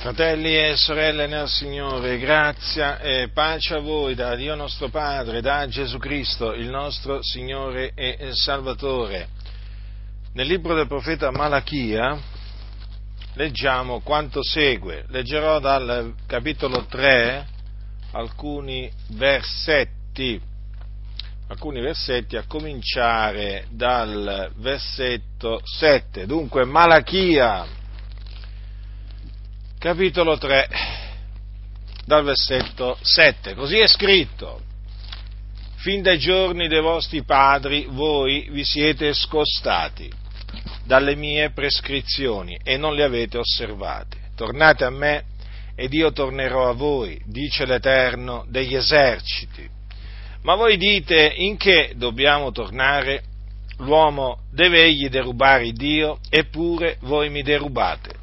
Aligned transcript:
Fratelli 0.00 0.56
e 0.56 0.76
sorelle 0.76 1.26
nel 1.26 1.46
Signore, 1.46 2.18
grazia 2.18 3.00
e 3.00 3.28
pace 3.34 3.74
a 3.74 3.80
voi 3.80 4.14
da 4.14 4.34
Dio 4.34 4.54
nostro 4.54 4.88
Padre, 4.88 5.42
da 5.42 5.68
Gesù 5.68 5.98
Cristo, 5.98 6.54
il 6.54 6.70
nostro 6.70 7.22
Signore 7.22 7.92
e 7.94 8.30
Salvatore. 8.32 9.28
Nel 10.32 10.46
libro 10.46 10.74
del 10.74 10.86
profeta 10.86 11.30
Malachia 11.30 12.18
leggiamo 13.34 14.00
quanto 14.00 14.42
segue. 14.42 15.04
Leggerò 15.08 15.58
dal 15.58 16.14
capitolo 16.26 16.86
3 16.86 17.46
alcuni 18.12 18.90
versetti, 19.08 20.40
alcuni 21.48 21.82
versetti 21.82 22.38
a 22.38 22.46
cominciare 22.48 23.66
dal 23.68 24.50
versetto 24.56 25.60
7. 25.62 26.24
Dunque, 26.24 26.64
Malachia 26.64 27.66
capitolo 29.80 30.36
3, 30.36 30.68
dal 32.04 32.22
versetto 32.22 32.98
7. 33.00 33.54
Così 33.54 33.78
è 33.78 33.88
scritto. 33.88 34.60
Fin 35.76 36.02
dai 36.02 36.18
giorni 36.18 36.68
dei 36.68 36.82
vostri 36.82 37.24
padri 37.24 37.86
voi 37.88 38.46
vi 38.50 38.62
siete 38.62 39.14
scostati 39.14 40.12
dalle 40.84 41.16
mie 41.16 41.52
prescrizioni 41.52 42.60
e 42.62 42.76
non 42.76 42.94
le 42.94 43.04
avete 43.04 43.38
osservate. 43.38 44.18
Tornate 44.36 44.84
a 44.84 44.90
me 44.90 45.24
ed 45.74 45.94
io 45.94 46.12
tornerò 46.12 46.68
a 46.68 46.74
voi, 46.74 47.18
dice 47.24 47.64
l'Eterno 47.64 48.44
degli 48.50 48.74
eserciti. 48.74 49.66
Ma 50.42 50.56
voi 50.56 50.76
dite 50.76 51.32
in 51.36 51.56
che 51.56 51.94
dobbiamo 51.96 52.52
tornare? 52.52 53.22
L'uomo 53.78 54.40
deve 54.52 54.82
egli 54.82 55.08
derubare 55.08 55.72
Dio, 55.72 56.18
eppure 56.28 56.98
voi 57.00 57.30
mi 57.30 57.40
derubate. 57.42 58.19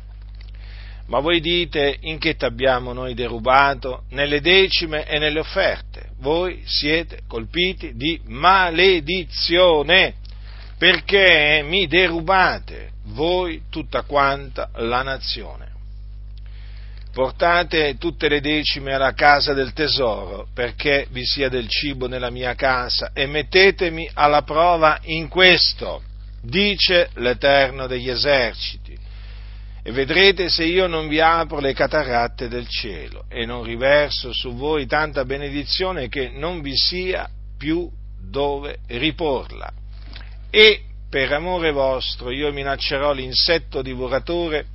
Ma 1.08 1.20
voi 1.20 1.40
dite 1.40 1.98
in 2.02 2.20
che 2.20 2.36
t'abbiamo 2.36 2.92
noi 2.92 3.14
derubato? 3.14 4.04
Nelle 4.10 4.42
decime 4.42 5.06
e 5.06 5.20
nelle 5.20 5.40
offerte. 5.40 6.10
Voi 6.20 6.64
siete 6.66 7.22
colpiti 7.28 7.96
di 7.96 8.20
maledizione 8.26 10.16
perché 10.78 11.64
mi 11.64 11.88
derubate 11.88 12.92
voi 13.06 13.64
tutta 13.70 14.02
quanta 14.02 14.70
la 14.76 15.02
nazione. 15.02 15.76
Portate 17.14 17.98
tutte 17.98 18.28
le 18.28 18.42
decime 18.42 18.94
alla 18.94 19.14
casa 19.14 19.54
del 19.54 19.74
tesoro 19.74 20.48
perché 20.54 21.08
vi 21.10 21.26
sia 21.26 21.50
del 21.50 21.68
cibo 21.68 22.08
nella 22.08 22.30
mia 22.30 22.54
casa 22.54 23.12
e 23.14 23.26
mettetemi 23.26 24.08
alla 24.14 24.44
prova 24.44 25.00
in 25.04 25.30
questo, 25.30 26.04
dice 26.42 27.10
l'Eterno 27.16 27.88
degli 27.88 28.10
eserciti 28.10 29.06
e 29.88 29.92
vedrete 29.94 30.50
se 30.50 30.66
io 30.66 30.86
non 30.86 31.08
vi 31.08 31.22
apro 31.22 31.62
le 31.62 31.72
cataratte 31.72 32.50
del 32.50 32.68
cielo 32.68 33.24
e 33.30 33.46
non 33.46 33.64
riverso 33.64 34.34
su 34.34 34.54
voi 34.54 34.86
tanta 34.86 35.24
benedizione 35.24 36.10
che 36.10 36.28
non 36.28 36.60
vi 36.60 36.76
sia 36.76 37.30
più 37.58 37.90
dove 38.20 38.80
riporla. 38.88 39.72
E 40.50 40.82
per 41.10 41.32
amore 41.32 41.72
vostro 41.72 42.32
io 42.32 42.52
minaccerò 42.52 43.14
l'insetto 43.14 43.82
divoratore 43.82 44.66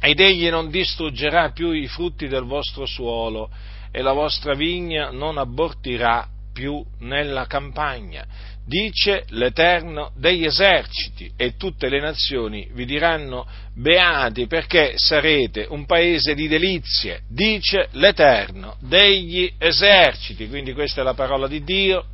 ed 0.00 0.18
egli 0.20 0.48
non 0.48 0.70
distruggerà 0.70 1.50
più 1.50 1.72
i 1.72 1.86
frutti 1.86 2.26
del 2.26 2.44
vostro 2.44 2.86
suolo 2.86 3.50
e 3.90 4.00
la 4.00 4.12
vostra 4.12 4.54
vigna 4.54 5.10
non 5.10 5.36
abortirà 5.36 6.26
più 6.50 6.82
nella 7.00 7.44
campagna 7.44 8.26
dice 8.66 9.24
l'Eterno 9.30 10.12
degli 10.16 10.44
eserciti, 10.44 11.30
e 11.36 11.56
tutte 11.56 11.88
le 11.88 12.00
nazioni 12.00 12.68
vi 12.72 12.84
diranno 12.84 13.46
beati 13.74 14.46
perché 14.46 14.92
sarete 14.96 15.66
un 15.68 15.86
paese 15.86 16.34
di 16.34 16.46
delizie, 16.48 17.22
dice 17.28 17.88
l'Eterno 17.92 18.76
degli 18.80 19.52
eserciti. 19.58 20.48
Quindi 20.48 20.72
questa 20.72 21.00
è 21.00 21.04
la 21.04 21.14
parola 21.14 21.48
di 21.48 21.64
Dio 21.64 22.04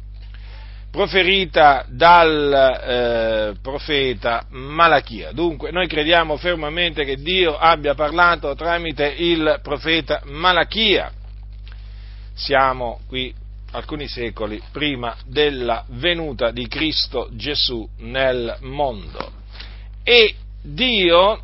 proferita 0.90 1.84
dal 1.88 2.52
eh, 3.52 3.54
profeta 3.60 4.46
Malachia. 4.48 5.32
Dunque, 5.32 5.70
noi 5.70 5.86
crediamo 5.86 6.38
fermamente 6.38 7.04
che 7.04 7.16
Dio 7.16 7.54
abbia 7.54 7.94
parlato 7.94 8.54
tramite 8.54 9.06
il 9.18 9.60
profeta 9.62 10.22
Malachia. 10.24 11.12
Siamo 12.32 13.00
qui 13.08 13.34
alcuni 13.72 14.08
secoli 14.08 14.62
prima 14.72 15.16
della 15.26 15.84
venuta 15.88 16.50
di 16.50 16.66
Cristo 16.68 17.28
Gesù 17.32 17.88
nel 17.98 18.56
mondo. 18.60 19.32
E 20.02 20.34
Dio 20.62 21.42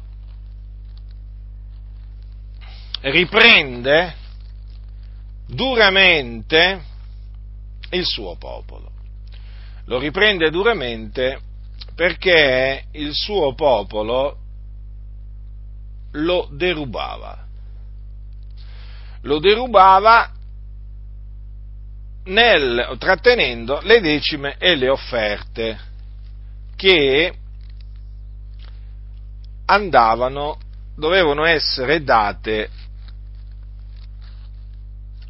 riprende 3.00 4.15
duramente 5.47 6.83
il 7.91 8.05
suo 8.05 8.37
popolo. 8.37 8.91
Lo 9.87 9.99
riprende 9.99 10.50
duramente 10.50 11.41
perché 11.94 12.84
il 12.93 13.12
suo 13.12 13.54
popolo 13.54 14.39
lo 16.12 16.49
derubava. 16.53 17.47
Lo 19.22 19.39
derubava 19.39 20.31
nel, 22.25 22.97
trattenendo 22.99 23.81
le 23.81 24.00
decime 24.00 24.56
e 24.59 24.77
le 24.77 24.88
offerte 24.88 25.78
che 26.77 27.34
andavano, 29.66 30.59
dovevano 30.94 31.44
essere 31.44 32.03
date 32.03 32.71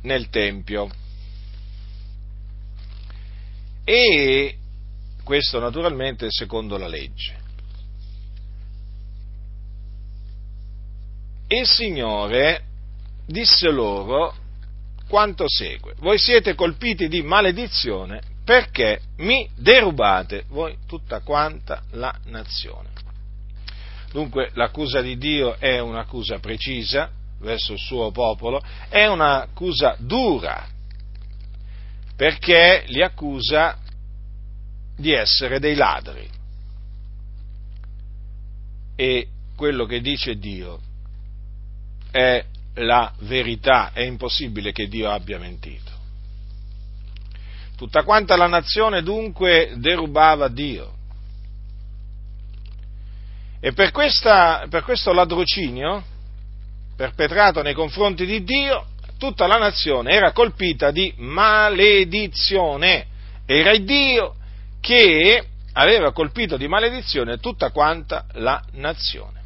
nel 0.02 0.28
Tempio. 0.28 0.90
E 3.84 4.56
questo 5.22 5.58
naturalmente 5.60 6.26
secondo 6.30 6.76
la 6.76 6.88
legge. 6.88 7.40
Il 11.48 11.66
Signore 11.66 12.64
disse 13.26 13.70
loro 13.70 14.34
quanto 15.12 15.44
segue. 15.46 15.92
Voi 15.98 16.16
siete 16.16 16.54
colpiti 16.54 17.06
di 17.06 17.20
maledizione 17.20 18.22
perché 18.42 18.98
mi 19.18 19.46
derubate 19.54 20.44
voi 20.48 20.78
tutta 20.86 21.20
quanta 21.20 21.82
la 21.90 22.18
nazione. 22.28 22.88
Dunque 24.10 24.52
l'accusa 24.54 25.02
di 25.02 25.18
Dio 25.18 25.58
è 25.58 25.78
un'accusa 25.80 26.38
precisa 26.38 27.10
verso 27.40 27.74
il 27.74 27.78
suo 27.78 28.10
popolo, 28.10 28.62
è 28.88 29.04
un'accusa 29.04 29.96
dura 29.98 30.66
perché 32.16 32.84
li 32.86 33.02
accusa 33.02 33.76
di 34.96 35.12
essere 35.12 35.58
dei 35.58 35.74
ladri. 35.74 36.26
E 38.96 39.28
quello 39.54 39.84
che 39.84 40.00
dice 40.00 40.38
Dio 40.38 40.80
è 42.10 42.42
la 42.74 43.12
verità, 43.20 43.90
è 43.92 44.00
impossibile 44.00 44.72
che 44.72 44.88
Dio 44.88 45.10
abbia 45.10 45.38
mentito. 45.38 45.90
Tutta 47.76 48.04
quanta 48.04 48.36
la 48.36 48.46
nazione 48.46 49.02
dunque 49.02 49.72
derubava 49.76 50.48
Dio. 50.48 50.94
E 53.60 53.72
per, 53.72 53.90
questa, 53.90 54.66
per 54.68 54.82
questo 54.82 55.12
ladrocinio 55.12 56.04
perpetrato 56.96 57.62
nei 57.62 57.74
confronti 57.74 58.26
di 58.26 58.44
Dio, 58.44 58.86
tutta 59.18 59.46
la 59.46 59.58
nazione 59.58 60.12
era 60.12 60.32
colpita 60.32 60.90
di 60.90 61.12
maledizione. 61.16 63.06
Era 63.46 63.76
Dio 63.76 64.36
che 64.80 65.46
aveva 65.74 66.12
colpito 66.12 66.56
di 66.56 66.68
maledizione 66.68 67.38
tutta 67.38 67.70
quanta 67.70 68.26
la 68.32 68.62
nazione. 68.72 69.41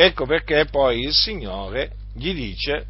Ecco 0.00 0.26
perché 0.26 0.66
poi 0.66 1.00
il 1.00 1.12
Signore 1.12 1.90
gli 2.14 2.32
dice 2.32 2.84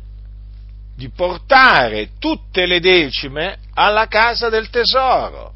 di 0.94 1.08
portare 1.08 2.10
tutte 2.19 2.66
le 2.66 2.81
decime 2.81 3.60
alla 3.72 4.08
casa 4.08 4.50
del 4.50 4.69
tesoro, 4.69 5.55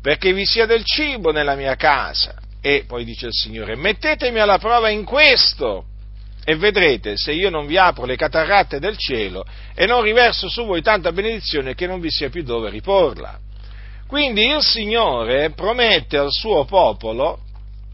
perché 0.00 0.32
vi 0.32 0.46
sia 0.46 0.64
del 0.64 0.84
cibo 0.84 1.32
nella 1.32 1.56
mia 1.56 1.74
casa. 1.74 2.36
E 2.60 2.84
poi 2.86 3.04
dice 3.04 3.26
il 3.26 3.32
Signore, 3.32 3.74
mettetemi 3.74 4.38
alla 4.38 4.58
prova 4.58 4.90
in 4.90 5.02
questo 5.02 5.86
e 6.44 6.54
vedrete 6.54 7.14
se 7.16 7.32
io 7.32 7.50
non 7.50 7.66
vi 7.66 7.76
apro 7.76 8.04
le 8.04 8.14
catarate 8.14 8.78
del 8.78 8.96
cielo 8.96 9.44
e 9.74 9.86
non 9.86 10.02
riverso 10.02 10.48
su 10.48 10.64
voi 10.64 10.82
tanta 10.82 11.10
benedizione 11.10 11.74
che 11.74 11.88
non 11.88 11.98
vi 11.98 12.10
sia 12.10 12.30
più 12.30 12.44
dove 12.44 12.70
riporla. 12.70 13.40
Quindi 14.06 14.46
il 14.46 14.62
Signore 14.62 15.50
promette 15.50 16.16
al 16.16 16.30
suo 16.30 16.64
popolo, 16.64 17.40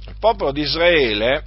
al 0.04 0.16
popolo 0.18 0.52
di 0.52 0.60
Israele, 0.60 1.44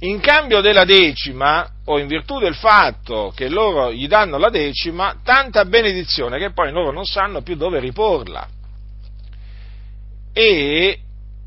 in 0.00 0.20
cambio 0.20 0.60
della 0.60 0.84
decima, 0.84 1.68
o 1.84 1.98
in 1.98 2.06
virtù 2.06 2.38
del 2.38 2.54
fatto 2.54 3.32
che 3.34 3.48
loro 3.48 3.92
gli 3.92 4.06
danno 4.06 4.38
la 4.38 4.48
decima, 4.48 5.20
tanta 5.22 5.64
benedizione 5.64 6.38
che 6.38 6.52
poi 6.52 6.70
loro 6.72 6.90
non 6.90 7.04
sanno 7.04 7.42
più 7.42 7.56
dove 7.56 7.80
riporla. 7.80 8.48
E 10.32 10.98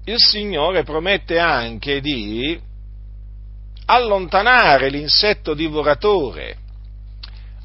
il 0.05 0.17
Signore 0.17 0.83
promette 0.83 1.39
anche 1.39 2.01
di 2.01 2.59
allontanare 3.85 4.89
l'insetto 4.89 5.53
divoratore 5.53 6.57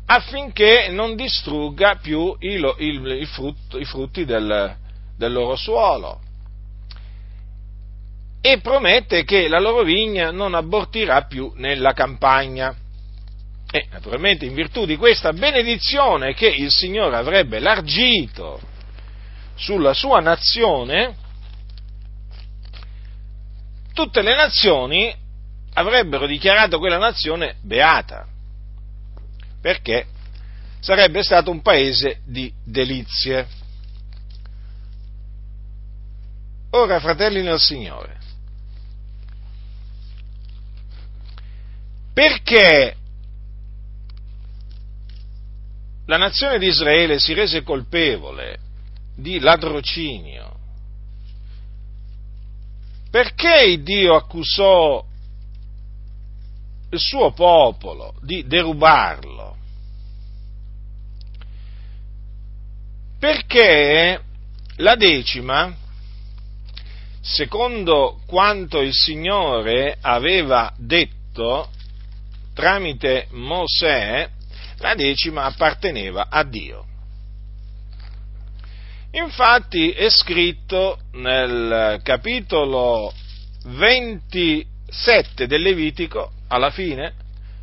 affinché 0.06 0.88
non 0.90 1.14
distrugga 1.16 1.96
più 1.96 2.34
il, 2.38 2.74
il, 2.78 3.06
il 3.06 3.26
frutto, 3.26 3.78
i 3.78 3.84
frutti 3.84 4.24
del, 4.24 4.74
del 5.16 5.32
loro 5.32 5.54
suolo 5.54 6.20
e 8.52 8.60
promette 8.60 9.24
che 9.24 9.46
la 9.46 9.60
loro 9.60 9.82
vigna 9.82 10.30
non 10.30 10.54
abortirà 10.54 11.26
più 11.26 11.52
nella 11.56 11.92
campagna. 11.92 12.74
E 13.70 13.86
naturalmente 13.90 14.46
in 14.46 14.54
virtù 14.54 14.86
di 14.86 14.96
questa 14.96 15.32
benedizione 15.32 16.32
che 16.32 16.48
il 16.48 16.70
Signore 16.70 17.16
avrebbe 17.16 17.58
largito 17.58 18.58
sulla 19.54 19.92
sua 19.92 20.20
nazione, 20.20 21.14
tutte 23.92 24.22
le 24.22 24.34
nazioni 24.34 25.14
avrebbero 25.74 26.26
dichiarato 26.26 26.78
quella 26.78 26.96
nazione 26.96 27.56
beata, 27.60 28.26
perché 29.60 30.06
sarebbe 30.80 31.22
stato 31.22 31.50
un 31.50 31.60
paese 31.60 32.20
di 32.24 32.50
delizie. 32.64 33.46
Ora, 36.70 37.00
fratelli 37.00 37.42
nel 37.42 37.58
Signore, 37.58 38.17
perché 42.18 42.96
la 46.06 46.16
nazione 46.16 46.58
di 46.58 46.66
Israele 46.66 47.20
si 47.20 47.32
rese 47.32 47.62
colpevole 47.62 48.58
di 49.14 49.38
ladrocinio? 49.38 50.56
Perché 53.08 53.80
Dio 53.84 54.16
accusò 54.16 55.04
il 56.90 56.98
suo 56.98 57.30
popolo 57.30 58.14
di 58.22 58.44
derubarlo? 58.48 59.56
Perché 63.20 64.20
la 64.78 64.96
decima, 64.96 65.72
secondo 67.20 68.20
quanto 68.26 68.80
il 68.80 68.92
Signore 68.92 69.96
aveva 70.00 70.74
detto 70.76 71.70
tramite 72.58 73.28
Mosè, 73.30 74.28
la 74.78 74.94
decima 74.96 75.44
apparteneva 75.44 76.26
a 76.28 76.42
Dio. 76.42 76.84
Infatti 79.12 79.92
è 79.92 80.10
scritto 80.10 80.98
nel 81.12 82.00
capitolo 82.02 83.14
27 83.64 85.46
del 85.46 85.62
Levitico, 85.62 86.32
alla 86.48 86.70
fine, 86.70 87.14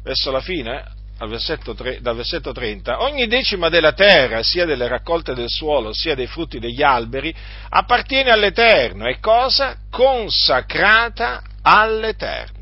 verso 0.02 0.32
la 0.32 0.40
fine, 0.40 0.86
versetto 1.28 1.74
3, 1.74 2.00
dal 2.00 2.16
versetto 2.16 2.54
30, 2.54 3.02
ogni 3.02 3.28
decima 3.28 3.68
della 3.68 3.92
terra, 3.92 4.44
sia 4.44 4.64
delle 4.64 4.88
raccolte 4.88 5.34
del 5.34 5.50
suolo, 5.50 5.92
sia 5.92 6.16
dei 6.16 6.28
frutti 6.28 6.58
degli 6.58 6.82
alberi, 6.82 7.36
appartiene 7.68 8.32
all'Eterno, 8.32 9.08
è 9.08 9.20
cosa 9.20 9.76
consacrata 9.90 11.42
all'Eterno. 11.62 12.55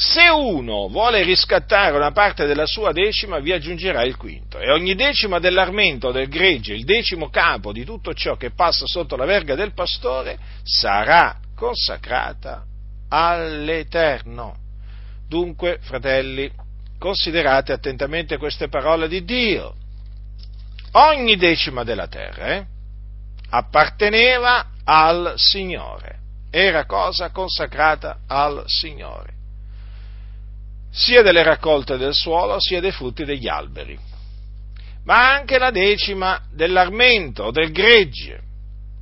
Se 0.00 0.30
uno 0.30 0.88
vuole 0.88 1.22
riscattare 1.22 1.94
una 1.94 2.10
parte 2.10 2.46
della 2.46 2.64
sua 2.64 2.90
decima, 2.90 3.38
vi 3.38 3.52
aggiungerà 3.52 4.02
il 4.02 4.16
quinto. 4.16 4.58
E 4.58 4.70
ogni 4.70 4.94
decima 4.94 5.38
dell'armento 5.38 6.10
del 6.10 6.26
gregge, 6.26 6.72
il 6.72 6.84
decimo 6.84 7.28
capo 7.28 7.70
di 7.70 7.84
tutto 7.84 8.14
ciò 8.14 8.34
che 8.36 8.50
passa 8.50 8.86
sotto 8.86 9.14
la 9.14 9.26
verga 9.26 9.54
del 9.54 9.74
pastore, 9.74 10.38
sarà 10.62 11.36
consacrata 11.54 12.64
all'Eterno. 13.10 14.56
Dunque, 15.28 15.80
fratelli, 15.82 16.50
considerate 16.98 17.72
attentamente 17.72 18.38
queste 18.38 18.68
parole 18.68 19.06
di 19.06 19.22
Dio. 19.22 19.74
Ogni 20.92 21.36
decima 21.36 21.84
della 21.84 22.08
terra 22.08 22.54
eh, 22.54 22.64
apparteneva 23.50 24.66
al 24.82 25.34
Signore, 25.36 26.20
era 26.50 26.86
cosa 26.86 27.30
consacrata 27.32 28.20
al 28.26 28.64
Signore 28.64 29.39
sia 30.90 31.22
delle 31.22 31.42
raccolte 31.42 31.96
del 31.96 32.14
suolo 32.14 32.60
sia 32.60 32.80
dei 32.80 32.92
frutti 32.92 33.24
degli 33.24 33.48
alberi, 33.48 33.98
ma 35.04 35.32
anche 35.32 35.58
la 35.58 35.70
decima 35.70 36.42
dell'armento 36.52 37.44
o 37.44 37.50
del 37.50 37.72
gregge, 37.72 38.40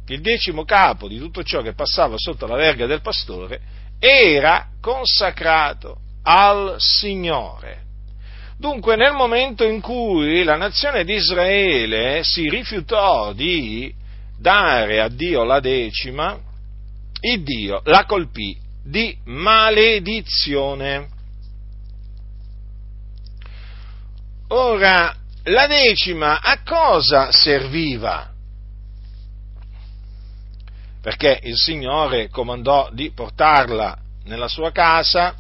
il 0.08 0.20
decimo 0.20 0.64
capo 0.64 1.08
di 1.08 1.19
tutto 1.19 1.43
ciò 1.43 1.61
che 1.61 1.75
passava 1.75 2.14
sotto 2.17 2.46
la 2.46 2.56
verga 2.56 2.87
del 2.87 3.00
pastore, 3.00 3.61
era 3.99 4.69
consacrato 4.81 5.99
al 6.23 6.76
Signore. 6.79 7.87
Dunque 8.58 8.96
nel 8.96 9.12
momento 9.12 9.64
in 9.64 9.81
cui 9.81 10.43
la 10.43 10.56
nazione 10.56 11.05
di 11.05 11.14
Israele 11.14 12.23
si 12.25 12.49
rifiutò 12.49 13.32
di 13.32 13.94
dare 14.38 15.00
a 15.00 15.08
Dio 15.08 15.44
la 15.44 15.61
decima, 15.61 16.37
il 17.20 17.43
Dio 17.43 17.82
la 17.84 18.05
colpì 18.05 18.56
di 18.84 19.17
maledizione. 19.25 21.17
Ora, 24.50 25.14
la 25.44 25.66
decima 25.66 26.40
a 26.40 26.62
cosa 26.62 27.30
serviva? 27.32 28.30
Perché 31.02 31.40
il 31.42 31.56
Signore 31.56 32.30
comandò 32.30 32.88
di 32.90 33.10
portarla 33.10 33.96
nella 34.24 34.48
sua 34.48 34.72
casa, 34.72 35.34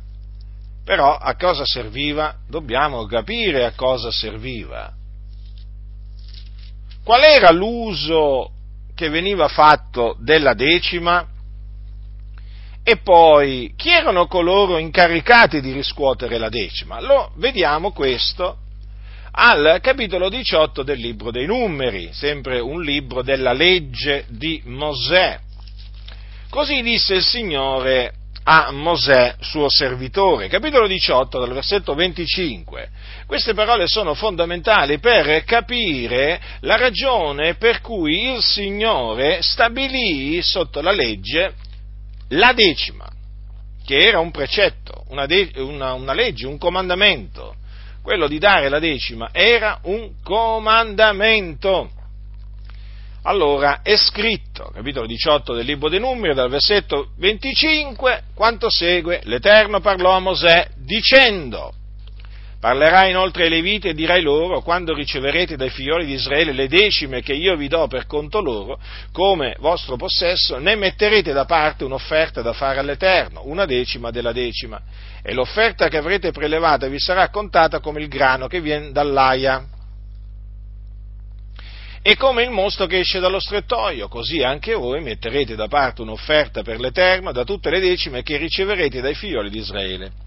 però 0.84 1.16
a 1.16 1.36
cosa 1.36 1.64
serviva? 1.64 2.36
Dobbiamo 2.46 3.06
capire 3.06 3.64
a 3.64 3.72
cosa 3.72 4.10
serviva. 4.10 4.92
Qual 7.02 7.22
era 7.22 7.50
l'uso 7.50 8.50
che 8.94 9.08
veniva 9.08 9.48
fatto 9.48 10.16
della 10.20 10.52
decima? 10.52 11.26
E 12.82 12.96
poi, 12.98 13.72
chi 13.74 13.88
erano 13.88 14.26
coloro 14.26 14.76
incaricati 14.76 15.62
di 15.62 15.72
riscuotere 15.72 16.36
la 16.36 16.50
decima? 16.50 17.00
Lo 17.00 17.32
vediamo 17.36 17.92
questo 17.92 18.66
al 19.30 19.78
capitolo 19.82 20.28
18 20.28 20.82
del 20.82 20.98
libro 20.98 21.30
dei 21.30 21.46
numeri, 21.46 22.10
sempre 22.12 22.60
un 22.60 22.82
libro 22.82 23.22
della 23.22 23.52
legge 23.52 24.24
di 24.28 24.60
Mosè. 24.64 25.38
Così 26.50 26.82
disse 26.82 27.14
il 27.14 27.22
Signore 27.22 28.12
a 28.44 28.70
Mosè, 28.72 29.36
suo 29.40 29.68
servitore. 29.68 30.48
Capitolo 30.48 30.86
18, 30.86 31.38
dal 31.38 31.52
versetto 31.52 31.94
25. 31.94 32.88
Queste 33.26 33.52
parole 33.52 33.86
sono 33.86 34.14
fondamentali 34.14 34.98
per 34.98 35.44
capire 35.44 36.40
la 36.60 36.76
ragione 36.76 37.56
per 37.56 37.82
cui 37.82 38.32
il 38.32 38.42
Signore 38.42 39.42
stabilì 39.42 40.40
sotto 40.40 40.80
la 40.80 40.92
legge 40.92 41.52
la 42.30 42.52
decima, 42.52 43.06
che 43.84 43.98
era 43.98 44.18
un 44.18 44.30
precetto, 44.30 45.04
una, 45.08 45.26
de- 45.26 45.50
una, 45.56 45.92
una 45.92 46.12
legge, 46.12 46.46
un 46.46 46.58
comandamento 46.58 47.54
quello 48.08 48.26
di 48.26 48.38
dare 48.38 48.70
la 48.70 48.78
decima 48.78 49.28
era 49.32 49.80
un 49.82 50.12
comandamento. 50.24 51.90
Allora 53.24 53.82
è 53.82 53.98
scritto, 53.98 54.70
capitolo 54.72 55.04
18 55.04 55.52
del 55.52 55.66
libro 55.66 55.90
dei 55.90 56.00
numeri, 56.00 56.32
dal 56.32 56.48
versetto 56.48 57.10
25, 57.18 58.22
quanto 58.32 58.70
segue, 58.70 59.20
l'Eterno 59.24 59.80
parlò 59.80 60.12
a 60.12 60.20
Mosè 60.20 60.70
dicendo, 60.76 61.74
Parlerai 62.60 63.10
inoltre 63.10 63.44
ai 63.44 63.50
Leviti 63.50 63.86
e 63.86 63.94
dirai 63.94 64.20
loro, 64.20 64.62
quando 64.62 64.92
riceverete 64.92 65.54
dai 65.54 65.70
figlioli 65.70 66.04
di 66.04 66.14
Israele 66.14 66.52
le 66.52 66.66
decime 66.66 67.22
che 67.22 67.32
io 67.32 67.54
vi 67.54 67.68
do 67.68 67.86
per 67.86 68.06
conto 68.06 68.40
loro, 68.40 68.80
come 69.12 69.54
vostro 69.60 69.94
possesso, 69.94 70.58
ne 70.58 70.74
metterete 70.74 71.32
da 71.32 71.44
parte 71.44 71.84
un'offerta 71.84 72.42
da 72.42 72.52
fare 72.52 72.80
all'Eterno, 72.80 73.42
una 73.44 73.64
decima 73.64 74.10
della 74.10 74.32
decima, 74.32 74.80
e 75.22 75.32
l'offerta 75.34 75.86
che 75.86 75.98
avrete 75.98 76.32
prelevata 76.32 76.88
vi 76.88 76.98
sarà 76.98 77.28
contata 77.28 77.78
come 77.78 78.00
il 78.00 78.08
grano 78.08 78.48
che 78.48 78.60
viene 78.60 78.90
dall'aia. 78.90 79.64
E 82.02 82.16
come 82.16 82.42
il 82.42 82.50
mosto 82.50 82.86
che 82.86 82.98
esce 82.98 83.20
dallo 83.20 83.38
strettoio, 83.38 84.08
così 84.08 84.42
anche 84.42 84.74
voi 84.74 85.00
metterete 85.00 85.54
da 85.54 85.68
parte 85.68 86.02
un'offerta 86.02 86.62
per 86.62 86.80
l'Eterno 86.80 87.30
da 87.30 87.44
tutte 87.44 87.70
le 87.70 87.78
decime 87.78 88.24
che 88.24 88.36
riceverete 88.36 89.00
dai 89.00 89.14
figlioli 89.14 89.48
di 89.48 89.58
Israele 89.58 90.26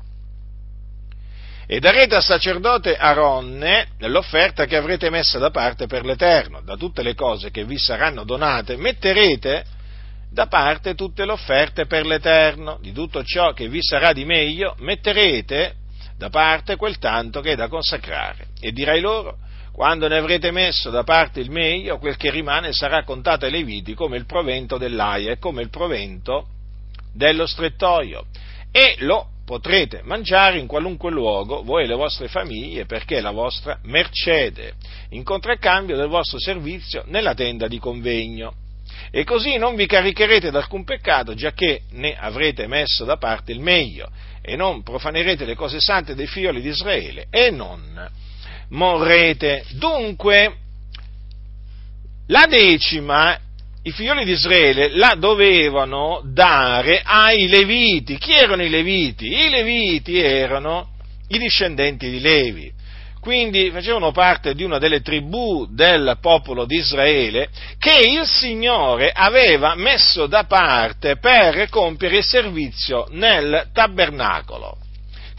e 1.73 1.79
darete 1.79 2.15
al 2.15 2.21
sacerdote 2.21 2.97
Aronne 2.97 3.91
l'offerta 3.99 4.65
che 4.65 4.75
avrete 4.75 5.09
messa 5.09 5.39
da 5.39 5.51
parte 5.51 5.87
per 5.87 6.03
l'Eterno, 6.03 6.59
da 6.59 6.75
tutte 6.75 7.01
le 7.01 7.15
cose 7.15 7.49
che 7.49 7.63
vi 7.63 7.77
saranno 7.77 8.25
donate, 8.25 8.75
metterete 8.75 9.63
da 10.29 10.47
parte 10.47 10.95
tutte 10.95 11.23
le 11.23 11.31
offerte 11.31 11.85
per 11.85 12.05
l'Eterno, 12.05 12.77
di 12.81 12.91
tutto 12.91 13.23
ciò 13.23 13.53
che 13.53 13.69
vi 13.69 13.81
sarà 13.81 14.11
di 14.11 14.25
meglio, 14.25 14.75
metterete 14.79 15.75
da 16.17 16.29
parte 16.29 16.75
quel 16.75 16.97
tanto 16.97 17.39
che 17.39 17.53
è 17.53 17.55
da 17.55 17.69
consacrare. 17.69 18.47
E 18.59 18.73
dirai 18.73 18.99
loro, 18.99 19.37
quando 19.71 20.09
ne 20.09 20.17
avrete 20.17 20.51
messo 20.51 20.89
da 20.89 21.03
parte 21.03 21.39
il 21.39 21.51
meglio, 21.51 21.99
quel 21.99 22.17
che 22.17 22.31
rimane 22.31 22.73
sarà 22.73 23.05
contato 23.05 23.45
ai 23.45 23.51
Leviti 23.51 23.93
come 23.93 24.17
il 24.17 24.25
provento 24.25 24.77
dell'aia 24.77 25.31
e 25.31 25.39
come 25.39 25.61
il 25.61 25.69
provento 25.69 26.47
dello 27.13 27.45
strettoio. 27.45 28.25
E 28.73 28.95
lo 28.99 29.29
potrete 29.51 30.00
mangiare 30.05 30.60
in 30.60 30.65
qualunque 30.65 31.12
luogo, 31.12 31.62
voi 31.62 31.84
e 31.84 31.88
le 31.88 31.96
vostre 31.96 32.29
famiglie, 32.29 32.86
perché 32.86 33.17
è 33.17 33.20
la 33.22 33.31
vostra 33.31 33.77
mercede, 33.84 34.75
in 35.10 35.25
contraccambio 35.25 35.98
del 35.98 36.08
vostro 36.08 36.39
servizio 36.39 37.03
nella 37.08 37.34
tenda 37.34 37.67
di 37.67 37.77
convegno. 37.77 38.53
E 39.12 39.25
così 39.25 39.58
non 39.58 39.75
vi 39.75 39.88
caricherete 39.88 40.51
d'alcun 40.51 40.86
peccato, 40.86 41.34
giacché 41.34 41.81
ne 41.91 42.15
avrete 42.17 42.65
messo 42.67 43.03
da 43.03 43.17
parte 43.17 43.51
il 43.51 43.60
meglio, 43.60 44.10
e 44.41 44.55
non 44.55 44.84
profanerete 44.84 45.43
le 45.43 45.55
cose 45.55 45.81
sante 45.81 46.15
dei 46.15 46.27
figli 46.27 46.62
di 46.62 46.70
Israele, 46.70 47.27
e 47.29 47.51
non 47.51 48.10
morrete. 48.70 49.65
Dunque, 49.72 50.55
la 52.27 52.46
decima 52.48 53.38
i 53.83 53.91
figlioli 53.91 54.25
di 54.25 54.31
Israele 54.31 54.95
la 54.95 55.15
dovevano 55.17 56.21
dare 56.23 57.01
ai 57.03 57.47
Leviti. 57.47 58.17
Chi 58.17 58.33
erano 58.33 58.63
i 58.63 58.69
Leviti? 58.69 59.27
I 59.27 59.50
Leviti 59.50 60.19
erano 60.19 60.89
i 61.29 61.39
discendenti 61.39 62.09
di 62.09 62.19
Levi. 62.19 62.71
Quindi 63.19 63.69
facevano 63.69 64.11
parte 64.11 64.55
di 64.55 64.63
una 64.63 64.79
delle 64.79 65.01
tribù 65.01 65.67
del 65.69 66.17
popolo 66.19 66.65
di 66.65 66.77
Israele 66.77 67.50
che 67.77 68.00
il 68.07 68.25
Signore 68.25 69.11
aveva 69.13 69.75
messo 69.75 70.25
da 70.25 70.45
parte 70.45 71.17
per 71.17 71.69
compiere 71.69 72.17
il 72.17 72.25
servizio 72.25 73.07
nel 73.11 73.69
tabernacolo 73.73 74.80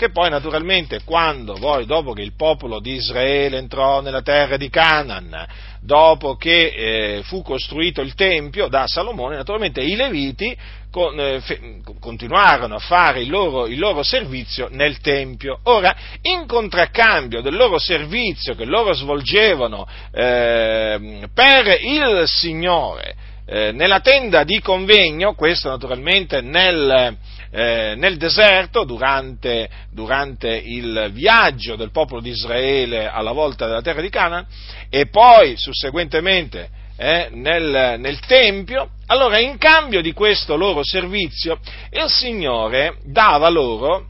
che 0.02 0.10
poi 0.10 0.30
naturalmente 0.30 1.02
quando 1.04 1.54
voi, 1.54 1.86
dopo 1.86 2.12
che 2.12 2.22
il 2.22 2.34
popolo 2.34 2.80
di 2.80 2.94
Israele 2.94 3.58
entrò 3.58 4.00
nella 4.00 4.20
terra 4.20 4.56
di 4.56 4.68
Canaan, 4.68 5.46
dopo 5.80 6.34
che 6.34 6.72
eh, 7.18 7.22
fu 7.22 7.40
costruito 7.42 8.00
il 8.00 8.14
Tempio 8.14 8.66
da 8.66 8.88
Salomone, 8.88 9.36
naturalmente 9.36 9.80
i 9.80 9.94
Leviti 9.94 10.56
con, 10.90 11.18
eh, 11.20 11.40
fe, 11.40 11.80
continuarono 12.00 12.74
a 12.74 12.80
fare 12.80 13.20
il 13.20 13.30
loro, 13.30 13.68
il 13.68 13.78
loro, 13.78 14.02
servizio 14.02 14.66
nel 14.72 14.98
Tempio. 14.98 15.60
Ora, 15.64 15.94
in 16.22 16.48
contraccambio 16.48 17.40
del 17.40 17.54
loro 17.54 17.78
servizio 17.78 18.56
che 18.56 18.64
loro 18.64 18.92
svolgevano 18.94 19.86
eh, 20.12 21.28
per 21.32 21.78
il 21.80 22.24
Signore, 22.26 23.14
eh, 23.46 23.70
nella 23.70 24.00
tenda 24.00 24.42
di 24.42 24.60
convegno, 24.60 25.34
questo 25.34 25.68
naturalmente 25.68 26.40
nel, 26.40 27.16
eh, 27.54 27.94
nel 27.96 28.16
deserto 28.16 28.84
durante, 28.84 29.68
durante, 29.90 30.48
il 30.48 31.10
viaggio 31.12 31.76
del 31.76 31.90
popolo 31.90 32.22
di 32.22 32.30
Israele 32.30 33.06
alla 33.06 33.32
volta 33.32 33.66
della 33.66 33.82
terra 33.82 34.00
di 34.00 34.08
Canaan 34.08 34.46
e 34.88 35.06
poi 35.08 35.54
susseguentemente 35.58 36.70
eh, 36.96 37.28
nel, 37.30 37.96
nel, 37.98 38.20
Tempio, 38.20 38.92
allora 39.06 39.38
in 39.38 39.58
cambio 39.58 40.00
di 40.00 40.12
questo 40.12 40.56
loro 40.56 40.82
servizio 40.82 41.58
il 41.90 42.08
Signore 42.08 42.96
dava 43.04 43.50
loro, 43.50 44.06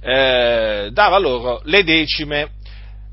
eh, 0.00 0.88
dava 0.90 1.18
loro 1.18 1.60
le 1.64 1.84
decime 1.84 2.50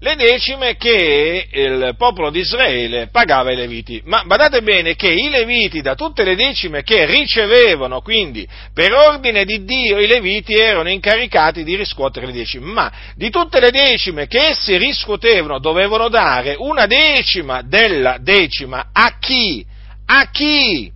le 0.04 0.16
decime 0.16 0.78
che 0.78 1.48
il 1.52 1.94
popolo 1.96 2.32
di 2.32 2.40
Israele 2.40 3.10
pagava 3.12 3.50
ai 3.50 3.56
Leviti. 3.56 4.02
Ma 4.06 4.24
badate 4.26 4.64
bene 4.64 4.96
che 4.96 5.12
i 5.12 5.30
Leviti, 5.30 5.82
da 5.82 5.94
tutte 5.94 6.24
le 6.24 6.36
decime 6.36 6.82
che 6.82 7.06
ricevevano, 7.06 8.02
quindi 8.02 8.48
per 8.74 8.94
ordine 8.94 9.46
di 9.46 9.64
Dio, 9.64 10.00
i 10.00 10.08
Leviti 10.08 10.56
erano 10.56 10.90
incaricati 10.90 11.64
di 11.64 11.76
riscuotere 11.76 12.26
le 12.26 12.32
decime, 12.32 12.66
ma 12.66 12.92
di 13.16 13.30
tutte 13.30 13.60
le 13.60 13.70
decime 13.70 14.26
che 14.26 14.50
essi 14.50 14.76
riscuotevano 14.78 15.60
dovevano 15.60 16.10
dare 16.10 16.56
una 16.58 16.88
decima 16.88 17.62
della 17.62 18.18
decima 18.20 18.90
a 18.92 19.18
chi? 19.20 19.64
A 20.08 20.32
chi? 20.32 20.92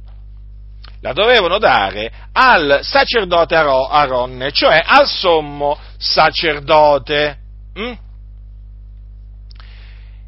La 1.01 1.13
dovevano 1.13 1.59
dare 1.59 2.12
al 2.33 2.79
sacerdote 2.81 3.53
Aronne, 3.53 4.51
cioè 4.51 4.81
al 4.83 5.07
sommo 5.07 5.77
sacerdote. 5.95 7.38
Mm? 7.77 8.04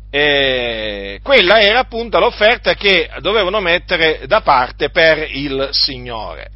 Eh, 0.09 1.19
quella 1.21 1.59
era 1.59 1.79
appunto 1.79 2.19
l'offerta 2.19 2.75
che 2.75 3.09
dovevano 3.19 3.59
mettere 3.59 4.21
da 4.25 4.41
parte 4.41 4.89
per 4.89 5.27
il 5.31 5.69
Signore. 5.71 6.51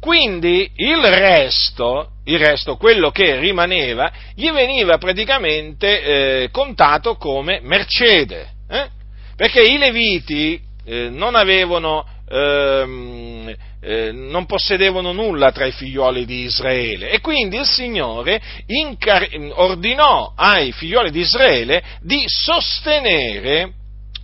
Quindi 0.00 0.70
il 0.76 1.02
resto, 1.02 2.12
il 2.24 2.38
resto, 2.38 2.76
quello 2.76 3.10
che 3.10 3.38
rimaneva, 3.38 4.10
gli 4.34 4.50
veniva 4.50 4.96
praticamente 4.96 6.02
eh, 6.02 6.50
contato 6.50 7.16
come 7.16 7.60
mercede, 7.62 8.48
eh? 8.68 8.88
perché 9.34 9.60
i 9.60 9.76
Leviti 9.76 10.60
eh, 10.84 11.08
non 11.10 11.34
avevano 11.34 12.06
ehm, 12.28 13.54
eh, 13.80 14.10
non 14.12 14.46
possedevano 14.46 15.12
nulla 15.12 15.52
tra 15.52 15.64
i 15.66 15.72
figlioli 15.72 16.24
di 16.24 16.42
Israele 16.42 17.10
e 17.10 17.20
quindi 17.20 17.56
il 17.56 17.66
Signore 17.66 18.40
incar- 18.66 19.30
ordinò 19.52 20.32
ai 20.34 20.72
figlioli 20.72 21.10
di 21.10 21.20
Israele 21.20 21.82
di 22.00 22.24
sostenere 22.26 23.72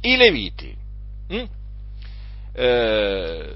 i 0.00 0.16
Leviti. 0.16 0.74
Hm? 1.28 1.44
Eh, 2.56 3.54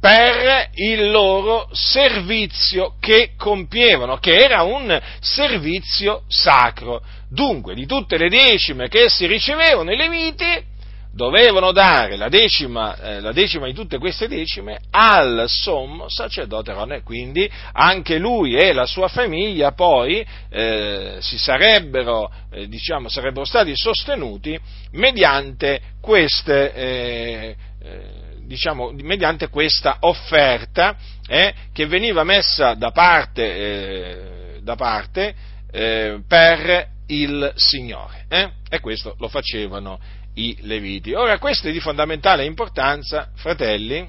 per 0.00 0.70
il 0.74 1.12
loro 1.12 1.68
servizio 1.70 2.96
che 2.98 3.34
compievano, 3.36 4.18
che 4.18 4.34
era 4.34 4.62
un 4.62 5.00
servizio 5.20 6.24
sacro. 6.26 7.00
Dunque, 7.30 7.74
di 7.74 7.86
tutte 7.86 8.18
le 8.18 8.28
decime 8.28 8.88
che 8.88 9.04
essi 9.04 9.26
ricevevano, 9.26 9.92
i 9.92 9.96
Leviti 9.96 10.70
dovevano 11.12 11.72
dare 11.72 12.16
la 12.16 12.28
decima, 12.28 12.96
eh, 12.96 13.20
la 13.20 13.32
decima, 13.32 13.66
di 13.66 13.74
tutte 13.74 13.98
queste 13.98 14.28
decime 14.28 14.80
al 14.90 15.44
sommo 15.46 16.08
sacerdote 16.08 16.70
Aronne, 16.70 17.02
quindi 17.02 17.48
anche 17.72 18.18
lui 18.18 18.56
e 18.56 18.72
la 18.72 18.86
sua 18.86 19.08
famiglia 19.08 19.72
poi 19.72 20.26
eh, 20.48 21.18
sarebbero, 21.20 22.32
eh, 22.50 22.66
diciamo, 22.66 23.08
sarebbero 23.08 23.44
stati 23.44 23.76
sostenuti 23.76 24.58
mediante 24.92 25.80
queste, 26.00 26.72
eh, 26.72 27.56
eh, 27.82 28.02
diciamo, 28.46 28.92
mediante 28.92 29.48
questa 29.48 29.98
offerta 30.00 30.96
eh, 31.26 31.52
che 31.72 31.86
veniva 31.86 32.24
messa 32.24 32.74
da 32.74 32.90
parte, 32.90 34.60
da 34.62 34.76
parte 34.76 35.50
per 35.72 36.88
il 37.06 37.52
Signore. 37.54 38.26
E 38.28 38.80
questo 38.80 39.14
lo 39.18 39.28
facevano 39.28 39.98
i 40.34 40.56
Leviti. 40.60 41.12
Ora, 41.12 41.38
questo 41.38 41.68
è 41.68 41.72
di 41.72 41.80
fondamentale 41.80 42.44
importanza, 42.44 43.30
fratelli, 43.34 44.08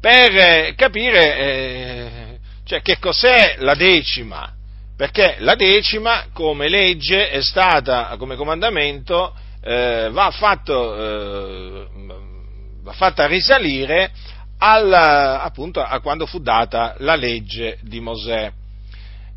per 0.00 0.36
eh, 0.36 0.74
capire 0.76 1.36
eh, 1.36 2.38
cioè, 2.64 2.82
che 2.82 2.98
cos'è 2.98 3.56
la 3.58 3.74
decima, 3.74 4.52
perché 4.96 5.36
la 5.38 5.54
decima 5.54 6.26
come 6.32 6.68
legge 6.68 7.30
è 7.30 7.42
stata, 7.42 8.14
come 8.18 8.36
comandamento, 8.36 9.34
eh, 9.62 10.08
va, 10.12 10.30
fatto, 10.30 10.96
eh, 10.96 11.86
va, 12.82 12.92
fatta 12.92 13.26
risalire 13.26 14.10
al, 14.58 14.92
appunto, 14.92 15.80
a 15.80 16.00
quando 16.00 16.26
fu 16.26 16.40
data 16.40 16.94
la 16.98 17.14
legge 17.14 17.78
di 17.82 18.00
Mosè. 18.00 18.52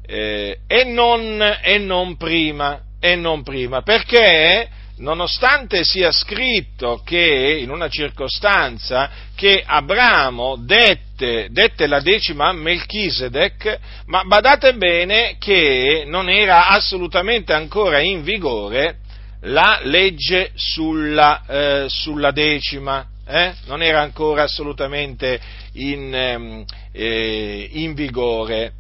Eh, 0.06 0.60
e 0.68 0.84
non, 0.84 1.60
e, 1.62 1.78
non 1.78 2.18
prima, 2.18 2.82
e 3.00 3.16
non 3.16 3.44
prima, 3.44 3.82
perché 3.82 4.68
nonostante 5.02 5.84
sia 5.84 6.12
scritto 6.12 7.02
che 7.04 7.60
in 7.62 7.70
una 7.70 7.90
circostanza 7.90 9.10
che 9.36 9.64
Abramo 9.66 10.58
dette, 10.58 11.48
dette, 11.52 11.88
la 11.88 12.00
decima 12.00 12.48
a 12.48 12.54
Melchisedec, 12.54 13.80
ma 14.06 14.24
badate 14.24 14.76
bene 14.76 15.36
che 15.40 16.04
non 16.06 16.30
era 16.30 16.68
assolutamente 16.68 17.54
ancora 17.54 18.00
in 18.00 18.24
vigore 18.24 18.98
la 19.42 19.80
legge 19.84 20.52
sulla, 20.54 21.44
eh, 21.48 21.86
sulla 21.88 22.32
decima, 22.32 23.08
eh? 23.28 23.54
non 23.66 23.82
era 23.82 24.02
ancora 24.02 24.44
assolutamente 24.44 25.40
in, 25.74 26.14
ehm, 26.14 26.66
eh, 26.92 27.70
in 27.72 27.96
vigore. 27.96 28.74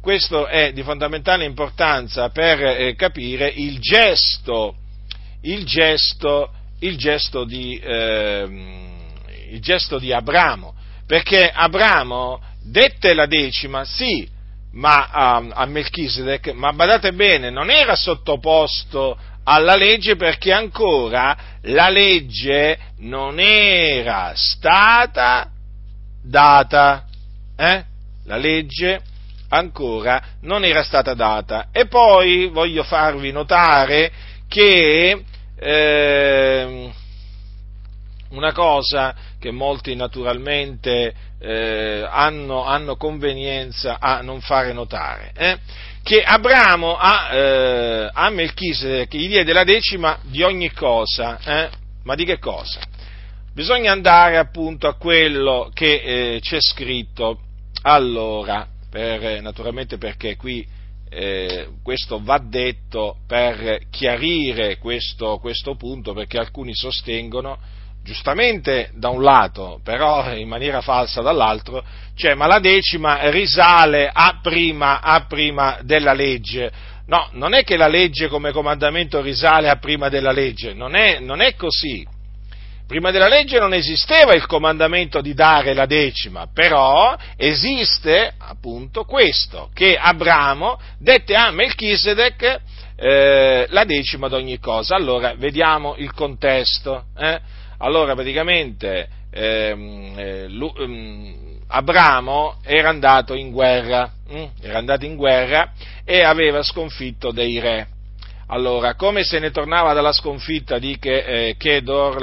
Questo 0.00 0.46
è 0.46 0.72
di 0.72 0.82
fondamentale 0.82 1.44
importanza 1.44 2.30
per 2.30 2.60
eh, 2.64 2.94
capire 2.96 3.52
il 3.54 3.78
gesto 3.78 4.79
il 5.42 5.64
gesto, 5.64 6.50
il 6.80 6.96
gesto, 6.96 7.44
di, 7.44 7.78
eh, 7.78 8.48
il 9.50 9.60
gesto 9.60 9.98
di 9.98 10.12
Abramo, 10.12 10.74
perché 11.06 11.50
Abramo 11.50 12.40
dette 12.62 13.14
la 13.14 13.26
decima, 13.26 13.84
sì, 13.84 14.28
ma 14.72 15.08
a, 15.10 15.36
a 15.36 15.66
Melchisedec, 15.66 16.52
ma 16.52 16.72
badate 16.72 17.12
bene, 17.12 17.50
non 17.50 17.70
era 17.70 17.96
sottoposto 17.96 19.18
alla 19.44 19.74
legge 19.74 20.16
perché 20.16 20.52
ancora 20.52 21.36
la 21.62 21.88
legge 21.88 22.78
non 22.98 23.40
era 23.40 24.32
stata 24.34 25.50
data. 26.22 27.04
Eh? 27.56 27.84
La 28.26 28.36
legge 28.36 29.00
ancora 29.48 30.22
non 30.42 30.64
era 30.64 30.82
stata 30.82 31.14
data. 31.14 31.68
E 31.72 31.86
poi 31.86 32.48
voglio 32.48 32.84
farvi 32.84 33.32
notare 33.32 34.12
che 34.48 35.24
eh, 35.60 36.90
una 38.30 38.52
cosa 38.52 39.14
che 39.38 39.50
molti 39.50 39.94
naturalmente 39.94 41.14
eh, 41.38 42.06
hanno, 42.08 42.64
hanno, 42.64 42.96
convenienza 42.96 43.98
a 44.00 44.22
non 44.22 44.40
fare 44.40 44.72
notare, 44.72 45.32
eh? 45.36 45.58
che 46.02 46.22
Abramo 46.22 46.96
a, 46.96 47.28
eh, 47.34 48.10
a 48.12 48.30
Melchisedec 48.30 49.14
gli 49.14 49.28
diede 49.28 49.52
la 49.52 49.64
decima 49.64 50.18
di 50.22 50.42
ogni 50.42 50.70
cosa, 50.72 51.38
eh? 51.44 51.68
ma 52.04 52.14
di 52.14 52.24
che 52.24 52.38
cosa? 52.38 52.80
Bisogna 53.52 53.92
andare 53.92 54.38
appunto 54.38 54.86
a 54.88 54.94
quello 54.94 55.70
che 55.74 56.34
eh, 56.34 56.40
c'è 56.40 56.58
scritto 56.60 57.40
allora, 57.82 58.66
per, 58.88 59.42
naturalmente 59.42 59.98
perché 59.98 60.36
qui 60.36 60.66
eh, 61.10 61.68
questo 61.82 62.22
va 62.22 62.38
detto 62.38 63.16
per 63.26 63.80
chiarire 63.90 64.78
questo, 64.78 65.38
questo 65.38 65.74
punto, 65.74 66.12
perché 66.14 66.38
alcuni 66.38 66.72
sostengono, 66.74 67.58
giustamente 68.02 68.90
da 68.94 69.08
un 69.08 69.22
lato, 69.22 69.80
però 69.82 70.32
in 70.34 70.48
maniera 70.48 70.80
falsa 70.80 71.20
dall'altro, 71.20 71.84
cioè 72.14 72.34
ma 72.34 72.46
la 72.46 72.60
decima 72.60 73.28
risale 73.28 74.08
a 74.10 74.38
prima, 74.40 75.00
a 75.00 75.26
prima 75.26 75.78
della 75.82 76.12
legge. 76.12 76.70
No, 77.06 77.28
non 77.32 77.54
è 77.54 77.64
che 77.64 77.76
la 77.76 77.88
legge 77.88 78.28
come 78.28 78.52
comandamento 78.52 79.20
risale 79.20 79.68
a 79.68 79.76
prima 79.76 80.08
della 80.08 80.30
legge, 80.30 80.74
non 80.74 80.94
è, 80.94 81.18
non 81.18 81.40
è 81.40 81.56
così. 81.56 82.06
Prima 82.90 83.12
della 83.12 83.28
legge 83.28 83.60
non 83.60 83.72
esisteva 83.72 84.34
il 84.34 84.46
comandamento 84.46 85.20
di 85.20 85.32
dare 85.32 85.74
la 85.74 85.86
decima, 85.86 86.48
però 86.52 87.16
esiste 87.36 88.34
appunto 88.36 89.04
questo, 89.04 89.70
che 89.72 89.94
Abramo 89.94 90.76
dette 90.98 91.36
a 91.36 91.52
Melchisedec 91.52 92.60
eh, 92.96 93.66
la 93.68 93.84
decima 93.84 94.26
di 94.26 94.34
ogni 94.34 94.58
cosa. 94.58 94.96
Allora, 94.96 95.34
vediamo 95.36 95.94
il 95.98 96.12
contesto. 96.12 97.04
Eh? 97.16 97.40
Allora, 97.78 98.16
praticamente, 98.16 99.08
ehm, 99.30 100.14
eh, 100.16 100.48
ehm, 100.48 101.34
Abramo 101.68 102.56
era 102.64 102.88
andato 102.88 103.34
in 103.34 103.52
guerra, 103.52 104.10
hm? 104.28 104.46
era 104.62 104.78
andato 104.78 105.04
in 105.04 105.14
guerra 105.14 105.74
e 106.04 106.24
aveva 106.24 106.64
sconfitto 106.64 107.30
dei 107.30 107.60
re. 107.60 107.86
Allora, 108.52 108.96
come 108.96 109.22
se 109.22 109.38
ne 109.38 109.52
tornava 109.52 109.92
dalla 109.92 110.10
sconfitta 110.12 110.80
di 110.80 110.98
eh, 111.00 111.54
Kedor 111.56 112.20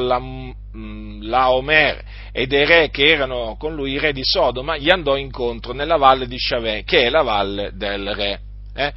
Laomer 1.21 2.03
e 2.33 2.47
dei 2.47 2.65
re 2.65 2.89
che 2.89 3.05
erano 3.05 3.55
con 3.57 3.73
lui, 3.73 3.93
i 3.93 3.99
re 3.99 4.11
di 4.11 4.23
Sodoma, 4.23 4.75
gli 4.75 4.89
andò 4.89 5.15
incontro 5.15 5.71
nella 5.71 5.95
valle 5.95 6.27
di 6.27 6.37
Shavè, 6.37 6.83
che 6.83 7.03
è 7.03 7.09
la 7.09 7.21
valle 7.21 7.71
del 7.75 8.13
re. 8.13 8.39
Eh? 8.75 8.93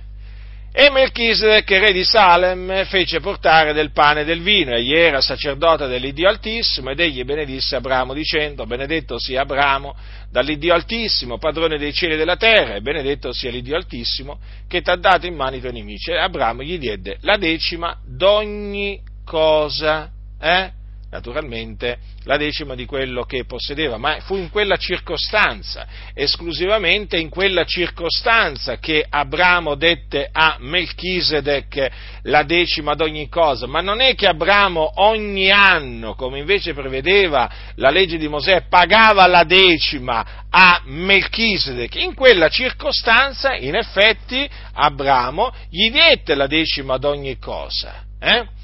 E 0.73 0.89
Melchisedec, 0.89 1.69
re 1.69 1.93
di 1.93 2.05
Salem, 2.05 2.85
fece 2.85 3.19
portare 3.19 3.73
del 3.73 3.91
pane 3.91 4.21
e 4.21 4.25
del 4.25 4.41
vino, 4.41 4.73
egli 4.73 4.95
era 4.95 5.21
sacerdote 5.21 5.89
dell'Iddio 5.89 6.29
Altissimo, 6.29 6.91
ed 6.91 7.01
egli 7.01 7.25
benedisse 7.25 7.75
Abramo 7.75 8.15
dicendo, 8.15 8.65
benedetto 8.67 9.19
sia 9.19 9.41
Abramo 9.41 9.97
dall'Iddio 10.31 10.73
Altissimo, 10.73 11.39
padrone 11.39 11.77
dei 11.77 11.93
cieli 11.93 12.15
e 12.15 12.17
della 12.17 12.37
terra, 12.37 12.77
e 12.77 12.83
benedetto 12.83 13.33
sia 13.33 13.51
l'Iddio 13.51 13.75
Altissimo, 13.75 14.39
che 14.69 14.81
ti 14.81 14.91
ha 14.91 14.97
dato 14.97 15.27
in 15.27 15.35
mano 15.35 15.57
i 15.57 15.61
tuoi 15.61 15.73
nemici. 15.73 16.13
E 16.13 16.19
Abramo 16.19 16.63
gli 16.63 16.79
diede 16.79 17.19
la 17.23 17.37
decima 17.37 17.99
d'ogni 18.07 19.01
cosa, 19.25 20.09
eh? 20.41 20.79
Naturalmente 21.11 21.99
la 22.25 22.37
decima 22.37 22.75
di 22.75 22.87
quello 22.87 23.25
che 23.25 23.45
possedeva, 23.45 23.99
ma 23.99 24.21
fu 24.21 24.37
in 24.37 24.49
quella 24.51 24.77
circostanza, 24.77 25.87
esclusivamente 26.15 27.19
in 27.19 27.29
quella 27.29 27.65
circostanza 27.65 28.79
che 28.79 29.05
Abramo 29.09 29.75
dette 29.75 30.29
a 30.31 30.57
Melchisedec 30.61 31.91
la 32.23 32.45
decima 32.45 32.95
di 32.95 33.03
ogni 33.03 33.29
cosa, 33.29 33.67
ma 33.67 33.81
non 33.81 34.01
è 34.01 34.15
che 34.15 34.27
Abramo 34.27 34.93
ogni 35.03 35.51
anno, 35.51 36.15
come 36.15 36.39
invece 36.39 36.75
prevedeva 36.75 37.51
la 37.75 37.91
legge 37.91 38.17
di 38.17 38.29
Mosè, 38.29 38.67
pagava 38.69 39.27
la 39.27 39.45
decima 39.45 40.47
a 40.49 40.83
Melchisedec, 40.85 41.97
in 41.97 42.15
quella 42.15 42.49
circostanza 42.49 43.55
in 43.55 43.75
effetti 43.75 44.49
Abramo 44.75 45.53
gli 45.69 45.91
diede 45.91 46.35
la 46.35 46.47
decima 46.47 46.99
di 46.99 47.07
ogni 47.07 47.39
cosa. 47.39 48.05
Eh? 48.21 48.59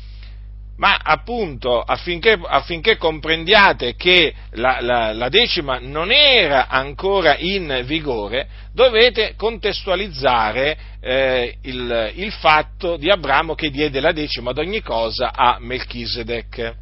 Ma 0.76 0.98
appunto 1.02 1.80
affinché, 1.80 2.38
affinché 2.42 2.96
comprendiate 2.96 3.94
che 3.94 4.34
la, 4.52 4.78
la, 4.80 5.12
la, 5.12 5.28
decima 5.28 5.78
non 5.80 6.10
era 6.10 6.68
ancora 6.68 7.36
in 7.38 7.82
vigore, 7.84 8.46
dovete 8.72 9.34
contestualizzare 9.36 10.76
eh, 11.00 11.56
il, 11.62 12.12
il, 12.16 12.32
fatto 12.32 12.96
di 12.96 13.10
Abramo 13.10 13.54
che 13.54 13.70
diede 13.70 14.00
la 14.00 14.12
decima 14.12 14.50
ad 14.50 14.58
ogni 14.58 14.82
cosa 14.82 15.32
a 15.32 15.56
Melchisedec. 15.58 16.74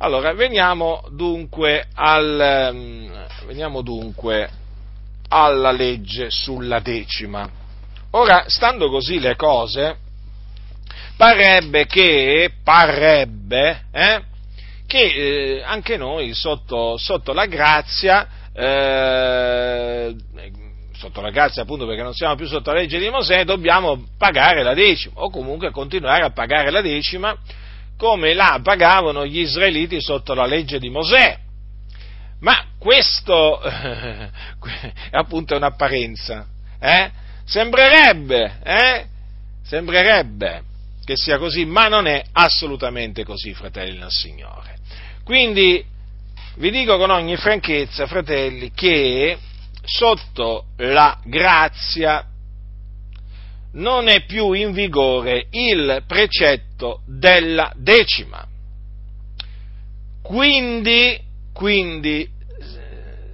Allora, 0.00 0.32
veniamo 0.34 1.08
dunque, 1.10 1.86
al, 1.94 2.70
mm, 2.72 3.12
veniamo 3.46 3.80
dunque 3.80 4.48
alla 5.28 5.72
legge 5.72 6.30
sulla 6.30 6.80
decima. 6.80 7.48
Ora, 8.12 8.44
stando 8.46 8.90
così 8.90 9.18
le 9.18 9.34
cose, 9.34 9.96
parrebbe 11.18 11.86
che, 11.86 12.52
parrebbe, 12.62 13.86
eh, 13.90 14.22
che 14.86 15.02
eh, 15.02 15.62
anche 15.64 15.96
noi 15.96 16.32
sotto, 16.32 16.96
sotto 16.96 17.32
la 17.32 17.46
grazia, 17.46 18.28
eh, 18.54 20.14
sotto 20.92 21.20
la 21.20 21.30
grazia 21.30 21.62
appunto 21.62 21.86
perché 21.86 22.02
non 22.02 22.14
siamo 22.14 22.36
più 22.36 22.46
sotto 22.46 22.72
la 22.72 22.78
legge 22.78 22.98
di 22.98 23.10
Mosè, 23.10 23.44
dobbiamo 23.44 24.06
pagare 24.16 24.62
la 24.62 24.74
decima 24.74 25.20
o 25.20 25.30
comunque 25.30 25.70
continuare 25.70 26.24
a 26.24 26.30
pagare 26.30 26.70
la 26.70 26.80
decima 26.80 27.36
come 27.96 28.32
la 28.32 28.60
pagavano 28.62 29.26
gli 29.26 29.40
israeliti 29.40 30.00
sotto 30.00 30.34
la 30.34 30.46
legge 30.46 30.78
di 30.78 30.88
Mosè. 30.88 31.36
Ma 32.40 32.66
questo 32.78 33.60
è 33.60 34.30
appunto 35.10 35.56
un'apparenza, 35.56 36.46
eh? 36.78 37.10
Sembrerebbe, 37.44 38.60
eh? 38.62 39.06
Sembrerebbe 39.64 40.62
che 41.08 41.16
sia 41.16 41.38
così, 41.38 41.64
ma 41.64 41.88
non 41.88 42.06
è 42.06 42.22
assolutamente 42.32 43.24
così, 43.24 43.54
fratelli 43.54 43.98
del 43.98 44.10
Signore. 44.10 44.76
Quindi 45.24 45.82
vi 46.56 46.70
dico 46.70 46.98
con 46.98 47.08
ogni 47.08 47.34
franchezza, 47.38 48.06
fratelli, 48.06 48.72
che 48.74 49.38
sotto 49.82 50.66
la 50.76 51.18
grazia 51.24 52.26
non 53.72 54.08
è 54.08 54.26
più 54.26 54.52
in 54.52 54.72
vigore 54.72 55.46
il 55.52 56.04
precetto 56.06 57.00
della 57.06 57.72
decima. 57.74 58.46
Quindi, 60.20 61.18
quindi, 61.54 62.28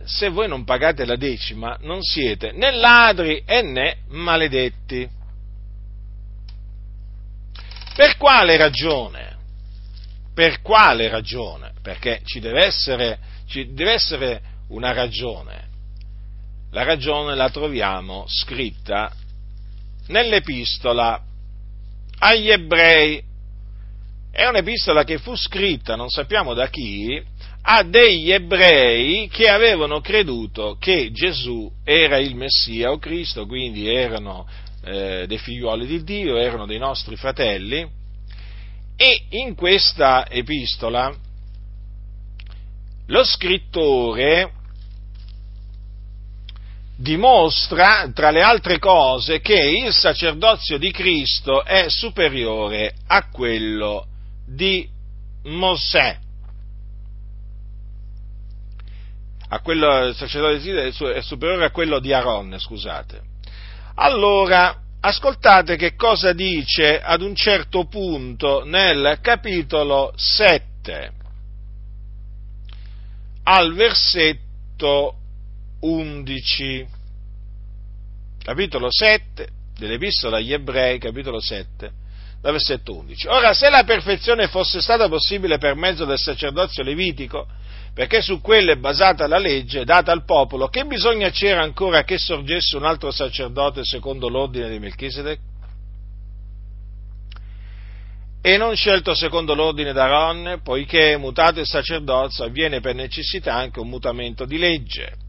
se 0.04 0.28
voi 0.28 0.46
non 0.46 0.62
pagate 0.62 1.04
la 1.04 1.16
decima, 1.16 1.76
non 1.80 2.02
siete 2.02 2.52
né 2.52 2.70
ladri 2.70 3.42
e 3.44 3.62
né 3.62 3.96
maledetti. 4.10 5.13
Per 7.94 8.16
quale 8.16 8.56
ragione? 8.56 9.36
Per 10.34 10.60
quale 10.62 11.08
ragione? 11.08 11.72
Perché 11.80 12.22
ci 12.24 12.40
deve 12.40 12.64
essere, 12.64 13.18
ci 13.46 13.72
deve 13.72 13.92
essere 13.92 14.42
una 14.70 14.92
ragione. 14.92 15.68
La 16.72 16.82
ragione 16.82 17.36
la 17.36 17.50
troviamo 17.50 18.24
scritta 18.26 19.12
nell'epistola 20.08 21.22
agli 22.18 22.50
ebrei. 22.50 23.22
È 24.32 24.44
un'epistola 24.46 25.04
che 25.04 25.18
fu 25.18 25.36
scritta, 25.36 25.94
non 25.94 26.08
sappiamo 26.08 26.52
da 26.52 26.68
chi, 26.68 27.22
a 27.62 27.84
degli 27.84 28.32
ebrei 28.32 29.28
che 29.28 29.48
avevano 29.48 30.00
creduto 30.00 30.76
che 30.80 31.12
Gesù 31.12 31.70
era 31.84 32.18
il 32.18 32.34
Messia 32.34 32.90
o 32.90 32.98
Cristo, 32.98 33.46
quindi 33.46 33.88
erano 33.88 34.48
eh, 34.84 35.24
dei 35.26 35.38
figliuoli 35.38 35.86
di 35.86 36.04
Dio, 36.04 36.36
erano 36.36 36.66
dei 36.66 36.78
nostri 36.78 37.16
fratelli, 37.16 38.02
e 38.96 39.24
in 39.30 39.54
questa 39.54 40.28
epistola 40.28 41.12
lo 43.06 43.24
scrittore 43.24 44.52
dimostra, 46.96 48.08
tra 48.14 48.30
le 48.30 48.42
altre 48.42 48.78
cose, 48.78 49.40
che 49.40 49.60
il 49.60 49.92
sacerdozio 49.92 50.78
di 50.78 50.90
Cristo 50.92 51.64
è 51.64 51.88
superiore 51.88 52.94
a 53.06 53.28
quello 53.28 54.06
di 54.46 54.88
Mosè. 55.44 56.18
A 59.48 59.60
quello, 59.60 60.06
il 60.06 60.14
sacerdozio 60.14 61.10
è 61.12 61.20
superiore 61.20 61.66
a 61.66 61.70
quello 61.70 61.98
di 61.98 62.12
Aaron, 62.12 62.58
scusate. 62.58 63.33
Allora, 63.96 64.76
ascoltate 65.00 65.76
che 65.76 65.94
cosa 65.94 66.32
dice 66.32 67.00
ad 67.00 67.22
un 67.22 67.34
certo 67.34 67.86
punto 67.86 68.64
nel 68.64 69.18
capitolo 69.20 70.12
7, 70.16 71.12
al 73.44 73.74
versetto 73.74 75.16
11. 75.80 76.86
capitolo 78.42 78.88
7 78.90 79.48
dell'Epistola 79.78 80.38
agli 80.38 80.52
Ebrei, 80.52 80.98
capitolo 80.98 81.40
7, 81.40 81.92
da 82.40 82.50
versetto 82.50 82.96
11. 82.96 83.28
Ora, 83.28 83.54
se 83.54 83.70
la 83.70 83.84
perfezione 83.84 84.48
fosse 84.48 84.80
stata 84.80 85.08
possibile 85.08 85.58
per 85.58 85.76
mezzo 85.76 86.04
del 86.04 86.18
sacerdozio 86.18 86.82
levitico, 86.82 87.46
perché 87.94 88.20
su 88.22 88.40
quello 88.40 88.72
è 88.72 88.76
basata 88.76 89.28
la 89.28 89.38
legge 89.38 89.84
data 89.84 90.10
al 90.10 90.24
popolo, 90.24 90.66
che 90.66 90.84
bisogna 90.84 91.30
c'era 91.30 91.62
ancora 91.62 92.02
che 92.02 92.18
sorgesse 92.18 92.76
un 92.76 92.84
altro 92.84 93.12
sacerdote 93.12 93.84
secondo 93.84 94.28
l'ordine 94.28 94.68
di 94.68 94.80
Melchisedec? 94.80 95.38
E 98.42 98.56
non 98.58 98.74
scelto 98.74 99.14
secondo 99.14 99.54
l'ordine 99.54 99.92
d'Aaron, 99.92 100.60
poiché 100.62 101.16
mutato 101.16 101.60
il 101.60 101.66
sacerdozio 101.66 102.44
avviene 102.44 102.80
per 102.80 102.96
necessità 102.96 103.54
anche 103.54 103.78
un 103.78 103.88
mutamento 103.88 104.44
di 104.44 104.58
legge. 104.58 105.23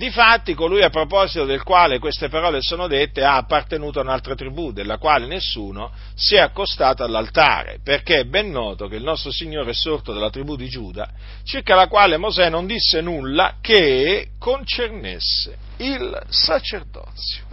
Difatti, 0.00 0.54
colui 0.54 0.82
a 0.82 0.88
proposito 0.88 1.44
del 1.44 1.62
quale 1.62 1.98
queste 1.98 2.30
parole 2.30 2.62
sono 2.62 2.86
dette 2.86 3.22
ha 3.22 3.36
appartenuto 3.36 3.98
a 3.98 4.02
un'altra 4.02 4.34
tribù, 4.34 4.72
della 4.72 4.96
quale 4.96 5.26
nessuno 5.26 5.92
si 6.14 6.36
è 6.36 6.38
accostato 6.38 7.04
all'altare, 7.04 7.80
perché 7.84 8.20
è 8.20 8.24
ben 8.24 8.50
noto 8.50 8.88
che 8.88 8.96
il 8.96 9.02
nostro 9.02 9.30
Signore 9.30 9.72
è 9.72 9.74
sorto 9.74 10.14
dalla 10.14 10.30
tribù 10.30 10.56
di 10.56 10.70
Giuda, 10.70 11.06
circa 11.44 11.74
la 11.74 11.86
quale 11.86 12.16
Mosè 12.16 12.48
non 12.48 12.64
disse 12.64 13.02
nulla 13.02 13.56
che 13.60 14.30
concernesse 14.38 15.58
il 15.76 16.18
sacerdozio. 16.30 17.44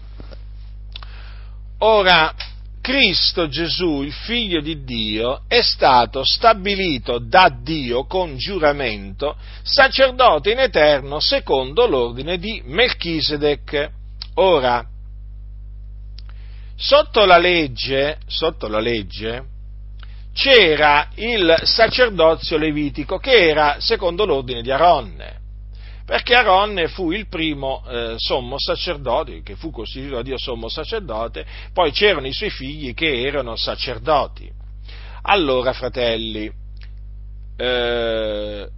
Ora, 1.79 2.33
Cristo 2.87 3.49
Gesù, 3.49 4.01
il 4.01 4.13
figlio 4.13 4.61
di 4.61 4.85
Dio, 4.85 5.41
è 5.49 5.61
stato 5.61 6.23
stabilito 6.23 7.19
da 7.19 7.53
Dio 7.53 8.05
con 8.05 8.37
giuramento 8.37 9.35
sacerdote 9.61 10.51
in 10.51 10.59
eterno 10.59 11.19
secondo 11.19 11.85
l'ordine 11.85 12.37
di 12.37 12.61
Melchisedec. 12.63 13.91
Ora, 14.35 14.87
sotto 16.77 17.25
la 17.25 17.37
legge, 17.37 18.19
sotto 18.25 18.69
la 18.69 18.79
legge 18.79 19.43
c'era 20.33 21.09
il 21.15 21.59
sacerdozio 21.63 22.57
levitico 22.57 23.17
che 23.17 23.49
era 23.49 23.81
secondo 23.81 24.23
l'ordine 24.23 24.61
di 24.61 24.71
Aronne 24.71 25.46
perché 26.07 26.35
Aaron 26.35 26.85
fu 26.87 27.11
il 27.11 27.27
primo 27.27 27.83
eh, 27.85 28.13
sommo 28.15 28.55
sacerdote, 28.57 29.41
che 29.41 29.57
fu 29.57 29.71
costituito 29.71 30.15
da 30.15 30.21
Dio 30.21 30.37
sommo 30.37 30.69
sacerdote, 30.69 31.45
poi 31.73 31.91
c'erano 31.91 32.27
i 32.27 32.31
suoi 32.31 32.49
figli 32.49 32.93
che 32.93 33.23
erano 33.23 33.57
sacerdoti. 33.57 34.49
Allora, 35.23 35.73
fratelli, 35.73 36.49
eh, 37.57 38.69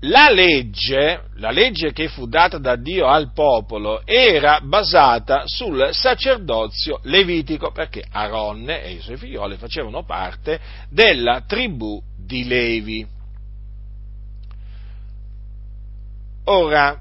la 0.00 0.30
legge, 0.30 1.24
la 1.34 1.50
legge 1.50 1.92
che 1.92 2.08
fu 2.08 2.26
data 2.26 2.56
da 2.56 2.76
Dio 2.76 3.08
al 3.08 3.30
popolo 3.34 4.00
era 4.06 4.60
basata 4.62 5.42
sul 5.44 5.90
sacerdozio 5.92 7.00
levitico, 7.02 7.72
perché 7.72 8.02
Aaron 8.10 8.70
e 8.70 8.92
i 8.92 9.00
suoi 9.00 9.18
figlioli 9.18 9.58
facevano 9.58 10.02
parte 10.02 10.58
della 10.88 11.42
tribù 11.46 12.00
di 12.16 12.46
Levi. 12.46 13.17
Ora, 16.50 16.98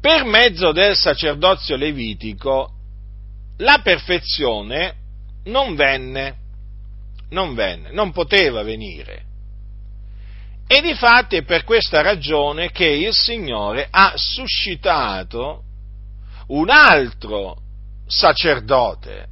per 0.00 0.24
mezzo 0.24 0.72
del 0.72 0.94
sacerdozio 0.94 1.76
levitico, 1.76 2.72
la 3.58 3.80
perfezione 3.82 4.96
non 5.44 5.76
venne, 5.76 6.36
non 7.30 7.54
venne, 7.54 7.90
non 7.92 8.12
poteva 8.12 8.62
venire. 8.62 9.24
E 10.66 10.82
difatti 10.82 11.36
è 11.36 11.42
per 11.42 11.64
questa 11.64 12.02
ragione 12.02 12.70
che 12.70 12.86
il 12.86 13.14
Signore 13.14 13.88
ha 13.90 14.12
suscitato 14.14 15.62
un 16.48 16.68
altro 16.68 17.56
sacerdote, 18.06 19.26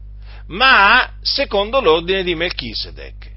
ma 0.46 1.18
secondo 1.20 1.82
l'ordine 1.82 2.22
di 2.22 2.34
Melchisedec. 2.34 3.30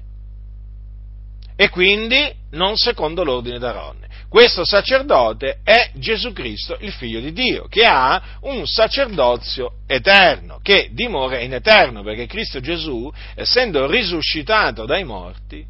E 1.54 1.68
quindi 1.68 2.34
non 2.52 2.76
secondo 2.76 3.24
l'ordine 3.24 3.58
d'Aaron. 3.58 4.01
Questo 4.32 4.64
sacerdote 4.64 5.58
è 5.62 5.90
Gesù 5.96 6.32
Cristo, 6.32 6.78
il 6.80 6.90
figlio 6.92 7.20
di 7.20 7.32
Dio, 7.32 7.66
che 7.68 7.84
ha 7.84 8.38
un 8.44 8.66
sacerdozio 8.66 9.80
eterno, 9.86 10.58
che 10.62 10.88
dimora 10.92 11.38
in 11.40 11.52
eterno, 11.52 12.02
perché 12.02 12.24
Cristo 12.24 12.58
Gesù, 12.58 13.12
essendo 13.34 13.86
risuscitato 13.86 14.86
dai 14.86 15.04
morti, 15.04 15.62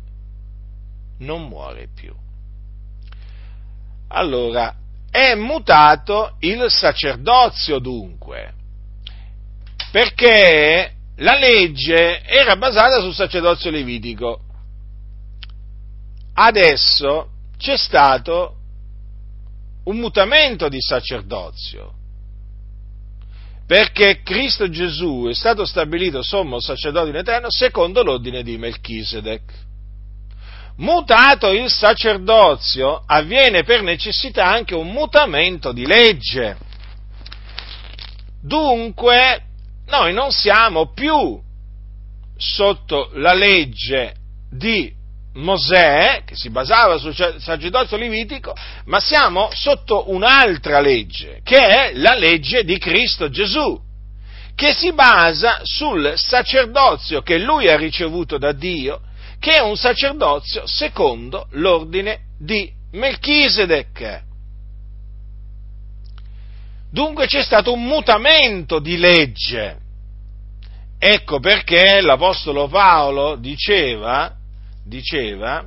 non 1.19 1.49
muore 1.49 1.89
più. 1.93 2.15
Allora, 4.11 4.73
è 5.11 5.35
mutato 5.35 6.37
il 6.39 6.65
sacerdozio 6.69 7.81
dunque, 7.81 8.53
perché 9.91 10.93
la 11.17 11.37
legge 11.37 12.23
era 12.23 12.55
basata 12.55 13.01
sul 13.01 13.13
sacerdozio 13.13 13.73
levitico. 13.73 14.39
Adesso 16.35 17.32
c'è 17.63 17.77
stato 17.77 18.57
un 19.85 19.97
mutamento 19.99 20.69
di 20.69 20.81
sacerdozio, 20.81 21.93
perché 23.65 24.23
Cristo 24.23 24.69
Gesù 24.69 25.27
è 25.31 25.35
stato 25.35 25.65
stabilito 25.65 26.23
sommo 26.23 26.61
sacerdote 26.61 27.11
in 27.11 27.17
eterno 27.17 27.47
secondo 27.51 28.03
l'ordine 28.03 28.43
di 28.43 28.59
Melchisedec. 28.59 29.43
Mutato 30.79 31.53
il 31.53 31.71
sacerdozio, 31.71 33.05
avviene 33.07 33.63
per 33.63 33.83
necessità 33.83 34.47
anche 34.47 34.75
un 34.75 34.91
mutamento 34.91 35.71
di 35.71 35.87
legge. 35.87 36.57
Dunque, 38.43 39.43
noi 39.87 40.13
non 40.13 40.33
siamo 40.33 40.93
più 40.93 41.41
sotto 42.37 43.11
la 43.15 43.35
legge 43.35 44.15
di 44.51 44.93
Mosè, 45.35 46.23
che 46.27 46.37
si 46.37 46.51
basava 46.51 46.99
sul 46.99 47.15
sacerdozio 47.15 47.97
levitico, 47.97 48.55
ma 48.85 49.01
siamo 49.01 49.49
sotto 49.53 50.11
un'altra 50.11 50.81
legge, 50.81 51.41
che 51.43 51.59
è 51.59 51.93
la 51.95 52.15
legge 52.15 52.65
di 52.65 52.77
Cristo 52.79 53.31
Gesù, 53.31 53.81
che 54.55 54.75
si 54.75 54.93
basa 54.93 55.61
sul 55.63 56.13
sacerdozio 56.17 57.23
che 57.23 57.39
lui 57.39 57.69
ha 57.69 57.77
ricevuto 57.77 58.37
da 58.37 58.53
Dio, 58.53 59.01
che 59.39 59.55
è 59.55 59.61
un 59.61 59.77
sacerdozio 59.77 60.67
secondo 60.67 61.47
l'ordine 61.53 62.27
di 62.39 62.71
Melchisedec. 62.93 64.23
Dunque 66.91 67.27
c'è 67.27 67.43
stato 67.43 67.73
un 67.73 67.83
mutamento 67.85 68.79
di 68.79 68.99
legge. 68.99 69.79
Ecco 70.99 71.41
perché 71.41 72.03
l'Apostolo 72.03 72.69
Paolo 72.69 73.37
diceva 73.37 74.37
diceva 74.85 75.67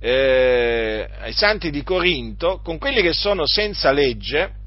eh, 0.00 1.06
ai 1.20 1.32
santi 1.32 1.70
di 1.70 1.82
Corinto, 1.82 2.60
con 2.62 2.78
quelli 2.78 3.02
che 3.02 3.12
sono 3.12 3.46
senza 3.46 3.92
legge, 3.92 4.58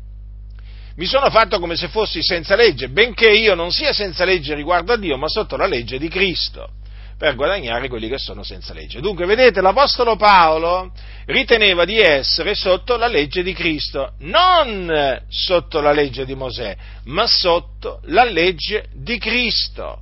mi 0.95 1.05
sono 1.05 1.29
fatto 1.31 1.59
come 1.59 1.75
se 1.75 1.87
fossi 1.87 2.21
senza 2.21 2.55
legge, 2.55 2.89
benché 2.89 3.31
io 3.31 3.55
non 3.55 3.71
sia 3.71 3.93
senza 3.93 4.25
legge 4.25 4.53
riguardo 4.53 4.93
a 4.93 4.97
Dio, 4.97 5.17
ma 5.17 5.27
sotto 5.27 5.57
la 5.57 5.65
legge 5.65 5.97
di 5.97 6.07
Cristo, 6.07 6.69
per 7.17 7.33
guadagnare 7.33 7.87
quelli 7.87 8.07
che 8.07 8.19
sono 8.19 8.43
senza 8.43 8.73
legge. 8.73 9.01
Dunque, 9.01 9.25
vedete, 9.25 9.61
l'Apostolo 9.61 10.15
Paolo 10.17 10.91
riteneva 11.25 11.83
di 11.83 11.97
essere 11.97 12.53
sotto 12.53 12.95
la 12.95 13.07
legge 13.07 13.41
di 13.41 13.53
Cristo, 13.53 14.13
non 14.19 15.23
sotto 15.29 15.81
la 15.81 15.93
legge 15.93 16.25
di 16.25 16.35
Mosè, 16.35 16.77
ma 17.05 17.25
sotto 17.25 17.99
la 18.03 18.23
legge 18.23 18.85
di 18.93 19.17
Cristo. 19.17 20.01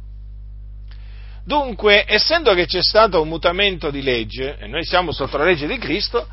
Dunque, 1.44 2.06
essendo 2.08 2.54
che 2.54 2.66
c'è 2.66 2.82
stato 2.82 3.22
un 3.22 3.28
mutamento 3.28 3.90
di 3.90 4.02
legge, 4.02 4.58
e 4.60 4.68
noi 4.68 4.84
siamo 4.86 5.12
sotto 5.12 5.38
la 5.38 5.46
legge 5.46 5.68
di 5.68 5.78
Cristo, 5.78 6.28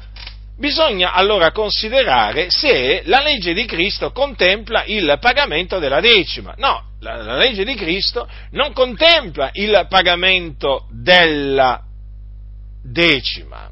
bisogna 0.56 1.12
allora 1.12 1.52
considerare 1.52 2.50
se 2.50 3.02
la 3.04 3.22
legge 3.22 3.54
di 3.54 3.64
Cristo 3.64 4.12
contempla 4.12 4.84
il 4.86 5.16
pagamento 5.20 5.78
della 5.78 6.00
decima. 6.00 6.54
No, 6.58 6.96
la, 7.00 7.22
la 7.22 7.36
legge 7.36 7.64
di 7.64 7.74
Cristo 7.74 8.28
non 8.50 8.72
contempla 8.72 9.50
il 9.54 9.86
pagamento 9.88 10.86
della 10.90 11.82
decima 12.82 13.70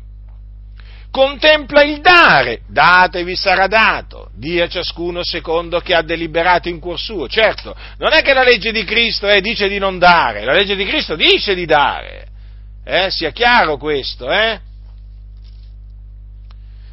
contempla 1.17 1.83
il 1.83 2.03
dare, 2.03 2.61
datevi 2.69 3.35
sarà 3.37 3.67
dato, 3.69 4.29
dia 4.35 4.69
ciascuno 4.69 5.25
secondo 5.25 5.81
che 5.81 5.95
ha 5.95 6.03
deliberato 6.03 6.69
in 6.69 6.79
cuor 6.79 6.99
suo. 6.99 7.27
Certo, 7.27 7.75
non 7.97 8.13
è 8.13 8.21
che 8.21 8.35
la 8.35 8.43
legge 8.43 8.71
di 8.71 8.85
Cristo 8.85 9.27
eh, 9.27 9.41
dice 9.41 9.67
di 9.67 9.79
non 9.79 9.99
dare, 9.99 10.45
la 10.45 10.53
legge 10.53 10.77
di 10.77 10.85
Cristo 10.85 11.17
dice 11.17 11.55
di 11.55 11.65
dare, 11.65 12.27
eh, 12.85 13.07
sia 13.09 13.31
chiaro 13.31 13.79
questo, 13.79 14.31
eh? 14.31 14.61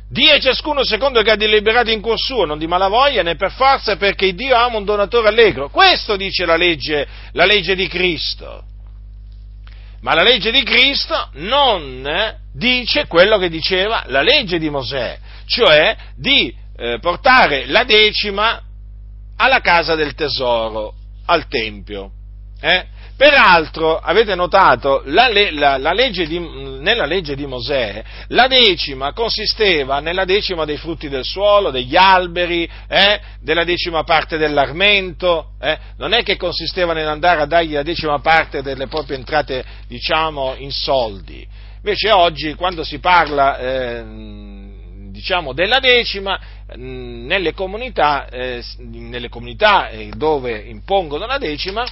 Dia 0.09 0.39
ciascuno 0.39 0.86
secondo 0.86 1.21
che 1.21 1.31
ha 1.31 1.36
deliberato 1.36 1.91
in 1.91 1.99
cuor 1.99 2.17
suo, 2.17 2.45
non 2.45 2.57
di 2.57 2.67
malavoglia 2.67 3.23
né 3.23 3.36
per 3.36 3.51
forza, 3.51 3.97
perché 3.97 4.33
Dio 4.33 4.55
ama 4.55 4.77
un 4.77 4.86
donatore 4.86 5.27
allegro. 5.27 5.69
Questo 5.69 6.15
dice 6.15 6.45
la 6.45 6.55
legge, 6.55 7.05
la 7.33 7.43
legge 7.43 7.75
di 7.75 7.89
Cristo. 7.89 8.63
Ma 10.03 10.13
la 10.13 10.21
legge 10.21 10.51
di 10.51 10.63
Cristo 10.63 11.29
non 11.35 12.05
dice 12.53 13.07
quello 13.07 13.37
che 13.37 13.47
diceva 13.47 14.03
la 14.07 14.21
legge 14.21 14.59
di 14.59 14.69
Mosè, 14.69 15.17
cioè 15.45 15.95
di 16.17 16.53
eh, 16.75 16.99
portare 16.99 17.65
la 17.67 17.85
decima 17.85 18.61
alla 19.37 19.61
casa 19.61 19.95
del 19.95 20.13
tesoro, 20.13 20.93
al 21.27 21.47
Tempio. 21.47 22.11
Eh? 22.59 22.85
Peraltro, 23.15 23.99
avete 23.99 24.34
notato, 24.34 25.04
la, 25.06 25.30
la, 25.52 25.78
la 25.78 25.93
legge 25.93 26.26
di, 26.26 26.39
nella 26.39 27.06
legge 27.06 27.36
di 27.36 27.45
Mosè, 27.45 28.04
la 28.30 28.47
decima 28.47 29.13
consisteva 29.13 29.99
nella 29.99 30.26
decima 30.26 30.65
dei 30.65 30.78
frutti 30.78 31.10
del 31.10 31.23
suolo, 31.23 31.69
degli 31.69 31.95
alberi, 31.95 32.67
eh, 32.88 33.21
della 33.39 33.63
decima 33.63 34.04
parte 34.04 34.38
dell'armento, 34.38 35.52
eh, 35.62 35.78
non 35.97 36.13
è 36.13 36.23
che 36.23 36.38
consisteva 36.38 36.93
nell'andare 36.93 37.41
a 37.41 37.45
dargli 37.45 37.73
la 37.73 37.84
decima 37.84 38.19
parte 38.19 38.63
delle 38.63 38.88
proprie 38.88 39.17
entrate, 39.17 39.63
diciamo, 39.88 40.56
in 40.58 40.71
soldi. 40.71 41.47
Invece 41.78 42.12
oggi, 42.12 42.56
quando 42.56 42.84
si 42.84 42.97
parla, 42.97 43.58
eh, 43.60 44.04
diciamo, 45.12 45.54
della 45.54 45.80
decima, 45.80 46.39
nelle 46.76 47.54
comunità, 47.54 48.28
eh, 48.28 48.63
nelle 48.80 49.30
comunità 49.30 49.89
eh, 49.89 50.10
dove 50.15 50.58
impongono 50.58 51.28
la 51.28 51.38
decima, 51.38 51.86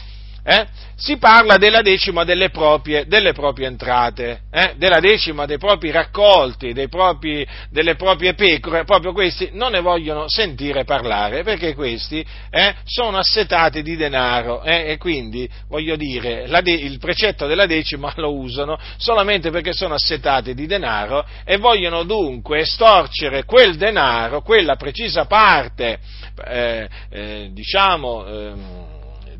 eh, 0.43 0.67
si 0.95 1.17
parla 1.17 1.57
della 1.57 1.81
decima 1.81 2.23
delle 2.23 2.49
proprie, 2.49 3.05
delle 3.07 3.33
proprie 3.33 3.67
entrate, 3.67 4.41
eh, 4.51 4.73
della 4.77 4.99
decima 4.99 5.45
dei 5.45 5.57
propri 5.57 5.89
raccolti, 5.89 6.73
propri, 6.89 7.45
delle 7.69 7.95
proprie 7.95 8.33
pecore, 8.33 8.83
proprio 8.83 9.11
questi 9.11 9.49
non 9.53 9.71
ne 9.71 9.81
vogliono 9.81 10.27
sentire 10.27 10.83
parlare 10.83 11.43
perché 11.43 11.73
questi 11.73 12.23
eh, 12.51 12.75
sono 12.83 13.17
assetati 13.17 13.81
di 13.81 13.95
denaro 13.95 14.61
eh, 14.61 14.91
e 14.91 14.97
quindi, 14.97 15.49
voglio 15.67 15.95
dire, 15.95 16.47
de- 16.61 16.71
il 16.71 16.99
precetto 16.99 17.47
della 17.47 17.65
decima 17.65 18.13
lo 18.17 18.35
usano 18.35 18.77
solamente 18.97 19.49
perché 19.49 19.73
sono 19.73 19.95
assetati 19.95 20.53
di 20.53 20.67
denaro 20.67 21.25
e 21.43 21.57
vogliono 21.57 22.03
dunque 22.03 22.59
estorcere 22.59 23.43
quel 23.45 23.75
denaro, 23.75 24.41
quella 24.41 24.75
precisa 24.75 25.25
parte, 25.25 25.99
eh, 26.45 26.87
eh, 27.09 27.49
diciamo, 27.51 28.25
ehm, 28.25 28.90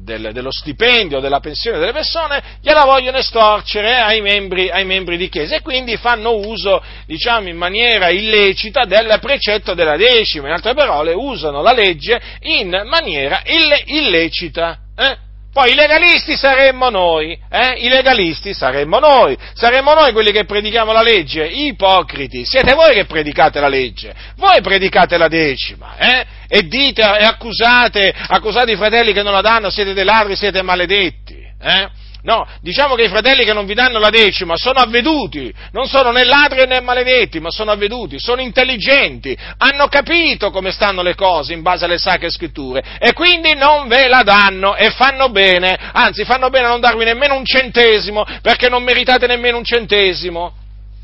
del, 0.03 0.31
dello 0.33 0.51
stipendio, 0.51 1.19
della 1.19 1.39
pensione 1.39 1.79
delle 1.79 1.91
persone, 1.91 2.41
gliela 2.61 2.83
vogliono 2.83 3.17
estorcere 3.17 3.97
ai 3.97 4.21
membri, 4.21 4.69
ai 4.69 4.85
membri 4.85 5.17
di 5.17 5.29
chiesa 5.29 5.55
e 5.55 5.61
quindi 5.61 5.97
fanno 5.97 6.35
uso, 6.35 6.81
diciamo, 7.05 7.47
in 7.47 7.57
maniera 7.57 8.09
illecita 8.09 8.85
del 8.85 9.17
precetto 9.21 9.73
della 9.73 9.97
decima, 9.97 10.47
in 10.47 10.53
altre 10.53 10.73
parole 10.73 11.13
usano 11.13 11.61
la 11.61 11.73
legge 11.73 12.19
in 12.41 12.69
maniera 12.85 13.41
ille, 13.45 13.83
illecita. 13.85 14.77
Eh? 14.97 15.29
Poi 15.51 15.71
i 15.71 15.75
legalisti 15.75 16.37
saremmo 16.37 16.89
noi, 16.89 17.37
eh? 17.49 17.73
I 17.79 17.89
legalisti 17.89 18.53
saremmo 18.53 18.99
noi, 18.99 19.37
saremmo 19.53 19.93
noi 19.93 20.13
quelli 20.13 20.31
che 20.31 20.45
predichiamo 20.45 20.93
la 20.93 21.01
legge, 21.01 21.45
ipocriti, 21.45 22.45
siete 22.45 22.73
voi 22.73 22.93
che 22.93 23.03
predicate 23.03 23.59
la 23.59 23.67
legge, 23.67 24.15
voi 24.37 24.61
predicate 24.61 25.17
la 25.17 25.27
decima, 25.27 25.97
eh? 25.97 26.25
E 26.53 26.67
dite 26.67 27.01
e 27.01 27.23
accusate, 27.23 28.13
accusate 28.27 28.73
i 28.73 28.75
fratelli 28.75 29.13
che 29.13 29.23
non 29.23 29.31
la 29.31 29.39
danno, 29.39 29.69
siete 29.69 29.93
dei 29.93 30.03
ladri, 30.03 30.35
siete 30.35 30.61
maledetti, 30.61 31.37
eh? 31.61 31.89
No, 32.23 32.45
diciamo 32.59 32.95
che 32.95 33.03
i 33.03 33.07
fratelli 33.07 33.45
che 33.45 33.53
non 33.53 33.65
vi 33.65 33.73
danno 33.73 33.97
la 33.97 34.09
decima 34.09 34.57
sono 34.57 34.79
avveduti, 34.79 35.51
non 35.71 35.87
sono 35.87 36.11
né 36.11 36.23
ladri 36.23 36.67
né 36.67 36.81
maledetti, 36.81 37.39
ma 37.39 37.49
sono 37.49 37.71
avveduti, 37.71 38.19
sono 38.19 38.41
intelligenti, 38.41 39.35
hanno 39.57 39.87
capito 39.87 40.51
come 40.51 40.71
stanno 40.71 41.01
le 41.01 41.15
cose 41.15 41.53
in 41.53 41.61
base 41.61 41.85
alle 41.85 41.97
sacre 41.97 42.29
scritture 42.29 42.83
e 42.99 43.13
quindi 43.13 43.55
non 43.55 43.87
ve 43.87 44.07
la 44.07 44.21
danno 44.23 44.75
e 44.75 44.91
fanno 44.91 45.29
bene, 45.29 45.75
anzi 45.93 46.25
fanno 46.25 46.49
bene 46.49 46.65
a 46.65 46.69
non 46.69 46.81
darvi 46.81 47.05
nemmeno 47.05 47.35
un 47.35 47.45
centesimo 47.45 48.23
perché 48.41 48.67
non 48.67 48.83
meritate 48.83 49.25
nemmeno 49.25 49.57
un 49.57 49.63
centesimo. 49.63 50.60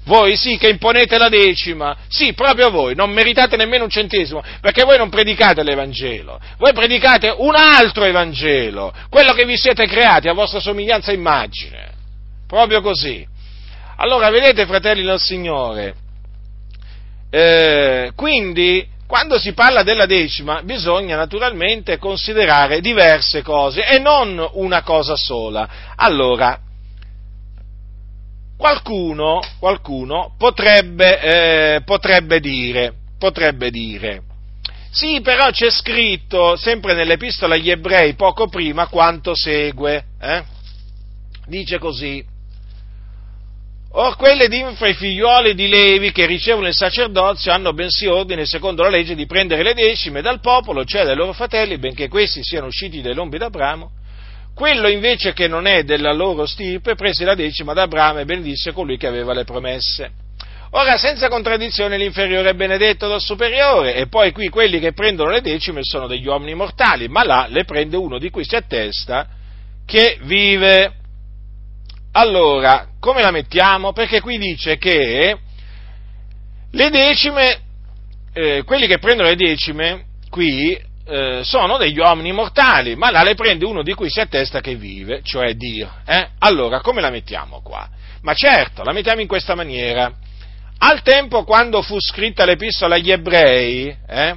Voi 0.08 0.38
sì 0.38 0.58
che 0.58 0.70
imponete 0.70 1.18
la 1.18 1.28
decima, 1.28 1.98
sì, 2.08 2.34
proprio 2.34 2.70
voi, 2.70 2.96
non 2.96 3.12
meritate 3.12 3.58
nemmeno 3.58 3.84
un 3.84 3.90
centesimo, 3.90 4.42
perché 4.62 4.86
voi 4.86 4.98
non 4.98 5.10
predicate 5.10 5.64
l'Evangelo, 5.64 6.40
voi 6.58 6.72
predicate 6.72 7.34
un 7.38 7.54
altro 7.56 8.06
Evangelo, 8.06 8.94
quello 9.10 9.34
che 9.34 9.44
vi 9.44 9.58
siete 9.58 9.86
creati 9.86 10.30
a 10.30 10.34
vostra 10.34 10.62
somiglianza 10.62 11.12
e 11.12 11.16
immagine, 11.16 11.92
proprio 12.48 12.80
così. 12.80 13.28
Allora, 13.98 14.30
vedete, 14.30 14.66
fratelli 14.66 15.04
del 15.04 15.20
Signore, 15.20 15.96
eh, 17.30 18.14
quindi 18.16 18.88
quando 19.06 19.38
si 19.38 19.52
parla 19.52 19.84
della 19.84 20.06
decima 20.06 20.62
bisogna 20.64 21.18
naturalmente 21.18 21.98
considerare 21.98 22.80
diverse 22.80 23.42
cose 23.42 23.86
e 23.86 24.00
non 24.00 24.46
una 24.54 24.84
cosa 24.84 25.18
sola. 25.18 25.68
Allora, 25.98 26.62
Qualcuno, 28.58 29.40
qualcuno 29.60 30.34
potrebbe, 30.38 31.22
eh, 31.76 31.82
potrebbe, 31.84 32.40
dire, 32.40 32.94
potrebbe 33.20 33.70
dire, 33.70 34.24
sì, 34.98 35.22
però 35.22 35.52
c'è 35.52 35.70
scritto 35.70 36.56
sempre 36.56 36.96
nell'epistola 36.96 37.54
agli 37.54 37.70
ebrei 37.70 38.16
poco 38.16 38.48
prima 38.48 38.88
quanto 38.88 39.36
segue. 39.36 40.04
Eh? 40.20 40.44
Dice 41.46 41.78
così. 41.78 42.26
Or 43.92 44.16
quelle 44.16 44.48
d'infra 44.48 44.88
i 44.88 44.96
figlioli 44.96 45.54
di 45.54 45.68
Levi 45.68 46.12
che 46.12 46.26
ricevono 46.26 46.68
il 46.68 46.74
sacerdozio 46.74 47.52
hanno 47.52 47.74
bensì 47.74 48.08
ordine, 48.08 48.48
secondo 48.48 48.82
la 48.82 48.90
legge, 48.90 49.14
di 49.14 49.28
prendere 49.28 49.62
le 49.62 49.76
decime 49.76 50.22
dal 50.22 50.40
popolo, 50.40 50.84
cioè 50.84 51.04
dai 51.04 51.16
loro 51.16 51.34
fratelli, 51.34 51.78
benché 51.78 52.08
questi 52.08 52.44
siano 52.44 52.66
usciti 52.66 53.02
dai 53.02 53.14
lombi 53.14 53.38
d'Abramo, 53.38 53.92
quello 54.58 54.88
invece 54.88 55.34
che 55.34 55.48
non 55.48 55.68
è 55.68 55.84
della 55.84 56.12
loro 56.12 56.48
stirpe 56.48 56.96
prese 56.96 57.24
la 57.24 57.36
decima 57.36 57.74
da 57.74 57.84
Abramo 57.84 58.18
e 58.18 58.26
benedisse 58.26 58.72
colui 58.72 58.98
che 58.98 59.06
aveva 59.06 59.32
le 59.32 59.44
promesse. 59.44 60.10
Ora, 60.72 60.98
senza 60.98 61.30
contraddizione, 61.30 61.96
l'inferiore 61.96 62.50
è 62.50 62.54
benedetto 62.56 63.08
dal 63.08 63.22
superiore, 63.22 63.94
e 63.94 64.08
poi 64.08 64.32
qui 64.32 64.50
quelli 64.50 64.80
che 64.80 64.94
prendono 64.94 65.30
le 65.30 65.42
decime 65.42 65.82
sono 65.84 66.08
degli 66.08 66.26
uomini 66.26 66.56
mortali, 66.56 67.08
ma 67.08 67.24
là 67.24 67.46
le 67.48 67.66
prende 67.66 67.98
uno 67.98 68.18
di 68.18 68.32
cui 68.32 68.44
si 68.44 68.56
attesta 68.56 69.28
che 69.86 70.18
vive. 70.24 70.92
Allora, 72.14 72.88
come 73.00 73.22
la 73.22 73.30
mettiamo? 73.30 73.94
Perché 73.94 74.22
qui 74.22 74.40
dice 74.40 74.80
che 74.80 75.38
le 76.72 76.90
decime, 76.90 77.60
eh, 78.34 78.64
quelli 78.66 78.88
che 78.88 78.98
prendono 78.98 79.30
le 79.30 79.36
decime, 79.36 80.06
qui 80.32 80.87
eh, 81.08 81.42
sono 81.44 81.78
degli 81.78 81.98
uomini 82.00 82.32
mortali, 82.32 82.96
ma 82.96 83.12
là 83.12 83.24
le 83.24 83.36
prende 83.36 83.66
uno 83.66 83.82
di 83.82 83.94
cui 83.94 84.10
si 84.10 84.20
attesta 84.20 84.62
che 84.62 84.76
vive, 84.76 85.22
cioè 85.24 85.54
Dio. 85.54 85.90
Eh? 86.06 86.30
Allora, 86.40 86.82
come 86.82 87.02
la 87.02 87.10
mettiamo 87.10 87.62
qua? 87.62 87.88
Ma 88.22 88.34
certo, 88.34 88.84
la 88.84 88.92
mettiamo 88.92 89.22
in 89.22 89.28
questa 89.28 89.56
maniera. 89.56 90.12
Al 90.80 91.02
tempo 91.02 91.44
quando 91.44 91.82
fu 91.82 92.00
scritta 92.00 92.46
l'epistola 92.46 92.96
agli 92.96 93.12
ebrei, 93.12 93.96
eh, 94.08 94.36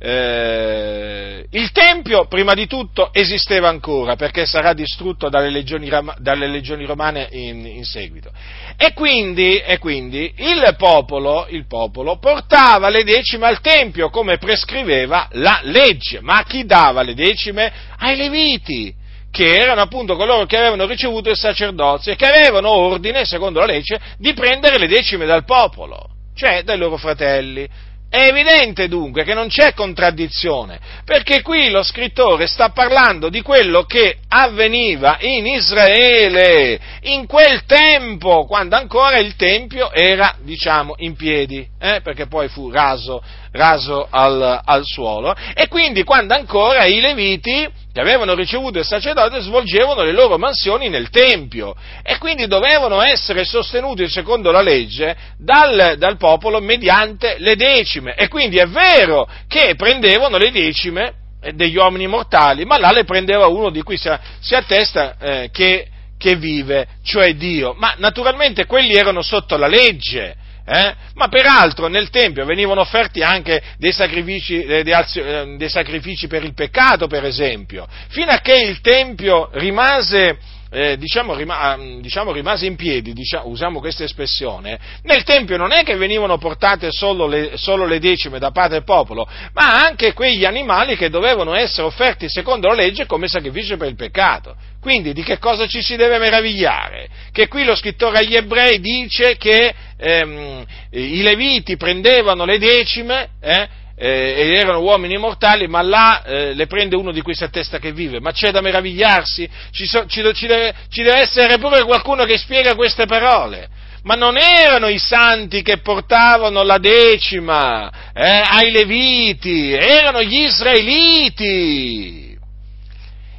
eh, 0.00 1.44
il 1.50 1.72
Tempio, 1.72 2.26
prima 2.26 2.54
di 2.54 2.66
tutto, 2.66 3.10
esisteva 3.12 3.68
ancora 3.68 4.14
perché 4.14 4.46
sarà 4.46 4.72
distrutto 4.72 5.28
dalle 5.28 5.50
legioni, 5.50 5.90
dalle 6.18 6.46
legioni 6.46 6.84
romane 6.84 7.28
in, 7.32 7.66
in 7.66 7.84
seguito. 7.84 8.30
E 8.76 8.92
quindi, 8.92 9.58
e 9.58 9.78
quindi 9.78 10.32
il, 10.36 10.74
popolo, 10.76 11.46
il, 11.48 11.66
popolo, 11.66 12.18
portava 12.18 12.88
le 12.90 13.02
decime 13.02 13.46
al 13.46 13.60
Tempio 13.60 14.08
come 14.08 14.38
prescriveva 14.38 15.28
la 15.32 15.60
legge. 15.64 16.20
Ma 16.20 16.44
chi 16.44 16.64
dava 16.64 17.02
le 17.02 17.14
decime? 17.14 17.72
Ai 17.98 18.16
Leviti, 18.16 18.94
che 19.32 19.56
erano 19.56 19.80
appunto 19.80 20.16
coloro 20.16 20.46
che 20.46 20.56
avevano 20.56 20.86
ricevuto 20.86 21.28
il 21.28 21.36
sacerdozio 21.36 22.12
e 22.12 22.16
che 22.16 22.26
avevano 22.26 22.70
ordine, 22.70 23.24
secondo 23.24 23.58
la 23.58 23.66
legge, 23.66 23.98
di 24.16 24.32
prendere 24.32 24.78
le 24.78 24.86
decime 24.86 25.26
dal 25.26 25.44
popolo, 25.44 26.08
cioè 26.34 26.62
dai 26.62 26.78
loro 26.78 26.96
fratelli. 26.96 27.68
È 28.10 28.22
evidente 28.22 28.88
dunque 28.88 29.22
che 29.22 29.34
non 29.34 29.48
c'è 29.48 29.74
contraddizione, 29.74 30.80
perché 31.04 31.42
qui 31.42 31.68
lo 31.68 31.82
scrittore 31.82 32.46
sta 32.46 32.70
parlando 32.70 33.28
di 33.28 33.42
quello 33.42 33.82
che 33.82 34.16
avveniva 34.28 35.18
in 35.20 35.46
Israele, 35.46 36.80
in 37.02 37.26
quel 37.26 37.64
tempo, 37.66 38.46
quando 38.46 38.76
ancora 38.76 39.18
il 39.18 39.36
Tempio 39.36 39.92
era, 39.92 40.36
diciamo, 40.40 40.94
in 40.98 41.16
piedi, 41.16 41.68
eh, 41.78 42.00
perché 42.02 42.26
poi 42.26 42.48
fu 42.48 42.70
raso, 42.70 43.22
raso 43.52 44.06
al, 44.10 44.60
al 44.64 44.84
suolo, 44.84 45.34
e 45.54 45.68
quindi 45.68 46.02
quando 46.02 46.34
ancora 46.34 46.84
i 46.84 47.00
Leviti 47.00 47.68
che 47.92 48.00
avevano 48.00 48.34
ricevuto 48.34 48.78
il 48.78 48.84
sacerdote 48.84 49.40
svolgevano 49.40 50.02
le 50.02 50.12
loro 50.12 50.38
mansioni 50.38 50.88
nel 50.88 51.10
Tempio 51.10 51.74
e 52.02 52.18
quindi 52.18 52.46
dovevano 52.46 53.00
essere 53.02 53.44
sostenuti 53.44 54.08
secondo 54.08 54.50
la 54.50 54.60
legge 54.60 55.16
dal, 55.38 55.96
dal 55.98 56.16
popolo 56.16 56.60
mediante 56.60 57.36
le 57.38 57.56
decime. 57.56 58.14
E 58.14 58.28
quindi 58.28 58.58
è 58.58 58.66
vero 58.66 59.28
che 59.48 59.74
prendevano 59.76 60.36
le 60.36 60.50
decime 60.50 61.12
degli 61.54 61.76
uomini 61.76 62.06
mortali, 62.06 62.64
ma 62.64 62.78
là 62.78 62.90
le 62.90 63.04
prendeva 63.04 63.46
uno 63.46 63.70
di 63.70 63.82
cui 63.82 63.96
si, 63.96 64.10
si 64.40 64.54
attesta 64.54 65.16
eh, 65.18 65.50
che, 65.52 65.86
che 66.18 66.36
vive, 66.36 66.86
cioè 67.02 67.34
Dio. 67.34 67.74
Ma 67.76 67.94
naturalmente 67.98 68.66
quelli 68.66 68.94
erano 68.94 69.22
sotto 69.22 69.56
la 69.56 69.68
legge 69.68 70.36
eh? 70.70 70.94
Ma 71.14 71.28
peraltro 71.28 71.88
nel 71.88 72.10
Tempio 72.10 72.44
venivano 72.44 72.82
offerti 72.82 73.22
anche 73.22 73.62
dei 73.78 73.92
sacrifici, 73.92 74.62
eh, 74.62 74.82
dei 74.82 75.68
sacrifici, 75.70 76.26
per 76.26 76.44
il 76.44 76.52
peccato, 76.52 77.06
per 77.06 77.24
esempio, 77.24 77.86
fino 78.08 78.30
a 78.30 78.40
che 78.40 78.54
il 78.54 78.82
Tempio 78.82 79.48
rimase, 79.52 80.36
eh, 80.70 80.98
diciamo, 80.98 81.34
rima, 81.34 81.74
diciamo, 82.00 82.32
rimase 82.32 82.66
in 82.66 82.76
piedi, 82.76 83.14
diciamo, 83.14 83.48
usiamo 83.48 83.80
questa 83.80 84.04
espressione, 84.04 84.78
nel 85.04 85.22
Tempio 85.22 85.56
non 85.56 85.72
è 85.72 85.84
che 85.84 85.96
venivano 85.96 86.36
portate 86.36 86.90
solo 86.90 87.26
le, 87.26 87.52
solo 87.54 87.86
le 87.86 87.98
decime 87.98 88.38
da 88.38 88.50
parte 88.50 88.74
del 88.74 88.84
popolo, 88.84 89.26
ma 89.54 89.82
anche 89.86 90.12
quegli 90.12 90.44
animali 90.44 90.96
che 90.96 91.08
dovevano 91.08 91.54
essere 91.54 91.86
offerti 91.86 92.28
secondo 92.28 92.68
la 92.68 92.74
legge 92.74 93.06
come 93.06 93.26
sacrificio 93.26 93.78
per 93.78 93.88
il 93.88 93.96
peccato. 93.96 94.54
Quindi 94.88 95.12
di 95.12 95.22
che 95.22 95.36
cosa 95.36 95.66
ci 95.66 95.82
si 95.82 95.96
deve 95.96 96.16
meravigliare? 96.16 97.10
Che 97.30 97.46
qui 97.46 97.62
lo 97.62 97.74
scrittore 97.74 98.20
agli 98.20 98.34
ebrei 98.34 98.80
dice 98.80 99.36
che 99.36 99.74
ehm, 99.98 100.64
i 100.92 101.20
leviti 101.20 101.76
prendevano 101.76 102.46
le 102.46 102.56
decime, 102.56 103.32
eh, 103.38 103.68
eh, 103.98 104.54
erano 104.56 104.80
uomini 104.80 105.18
mortali, 105.18 105.68
ma 105.68 105.82
là 105.82 106.22
eh, 106.22 106.54
le 106.54 106.66
prende 106.66 106.96
uno 106.96 107.12
di 107.12 107.22
a 107.22 107.48
testa 107.48 107.78
che 107.78 107.92
vive. 107.92 108.18
Ma 108.20 108.32
c'è 108.32 108.50
da 108.50 108.62
meravigliarsi? 108.62 109.46
Ci, 109.72 109.86
so, 109.86 110.06
ci, 110.06 110.22
ci, 110.32 110.46
deve, 110.46 110.74
ci 110.88 111.02
deve 111.02 111.18
essere 111.18 111.58
pure 111.58 111.84
qualcuno 111.84 112.24
che 112.24 112.38
spiega 112.38 112.74
queste 112.74 113.04
parole 113.04 113.68
ma 114.04 114.14
non 114.14 114.38
erano 114.38 114.86
i 114.88 114.98
santi 114.98 115.60
che 115.60 115.80
portavano 115.80 116.62
la 116.62 116.78
decima 116.78 117.90
eh, 118.14 118.42
ai 118.42 118.70
Leviti, 118.70 119.72
erano 119.72 120.22
gli 120.22 120.44
israeliti. 120.44 122.27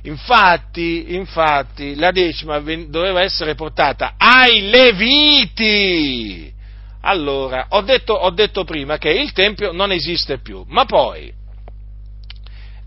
Infatti, 0.04 1.14
infatti, 1.14 1.96
la 1.96 2.12
decima 2.12 2.60
doveva 2.60 3.22
essere 3.22 3.56
portata 3.56 4.14
ai 4.18 4.70
Leviti. 4.70 6.54
Allora, 7.02 7.68
ho 7.70 7.82
detto, 7.82 8.14
ho 8.14 8.30
detto 8.30 8.64
prima 8.64 8.98
che 8.98 9.10
il 9.10 9.32
Tempio 9.32 9.72
non 9.72 9.92
esiste 9.92 10.40
più, 10.40 10.64
ma 10.68 10.86
poi, 10.86 11.32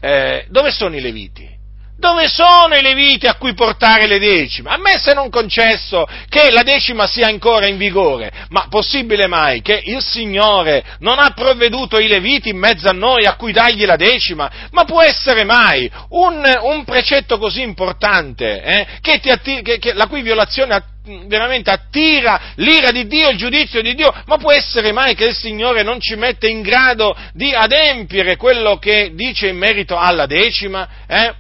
eh, 0.01 0.47
dove 0.49 0.71
sono 0.71 0.97
i 0.97 1.01
Leviti? 1.01 1.61
Dove 1.99 2.27
sono 2.27 2.75
i 2.75 2.83
leviti 2.83 3.27
a 3.27 3.37
cui 3.37 3.55
portare 3.55 4.07
le 4.07 4.19
decime? 4.19 4.71
A 4.71 4.77
me 4.77 4.99
se 4.99 5.13
non 5.13 5.31
concesso 5.31 6.05
che 6.29 6.51
la 6.51 6.63
decima 6.63 7.07
sia 7.07 7.29
ancora 7.29 7.67
in 7.67 7.77
vigore, 7.77 8.33
ma 8.49 8.67
possibile 8.69 9.29
mai 9.29 9.63
che 9.63 9.81
il 9.85 10.03
Signore 10.03 10.83
non 10.99 11.21
ha 11.21 11.31
provveduto 11.31 12.01
i 12.01 12.09
leviti 12.09 12.49
in 12.49 12.59
mezzo 12.59 12.89
a 12.89 12.93
noi 12.93 13.25
a 13.25 13.37
cui 13.37 13.53
dargli 13.53 13.85
la 13.85 13.97
decima? 13.97 14.51
Ma 14.73 14.85
può 14.85 15.01
essere 15.01 15.45
mai 15.45 15.89
un, 16.09 16.43
un 16.63 16.85
precetto 16.85 17.39
così 17.39 17.63
importante, 17.63 18.63
eh, 18.63 18.87
che 19.01 19.21
atti- 19.31 19.63
che, 19.63 19.79
che, 19.79 19.93
la 19.93 20.07
cui 20.07 20.23
violazione 20.23 20.75
attira 20.75 20.91
veramente 21.27 21.71
attira 21.71 22.53
l'ira 22.57 22.93
di 22.93 23.09
Dio, 23.09 23.31
il 23.31 23.37
giudizio 23.37 23.83
di 23.83 23.95
Dio, 23.95 24.15
ma 24.27 24.37
può 24.37 24.53
essere 24.53 24.93
mai 24.93 25.17
che 25.17 25.25
il 25.25 25.35
Signore 25.35 25.83
non 25.83 26.01
ci 26.01 26.15
mette 26.15 26.47
in 26.47 26.63
grado 26.63 27.17
di 27.33 27.53
adempiere 27.53 28.37
quello 28.37 28.79
che 28.79 29.11
dice 29.15 29.49
in 29.49 29.57
merito 29.57 29.97
alla 29.97 30.27
decima? 30.27 30.89
Eh? 31.09 31.35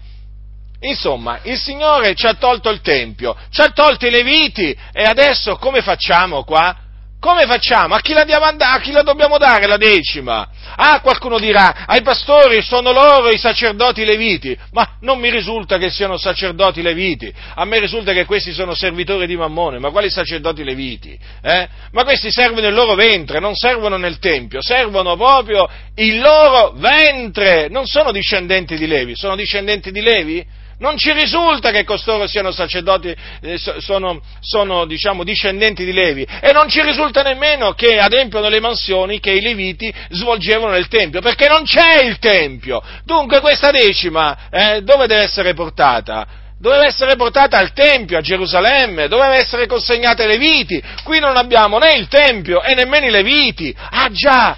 Insomma, 0.83 1.40
il 1.45 1.59
Signore 1.59 2.14
ci 2.14 2.27
ha 2.27 2.35
tolto 2.35 2.68
il 2.71 2.81
Tempio, 2.81 3.37
ci 3.51 3.61
ha 3.61 3.71
tolto 3.71 4.07
i 4.07 4.11
Leviti 4.11 4.77
e 4.92 5.05
adesso 5.05 5.57
come 5.57 5.81
facciamo 5.81 6.45
qua? 6.45 6.77
Come 7.23 7.47
facciamo? 7.47 7.95
A 7.95 8.01
chi, 8.01 8.14
la 8.14 8.23
a 8.23 8.81
chi 8.81 8.90
la 8.90 9.03
dobbiamo 9.03 9.38
dare 9.38 9.68
la 9.68 9.77
decima? 9.77 10.45
Ah, 10.75 11.01
qualcuno 11.01 11.38
dirà, 11.38 11.85
ai 11.87 12.03
pastori 12.03 12.61
sono 12.62 12.90
loro 12.90 13.29
i 13.29 13.38
sacerdoti 13.38 14.05
leviti, 14.05 14.59
ma 14.73 14.97
non 15.03 15.21
mi 15.21 15.31
risulta 15.31 15.79
che 15.79 15.88
siano 15.88 16.16
sacerdoti 16.16 16.83
leviti, 16.83 17.33
a 17.55 17.64
me 17.64 17.79
risulta 17.79 18.12
che 18.12 18.25
questi 18.25 18.53
sono 18.53 18.75
servitori 18.75 19.29
di 19.29 19.37
Mammone, 19.37 19.79
ma 19.79 19.90
quali 19.90 20.11
sacerdoti 20.11 20.64
leviti? 20.64 21.16
Eh? 21.42 21.68
Ma 21.92 22.03
questi 22.03 22.33
servono 22.33 22.66
il 22.66 22.75
loro 22.75 22.97
ventre, 22.97 23.38
non 23.38 23.55
servono 23.55 23.97
nel 23.99 24.18
Tempio, 24.18 24.61
servono 24.61 25.14
proprio 25.14 25.68
il 25.95 26.18
loro 26.18 26.73
ventre, 26.75 27.68
non 27.68 27.87
sono 27.87 28.11
discendenti 28.11 28.77
di 28.77 28.88
Levi, 28.88 29.14
sono 29.14 29.37
discendenti 29.37 29.92
di 29.92 30.01
Levi? 30.01 30.61
Non 30.83 30.97
ci 30.97 31.12
risulta 31.12 31.71
che 31.71 31.85
costoro 31.85 32.27
siano 32.27 32.51
sacerdoti, 32.51 33.14
eh, 33.40 33.57
sono, 33.79 34.21
sono 34.40 34.85
diciamo, 34.85 35.23
discendenti 35.23 35.85
di 35.85 35.92
Levi 35.92 36.27
e 36.40 36.51
non 36.53 36.68
ci 36.68 36.83
risulta 36.83 37.23
nemmeno 37.23 37.71
che 37.75 38.01
adempiono 38.01 38.49
le 38.49 38.59
mansioni 38.59 39.21
che 39.21 39.31
i 39.31 39.40
Leviti 39.40 39.95
svolgevano 40.11 40.73
nel 40.73 40.88
Tempio, 40.88 41.21
perché 41.21 41.47
non 41.47 41.62
c'è 41.62 42.03
il 42.03 42.18
Tempio. 42.18 42.83
Dunque 43.05 43.38
questa 43.38 43.71
decima 43.71 44.37
eh, 44.51 44.81
dove 44.83 45.07
deve 45.07 45.23
essere 45.23 45.55
portata? 45.55 46.27
Doveva 46.59 46.85
essere 46.85 47.14
portata 47.14 47.59
al 47.59 47.73
Tempio, 47.73 48.18
a 48.18 48.21
Gerusalemme, 48.21 49.07
doveva 49.07 49.37
essere 49.37 49.68
consegnata 49.68 50.25
ai 50.25 50.31
Leviti. 50.31 50.83
Qui 51.05 51.21
non 51.21 51.37
abbiamo 51.37 51.79
né 51.79 51.95
il 51.95 52.09
Tempio 52.09 52.61
e 52.61 52.75
nemmeno 52.75 53.07
i 53.07 53.11
Leviti. 53.11 53.73
Ah 53.77 54.11
già, 54.11 54.57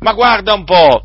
ma 0.00 0.12
guarda 0.14 0.52
un 0.52 0.64
po', 0.64 1.04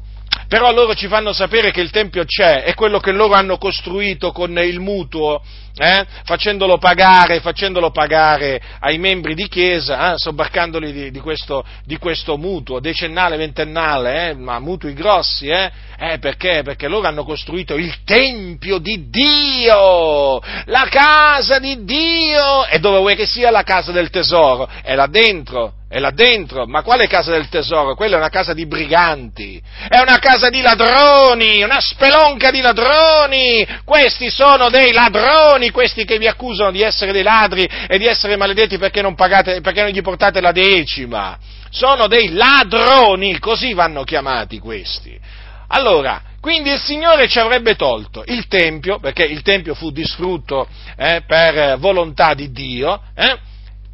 però 0.55 0.71
loro 0.71 0.95
ci 0.95 1.09
fanno 1.09 1.33
sapere 1.33 1.71
che 1.71 1.81
il 1.81 1.89
Tempio 1.89 2.23
c'è, 2.23 2.63
è 2.63 2.73
quello 2.75 3.01
che 3.01 3.11
loro 3.11 3.33
hanno 3.33 3.57
costruito 3.57 4.31
con 4.31 4.57
il 4.57 4.79
mutuo, 4.79 5.41
eh? 5.75 6.05
facendolo, 6.23 6.77
pagare, 6.77 7.41
facendolo, 7.41 7.91
pagare, 7.91 8.61
ai 8.79 8.97
membri 8.97 9.35
di 9.35 9.49
chiesa, 9.49 10.13
eh? 10.13 10.17
sobbarcandoli 10.17 10.93
di, 10.93 11.11
di, 11.11 11.19
questo, 11.19 11.65
di, 11.83 11.97
questo, 11.97 12.37
mutuo 12.37 12.79
decennale, 12.79 13.35
ventennale, 13.35 14.29
eh? 14.29 14.33
ma 14.33 14.57
mutui 14.59 14.93
grossi, 14.93 15.49
eh? 15.97 16.19
perché? 16.19 16.61
Perché 16.63 16.87
loro 16.87 17.07
hanno 17.07 17.23
costruito 17.23 17.75
il 17.75 18.03
Tempio 18.03 18.77
di 18.79 19.09
Dio, 19.09 20.41
la 20.65 20.87
casa 20.89 21.59
di 21.59 21.83
Dio, 21.83 22.65
e 22.65 22.79
dove 22.79 22.99
vuoi 22.99 23.15
che 23.15 23.25
sia 23.25 23.49
la 23.49 23.63
casa 23.63 23.91
del 23.91 24.09
tesoro? 24.09 24.69
È 24.83 24.93
là 24.93 25.07
dentro, 25.07 25.73
è 25.87 25.99
là 25.99 26.11
dentro, 26.11 26.65
ma 26.65 26.81
quale 26.81 27.07
casa 27.07 27.31
del 27.31 27.47
tesoro? 27.47 27.95
Quella 27.95 28.15
è 28.15 28.19
una 28.19 28.29
casa 28.29 28.53
di 28.53 28.65
briganti, 28.65 29.61
è 29.87 29.99
una 29.99 30.19
casa 30.19 30.49
di 30.49 30.61
ladroni, 30.61 31.63
una 31.63 31.79
spelonca 31.79 32.51
di 32.51 32.59
ladroni, 32.59 33.65
questi 33.85 34.29
sono 34.29 34.69
dei 34.69 34.91
ladroni, 34.91 35.69
questi 35.69 36.03
che 36.03 36.17
vi 36.17 36.27
accusano 36.27 36.71
di 36.71 36.81
essere 36.81 37.13
dei 37.13 37.23
ladri 37.23 37.67
e 37.87 37.97
di 37.97 38.05
essere 38.05 38.35
maledetti 38.35 38.77
perché 38.77 39.01
non, 39.01 39.15
pagate, 39.15 39.61
perché 39.61 39.81
non 39.81 39.91
gli 39.91 40.01
portate 40.01 40.41
la 40.41 40.51
decima, 40.51 41.37
sono 41.69 42.07
dei 42.07 42.33
ladroni, 42.33 43.39
così 43.39 43.73
vanno 43.73 44.03
chiamati 44.03 44.59
questi. 44.59 45.43
Allora, 45.67 46.21
quindi 46.39 46.69
il 46.71 46.79
Signore 46.79 47.27
ci 47.27 47.39
avrebbe 47.39 47.75
tolto 47.75 48.23
il 48.27 48.47
Tempio, 48.47 48.99
perché 48.99 49.23
il 49.23 49.41
Tempio 49.41 49.73
fu 49.73 49.91
distrutto 49.91 50.67
eh, 50.95 51.23
per 51.25 51.77
volontà 51.79 52.33
di 52.33 52.51
Dio, 52.51 53.01
eh, 53.15 53.39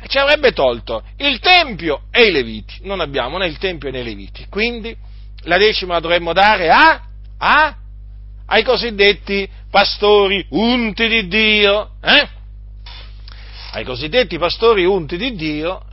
ci 0.07 0.17
avrebbe 0.17 0.51
tolto 0.51 1.03
il 1.17 1.39
Tempio 1.39 2.03
e 2.12 2.25
i 2.25 2.31
Leviti. 2.31 2.79
Non 2.81 2.99
abbiamo 2.99 3.38
né 3.38 3.47
il 3.47 3.57
Tempio 3.57 3.89
né 3.91 3.99
i 3.99 4.03
Leviti. 4.03 4.47
Quindi 4.49 4.95
la 5.43 5.57
decima 5.57 5.93
la 5.93 5.99
dovremmo 5.99 6.34
dare 6.34 6.69
a, 6.69 7.01
a, 7.38 7.75
ai 8.47 8.63
cosiddetti 8.63 9.47
pastori 9.69 10.45
unti 10.49 11.07
di 11.07 11.27
Dio. 11.27 11.91
Eh? 12.03 12.27
Ai 13.73 13.86
cosiddetti 13.86 14.38
pastori 14.38 14.84
unti 14.84 15.17
di 15.17 15.36
Dio. 15.36 15.86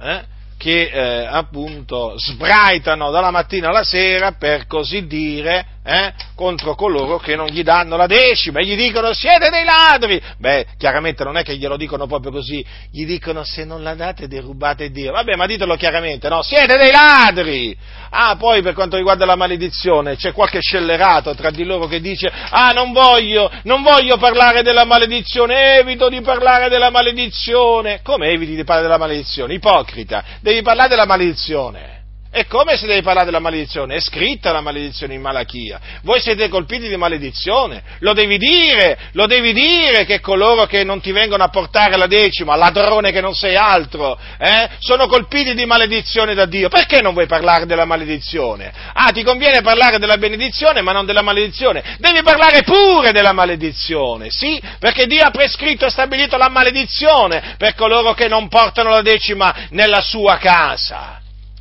Che 0.58 0.90
eh, 0.92 1.24
appunto 1.24 2.14
sbraitano 2.18 3.10
dalla 3.12 3.30
mattina 3.30 3.68
alla 3.68 3.84
sera 3.84 4.32
per 4.32 4.66
così 4.66 5.06
dire 5.06 5.77
eh, 5.88 6.12
contro 6.34 6.74
coloro 6.74 7.16
che 7.16 7.34
non 7.34 7.46
gli 7.46 7.62
danno 7.62 7.96
la 7.96 8.06
decima 8.06 8.60
e 8.60 8.66
gli 8.66 8.76
dicono 8.76 9.14
siete 9.14 9.48
dei 9.48 9.64
ladri. 9.64 10.20
Beh, 10.36 10.66
chiaramente 10.76 11.24
non 11.24 11.38
è 11.38 11.42
che 11.42 11.56
glielo 11.56 11.78
dicono 11.78 12.06
proprio 12.06 12.30
così, 12.30 12.64
gli 12.90 13.06
dicono 13.06 13.42
se 13.42 13.64
non 13.64 13.82
la 13.82 13.94
date 13.94 14.28
derubate 14.28 14.90
Dio. 14.90 15.12
Vabbè, 15.12 15.34
ma 15.36 15.46
ditelo 15.46 15.76
chiaramente, 15.76 16.28
no? 16.28 16.42
Siete 16.42 16.76
dei 16.76 16.90
ladri! 16.90 17.74
Ah, 18.10 18.36
poi 18.36 18.60
per 18.60 18.74
quanto 18.74 18.96
riguarda 18.96 19.24
la 19.24 19.36
maledizione, 19.36 20.16
c'è 20.16 20.32
qualche 20.32 20.60
scellerato 20.60 21.34
tra 21.34 21.50
di 21.50 21.64
loro 21.64 21.86
che 21.86 22.00
dice 22.00 22.30
ah, 22.50 22.72
non 22.72 22.92
voglio, 22.92 23.50
non 23.62 23.82
voglio 23.82 24.18
parlare 24.18 24.62
della 24.62 24.84
maledizione, 24.84 25.78
evito 25.78 26.10
di 26.10 26.20
parlare 26.20 26.68
della 26.68 26.90
maledizione. 26.90 28.00
Come 28.02 28.28
eviti 28.28 28.54
di 28.54 28.64
parlare 28.64 28.88
della 28.88 28.98
maledizione? 28.98 29.54
Ipocrita, 29.54 30.22
devi 30.42 30.60
parlare 30.60 30.90
della 30.90 31.06
maledizione. 31.06 31.97
E 32.38 32.46
come 32.46 32.76
si 32.76 32.86
deve 32.86 33.02
parlare 33.02 33.24
della 33.24 33.40
maledizione? 33.40 33.96
È 33.96 34.00
scritta 34.00 34.52
la 34.52 34.60
maledizione 34.60 35.12
in 35.14 35.20
Malachia. 35.20 35.80
Voi 36.02 36.20
siete 36.20 36.48
colpiti 36.48 36.88
di 36.88 36.96
maledizione. 36.96 37.82
Lo 37.98 38.12
devi 38.12 38.38
dire, 38.38 38.96
lo 39.14 39.26
devi 39.26 39.52
dire 39.52 40.04
che 40.04 40.20
coloro 40.20 40.64
che 40.66 40.84
non 40.84 41.00
ti 41.00 41.10
vengono 41.10 41.42
a 41.42 41.48
portare 41.48 41.96
la 41.96 42.06
decima, 42.06 42.54
ladrone 42.54 43.10
che 43.10 43.20
non 43.20 43.34
sei 43.34 43.56
altro, 43.56 44.16
eh, 44.38 44.68
sono 44.78 45.08
colpiti 45.08 45.52
di 45.52 45.66
maledizione 45.66 46.34
da 46.34 46.46
Dio. 46.46 46.68
Perché 46.68 47.00
non 47.02 47.12
vuoi 47.12 47.26
parlare 47.26 47.66
della 47.66 47.84
maledizione? 47.84 48.72
Ah, 48.92 49.10
ti 49.10 49.24
conviene 49.24 49.60
parlare 49.60 49.98
della 49.98 50.16
benedizione 50.16 50.80
ma 50.80 50.92
non 50.92 51.06
della 51.06 51.22
maledizione. 51.22 51.96
Devi 51.98 52.22
parlare 52.22 52.62
pure 52.62 53.10
della 53.10 53.32
maledizione, 53.32 54.30
sì? 54.30 54.62
Perché 54.78 55.08
Dio 55.08 55.24
ha 55.24 55.32
prescritto 55.32 55.86
e 55.86 55.90
stabilito 55.90 56.36
la 56.36 56.50
maledizione 56.50 57.56
per 57.58 57.74
coloro 57.74 58.14
che 58.14 58.28
non 58.28 58.46
portano 58.46 58.90
la 58.90 59.02
decima 59.02 59.66
nella 59.70 60.00
sua 60.00 60.36
casa. 60.36 61.17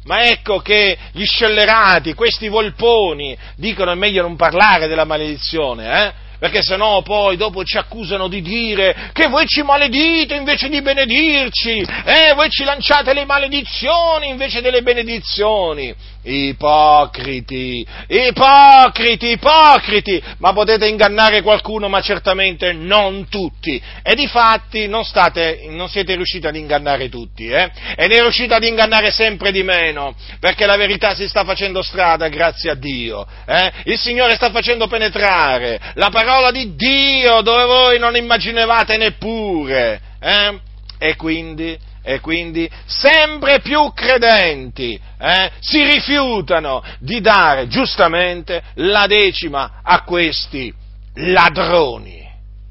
Ma 0.07 0.23
ecco 0.29 0.59
che 0.59 0.97
gli 1.11 1.25
scellerati, 1.25 2.13
questi 2.13 2.47
volponi, 2.47 3.37
dicono 3.57 3.91
è 3.91 3.95
meglio 3.95 4.21
non 4.21 4.37
parlare 4.37 4.87
della 4.87 5.03
maledizione, 5.03 6.05
eh? 6.05 6.13
perché 6.39 6.61
sennò 6.61 7.01
poi 7.01 7.35
dopo 7.35 7.63
ci 7.65 7.77
accusano 7.77 8.29
di 8.29 8.41
dire 8.41 9.09
che 9.11 9.27
voi 9.27 9.45
ci 9.47 9.63
maledite 9.63 10.35
invece 10.35 10.69
di 10.69 10.81
benedirci, 10.81 11.79
eh, 12.05 12.33
voi 12.35 12.49
ci 12.49 12.63
lanciate 12.63 13.13
le 13.13 13.25
maledizioni 13.25 14.29
invece 14.29 14.61
delle 14.61 14.81
benedizioni. 14.81 15.93
Ipocriti, 16.29 17.87
ipocriti, 18.07 19.31
ipocriti, 19.31 20.21
ma 20.39 20.51
potete 20.51 20.85
ingannare 20.85 21.41
qualcuno, 21.41 21.87
ma 21.87 22.01
certamente 22.01 22.73
non 22.73 23.29
tutti. 23.29 23.81
E 24.03 24.13
di 24.13 24.27
fatti 24.27 24.87
non, 24.87 25.05
state, 25.05 25.67
non 25.69 25.87
siete 25.87 26.15
riusciti 26.15 26.45
ad 26.45 26.57
ingannare 26.57 27.07
tutti, 27.07 27.47
eh? 27.47 27.71
E 27.95 28.07
ne 28.07 28.21
riuscite 28.21 28.53
ad 28.53 28.63
ingannare 28.63 29.11
sempre 29.11 29.53
di 29.53 29.63
meno, 29.63 30.15
perché 30.41 30.65
la 30.65 30.75
verità 30.75 31.15
si 31.15 31.29
sta 31.29 31.45
facendo 31.45 31.81
strada, 31.81 32.27
grazie 32.27 32.71
a 32.71 32.75
Dio. 32.75 33.25
Eh? 33.45 33.71
Il 33.85 33.97
Signore 33.97 34.35
sta 34.35 34.51
facendo 34.51 34.87
penetrare 34.87 35.79
la 35.93 36.09
parola 36.09 36.51
di 36.51 36.75
Dio 36.75 37.41
dove 37.41 37.63
voi 37.63 37.99
non 37.99 38.17
immaginavate 38.17 38.97
neppure. 38.97 40.01
Eh? 40.19 40.59
E 40.99 41.15
quindi 41.15 41.77
e 42.07 42.21
quindi 42.21 42.71
sempre 42.85 43.59
più 43.59 43.91
credenti 43.93 44.97
eh, 45.19 45.51
si 45.59 45.83
rifiutano 45.83 46.81
di 46.99 47.19
dare 47.19 47.67
giustamente 47.67 48.63
la 48.75 49.07
decima 49.07 49.81
a 49.83 50.03
questi 50.03 50.73
ladroni. 51.15 52.25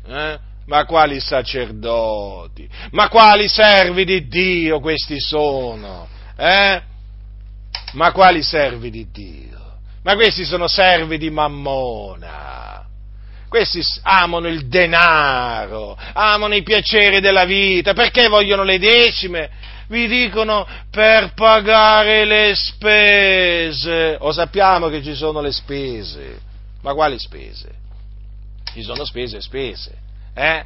Eh? 0.07 0.39
Ma 0.65 0.87
quali 0.87 1.21
sacerdoti? 1.21 2.67
Ma 2.93 3.11
quali 3.11 3.47
servi 3.47 4.07
di 4.07 4.27
Dio 4.27 4.81
questi 4.81 5.21
sono? 5.21 6.09
Eh? 6.35 6.81
Ma 7.93 8.13
quali 8.13 8.43
servi 8.43 8.89
di 8.89 9.07
Dio? 9.13 9.81
Ma 10.03 10.15
questi 10.15 10.47
sono 10.47 10.67
servi 10.67 11.19
di 11.19 11.29
Mammona. 11.29 12.76
Questi 13.49 13.81
amano 14.03 14.49
il 14.49 14.67
denaro, 14.67 15.97
amano 16.13 16.55
i 16.55 16.63
piaceri 16.63 17.21
della 17.21 17.45
vita. 17.45 17.93
Perché 17.93 18.29
vogliono 18.29 18.63
le 18.63 18.79
decime? 18.79 19.51
Vi 19.89 20.09
dicono 20.09 20.67
per 20.91 21.33
pagare 21.35 22.25
le 22.25 22.55
spese. 22.55 24.17
O 24.19 24.33
sappiamo 24.33 24.89
che 24.89 25.03
ci 25.03 25.15
sono 25.15 25.41
le 25.41 25.53
spese. 25.53 26.41
Ma 26.83 26.93
quali 26.95 27.19
spese? 27.19 27.71
Ci 28.73 28.83
sono 28.83 29.05
spese 29.05 29.39
e 29.39 29.41
spese. 29.41 29.93
Eh? 30.35 30.65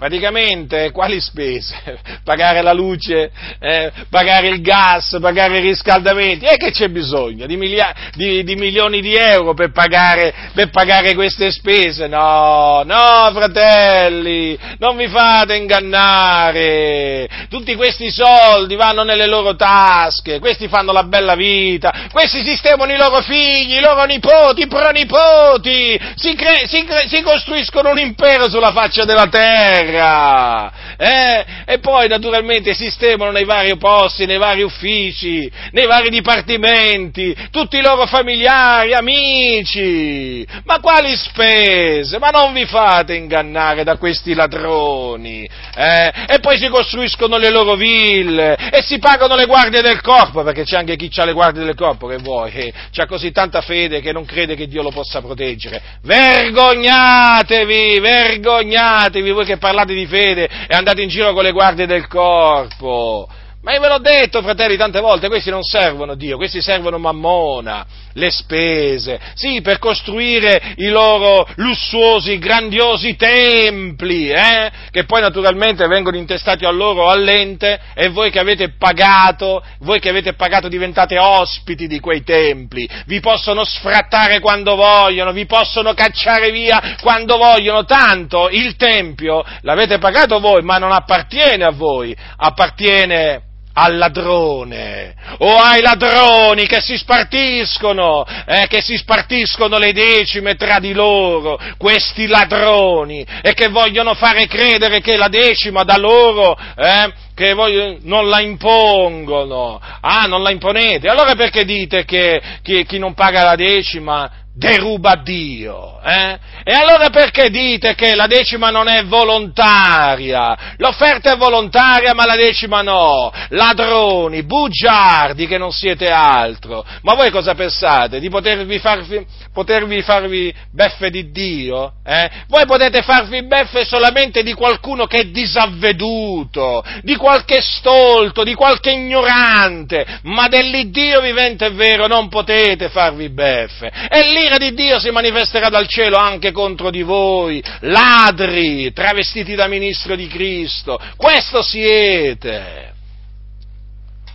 Praticamente 0.00 0.92
quali 0.92 1.20
spese? 1.20 2.00
Pagare 2.24 2.62
la 2.62 2.72
luce, 2.72 3.30
eh, 3.60 3.92
pagare 4.08 4.48
il 4.48 4.62
gas, 4.62 5.18
pagare 5.20 5.58
i 5.58 5.60
riscaldamenti? 5.60 6.46
E 6.46 6.56
che 6.56 6.70
c'è 6.70 6.88
bisogno? 6.88 7.44
Di, 7.44 7.58
milia- 7.58 7.94
di, 8.14 8.42
di 8.42 8.56
milioni 8.56 9.02
di 9.02 9.14
euro 9.14 9.52
per 9.52 9.72
pagare, 9.72 10.32
per 10.54 10.70
pagare, 10.70 11.14
queste 11.14 11.50
spese? 11.50 12.06
No, 12.06 12.82
no, 12.82 13.30
fratelli, 13.34 14.58
non 14.78 14.96
vi 14.96 15.06
fate 15.08 15.56
ingannare. 15.56 17.28
Tutti 17.50 17.74
questi 17.74 18.10
soldi 18.10 18.76
vanno 18.76 19.02
nelle 19.02 19.26
loro 19.26 19.54
tasche, 19.54 20.38
questi 20.38 20.68
fanno 20.68 20.92
la 20.92 21.04
bella 21.04 21.34
vita, 21.34 22.08
questi 22.10 22.42
sistemano 22.42 22.90
i 22.90 22.96
loro 22.96 23.20
figli, 23.20 23.76
i 23.76 23.80
loro 23.80 24.04
nipoti, 24.04 24.62
i 24.62 24.66
pronipoti, 24.66 26.00
si, 26.14 26.34
cre- 26.34 26.66
si, 26.66 26.84
cre- 26.84 27.06
si 27.06 27.20
costruiscono 27.20 27.90
un 27.90 27.98
impero 27.98 28.48
sulla 28.48 28.72
faccia 28.72 29.04
della 29.04 29.26
terra 29.26 29.88
terra, 29.90 30.72
eh? 30.96 31.44
e 31.66 31.78
poi 31.78 32.08
naturalmente 32.08 32.74
sistemano 32.74 33.30
nei 33.30 33.44
vari 33.44 33.76
posti, 33.76 34.26
nei 34.26 34.38
vari 34.38 34.62
uffici, 34.62 35.50
nei 35.72 35.86
vari 35.86 36.10
dipartimenti, 36.10 37.36
tutti 37.50 37.76
i 37.76 37.82
loro 37.82 38.06
familiari, 38.06 38.94
amici. 38.94 40.46
Ma 40.64 40.78
quali 40.80 41.16
spese? 41.16 42.18
Ma 42.18 42.30
non 42.30 42.52
vi 42.52 42.64
fate 42.66 43.14
ingannare 43.14 43.84
da 43.84 43.96
questi 43.96 44.34
ladroni, 44.34 45.48
eh? 45.76 46.12
E 46.26 46.38
poi 46.40 46.58
si 46.58 46.68
costruiscono 46.68 47.36
le 47.36 47.50
loro 47.50 47.74
ville 47.74 48.56
e 48.70 48.82
si 48.82 48.98
pagano 48.98 49.34
le 49.34 49.46
guardie 49.46 49.82
del 49.82 50.00
corpo, 50.00 50.42
perché 50.42 50.64
c'è 50.64 50.76
anche 50.76 50.96
chi 50.96 51.10
ha 51.20 51.24
le 51.24 51.32
guardie 51.32 51.64
del 51.64 51.74
corpo 51.74 52.06
che 52.06 52.16
vuoi, 52.16 52.50
che 52.50 52.72
ha 52.96 53.06
così 53.06 53.32
tanta 53.32 53.60
fede 53.60 54.00
che 54.00 54.12
non 54.12 54.24
crede 54.24 54.54
che 54.54 54.66
Dio 54.66 54.82
lo 54.82 54.90
possa 54.90 55.20
proteggere. 55.20 55.82
Vergognatevi, 56.02 57.98
vergognatevi 58.00 59.30
voi 59.30 59.44
che 59.44 59.56
parlate 59.56 59.79
parlate 59.80 59.94
di 59.94 60.06
fede 60.06 60.48
e 60.68 60.74
andate 60.74 61.02
in 61.02 61.08
giro 61.08 61.32
con 61.32 61.42
le 61.42 61.52
guardie 61.52 61.86
del 61.86 62.06
corpo. 62.06 63.28
Ma 63.62 63.74
io 63.74 63.80
ve 63.80 63.88
l'ho 63.88 63.98
detto, 63.98 64.40
fratelli, 64.40 64.78
tante 64.78 65.00
volte, 65.00 65.28
questi 65.28 65.50
non 65.50 65.62
servono 65.62 66.14
Dio, 66.14 66.38
questi 66.38 66.62
servono 66.62 66.96
Mammona, 66.96 67.84
le 68.14 68.30
spese, 68.30 69.20
sì, 69.34 69.60
per 69.60 69.78
costruire 69.78 70.72
i 70.76 70.88
loro 70.88 71.46
lussuosi, 71.56 72.38
grandiosi 72.38 73.16
templi, 73.16 74.30
eh? 74.30 74.70
che 74.90 75.04
poi 75.04 75.20
naturalmente 75.20 75.86
vengono 75.88 76.16
intestati 76.16 76.64
a 76.64 76.70
loro 76.70 77.10
all'ente 77.10 77.78
e 77.92 78.08
voi 78.08 78.30
che 78.30 78.38
avete 78.38 78.76
pagato, 78.78 79.62
voi 79.80 80.00
che 80.00 80.08
avete 80.08 80.32
pagato 80.32 80.66
diventate 80.68 81.18
ospiti 81.18 81.86
di 81.86 82.00
quei 82.00 82.22
templi, 82.22 82.88
vi 83.04 83.20
possono 83.20 83.64
sfrattare 83.64 84.40
quando 84.40 84.74
vogliono, 84.74 85.32
vi 85.32 85.44
possono 85.44 85.92
cacciare 85.92 86.50
via 86.50 86.96
quando 87.02 87.36
vogliono, 87.36 87.84
tanto 87.84 88.48
il 88.48 88.76
tempio 88.76 89.44
l'avete 89.60 89.98
pagato 89.98 90.40
voi, 90.40 90.62
ma 90.62 90.78
non 90.78 90.92
appartiene 90.92 91.64
a 91.64 91.70
voi, 91.70 92.16
appartiene 92.38 93.48
al 93.74 93.96
ladrone. 93.96 95.14
O 95.38 95.56
ai 95.56 95.80
ladroni 95.80 96.66
che 96.66 96.80
si 96.80 96.96
spartiscono, 96.96 98.24
eh, 98.46 98.66
che 98.68 98.80
si 98.80 98.96
spartiscono 98.96 99.78
le 99.78 99.92
decime 99.92 100.54
tra 100.54 100.78
di 100.78 100.92
loro, 100.92 101.58
questi 101.78 102.26
ladroni, 102.26 103.24
e 103.42 103.54
che 103.54 103.68
vogliono 103.68 104.14
fare 104.14 104.46
credere 104.46 105.00
che 105.00 105.16
la 105.16 105.28
decima 105.28 105.84
da 105.84 105.96
loro, 105.96 106.56
eh, 106.76 107.12
che 107.34 107.54
voi 107.54 107.98
non 108.02 108.28
la 108.28 108.40
impongono, 108.40 109.80
ah, 110.00 110.26
non 110.26 110.42
la 110.42 110.50
imponete, 110.50 111.08
allora 111.08 111.34
perché 111.34 111.64
dite 111.64 112.04
che 112.04 112.40
chi, 112.62 112.84
chi 112.84 112.98
non 112.98 113.14
paga 113.14 113.42
la 113.44 113.56
decima 113.56 114.30
deruba 114.52 115.14
Dio. 115.16 116.00
Eh? 116.02 116.38
E 116.64 116.72
allora 116.72 117.10
perché 117.10 117.50
dite 117.50 117.94
che 117.94 118.14
la 118.14 118.26
decima 118.26 118.70
non 118.70 118.88
è 118.88 119.04
volontaria? 119.04 120.74
L'offerta 120.76 121.32
è 121.32 121.36
volontaria 121.36 122.14
ma 122.14 122.26
la 122.26 122.36
decima 122.36 122.82
no. 122.82 123.32
Ladroni, 123.50 124.42
bugiardi 124.42 125.46
che 125.46 125.58
non 125.58 125.72
siete 125.72 126.08
altro. 126.08 126.84
Ma 127.02 127.14
voi 127.14 127.30
cosa 127.30 127.54
pensate? 127.54 128.18
Di 128.18 128.28
potervi 128.28 128.78
farvi, 128.78 129.24
potervi 129.52 130.02
farvi 130.02 130.52
beffe 130.72 131.10
di 131.10 131.30
Dio? 131.30 131.94
Eh? 132.04 132.30
Voi 132.48 132.66
potete 132.66 133.02
farvi 133.02 133.44
beffe 133.44 133.84
solamente 133.84 134.42
di 134.42 134.52
qualcuno 134.52 135.06
che 135.06 135.20
è 135.20 135.24
disavveduto, 135.24 136.84
di 137.02 137.16
qualche 137.16 137.60
stolto, 137.60 138.42
di 138.42 138.54
qualche 138.54 138.90
ignorante, 138.90 140.04
ma 140.24 140.48
dell'Iddio 140.48 141.20
vivente 141.20 141.66
e 141.66 141.70
vero 141.70 142.06
non 142.06 142.28
potete 142.28 142.88
farvi 142.88 143.30
beffe. 143.30 143.90
E 144.08 144.32
lì 144.32 144.39
l'ira 144.40 144.56
di 144.56 144.72
Dio 144.72 144.98
si 144.98 145.10
manifesterà 145.10 145.68
dal 145.68 145.86
cielo 145.86 146.16
anche 146.16 146.50
contro 146.50 146.90
di 146.90 147.02
voi, 147.02 147.62
ladri, 147.80 148.90
travestiti 148.92 149.54
da 149.54 149.68
ministro 149.68 150.16
di 150.16 150.26
Cristo. 150.26 150.98
Questo 151.16 151.62
siete. 151.62 152.88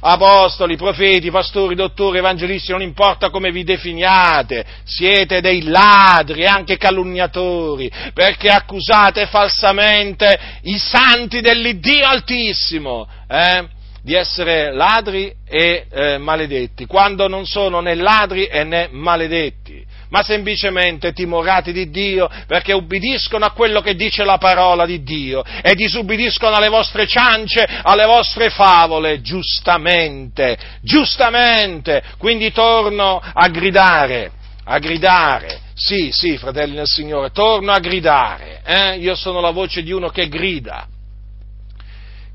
Apostoli, 0.08 0.76
profeti, 0.76 1.32
pastori, 1.32 1.74
dottori, 1.74 2.20
evangelisti, 2.20 2.72
non 2.72 2.84
importa 2.84 3.32
come 3.32 3.52
vi 3.52 3.64
definiate, 3.64 4.64
siete 4.84 5.42
dei 5.42 5.64
ladri 5.64 6.42
e 6.42 6.46
anche 6.46 6.78
calunniatori, 6.78 7.92
perché 8.14 8.50
accusate 8.50 9.26
falsamente 9.26 10.40
i 10.64 10.78
santi 10.78 11.42
dell'Iddio 11.42 12.06
Altissimo. 12.06 13.08
Eh? 13.28 13.74
di 14.06 14.14
essere 14.14 14.72
ladri 14.72 15.34
e 15.50 15.88
eh, 15.90 16.20
maledetti, 16.20 16.86
quando 16.86 17.28
non 17.28 17.48
sono 17.48 17.80
né 17.80 17.96
ladri 17.96 18.48
né 18.52 18.88
maledetti 18.92 19.84
ma 20.10 20.24
semplicemente 20.24 21.14
timorati 21.14 21.72
di 21.72 21.90
Dio 21.90 22.30
perché 22.48 22.74
ubbidiscono 22.74 23.46
a 23.46 23.52
quello 23.52 23.82
che 23.82 23.96
dice 23.96 24.24
la 24.24 24.38
parola 24.38 24.86
di 24.86 25.04
Dio 25.04 25.44
e 25.62 25.76
disubbidiscono 25.76 26.56
alle 26.56 26.70
vostre 26.70 27.08
ciance, 27.08 27.68
alle 27.84 28.06
vostre 28.06 28.50
favole, 28.50 29.22
giustamente, 29.22 30.58
giustamente. 30.82 32.04
Quindi 32.18 32.52
torno 32.52 33.22
a 33.22 33.48
gridare, 33.48 34.32
a 34.66 34.78
gridare. 34.80 35.60
Sì, 35.74 36.10
sì, 36.12 36.38
fratelli 36.38 36.76
del 36.76 36.88
Signore, 36.88 37.32
torno 37.32 37.72
a 37.72 37.80
gridare. 37.80 38.62
Eh? 38.66 38.98
Io 38.98 39.16
sono 39.16 39.42
la 39.42 39.52
voce 39.52 39.84
di 39.84 39.92
uno 39.92 40.10
che 40.10 40.28
grida 40.30 40.88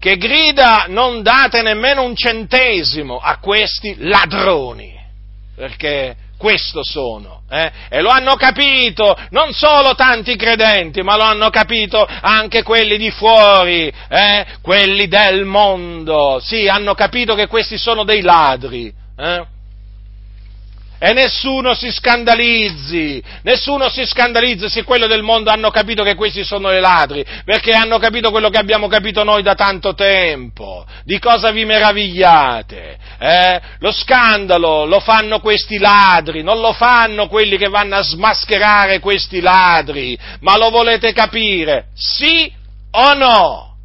che 0.00 0.16
grida 0.16 0.86
non 0.88 1.22
date 1.22 1.60
nemmeno 1.60 2.02
un 2.02 2.16
centesimo 2.16 3.18
a 3.18 3.36
questi 3.36 3.96
ladroni, 3.98 4.98
perché 5.54 6.16
questo 6.40 6.82
sono. 6.82 7.42
Eh? 7.50 7.70
E 7.90 8.00
lo 8.00 8.08
hanno 8.08 8.34
capito 8.36 9.14
non 9.28 9.52
solo 9.52 9.94
tanti 9.94 10.36
credenti, 10.36 11.02
ma 11.02 11.14
lo 11.16 11.24
hanno 11.24 11.50
capito 11.50 12.08
anche 12.22 12.62
quelli 12.62 12.96
di 12.96 13.10
fuori, 13.10 13.92
eh? 14.08 14.46
quelli 14.62 15.06
del 15.06 15.44
mondo. 15.44 16.40
Sì, 16.42 16.66
hanno 16.66 16.94
capito 16.94 17.34
che 17.34 17.46
questi 17.46 17.76
sono 17.76 18.04
dei 18.04 18.22
ladri. 18.22 18.90
Eh? 19.18 19.58
E 21.02 21.14
nessuno 21.14 21.72
si 21.72 21.90
scandalizzi, 21.90 23.22
nessuno 23.42 23.88
si 23.88 24.04
scandalizzi 24.04 24.68
se 24.68 24.84
quelli 24.84 25.06
del 25.06 25.22
mondo 25.22 25.48
hanno 25.48 25.70
capito 25.70 26.02
che 26.02 26.14
questi 26.14 26.44
sono 26.44 26.70
i 26.72 26.78
ladri, 26.78 27.24
perché 27.42 27.72
hanno 27.72 27.98
capito 27.98 28.30
quello 28.30 28.50
che 28.50 28.58
abbiamo 28.58 28.86
capito 28.86 29.24
noi 29.24 29.42
da 29.42 29.54
tanto 29.54 29.94
tempo. 29.94 30.84
Di 31.04 31.18
cosa 31.18 31.52
vi 31.52 31.64
meravigliate? 31.64 32.98
Eh? 33.18 33.60
Lo 33.78 33.92
scandalo 33.92 34.84
lo 34.84 35.00
fanno 35.00 35.40
questi 35.40 35.78
ladri, 35.78 36.42
non 36.42 36.60
lo 36.60 36.74
fanno 36.74 37.28
quelli 37.28 37.56
che 37.56 37.70
vanno 37.70 37.96
a 37.96 38.02
smascherare 38.02 38.98
questi 38.98 39.40
ladri, 39.40 40.18
ma 40.40 40.58
lo 40.58 40.68
volete 40.68 41.14
capire? 41.14 41.86
Sì 41.94 42.52
o 42.90 43.14
no? 43.14 43.76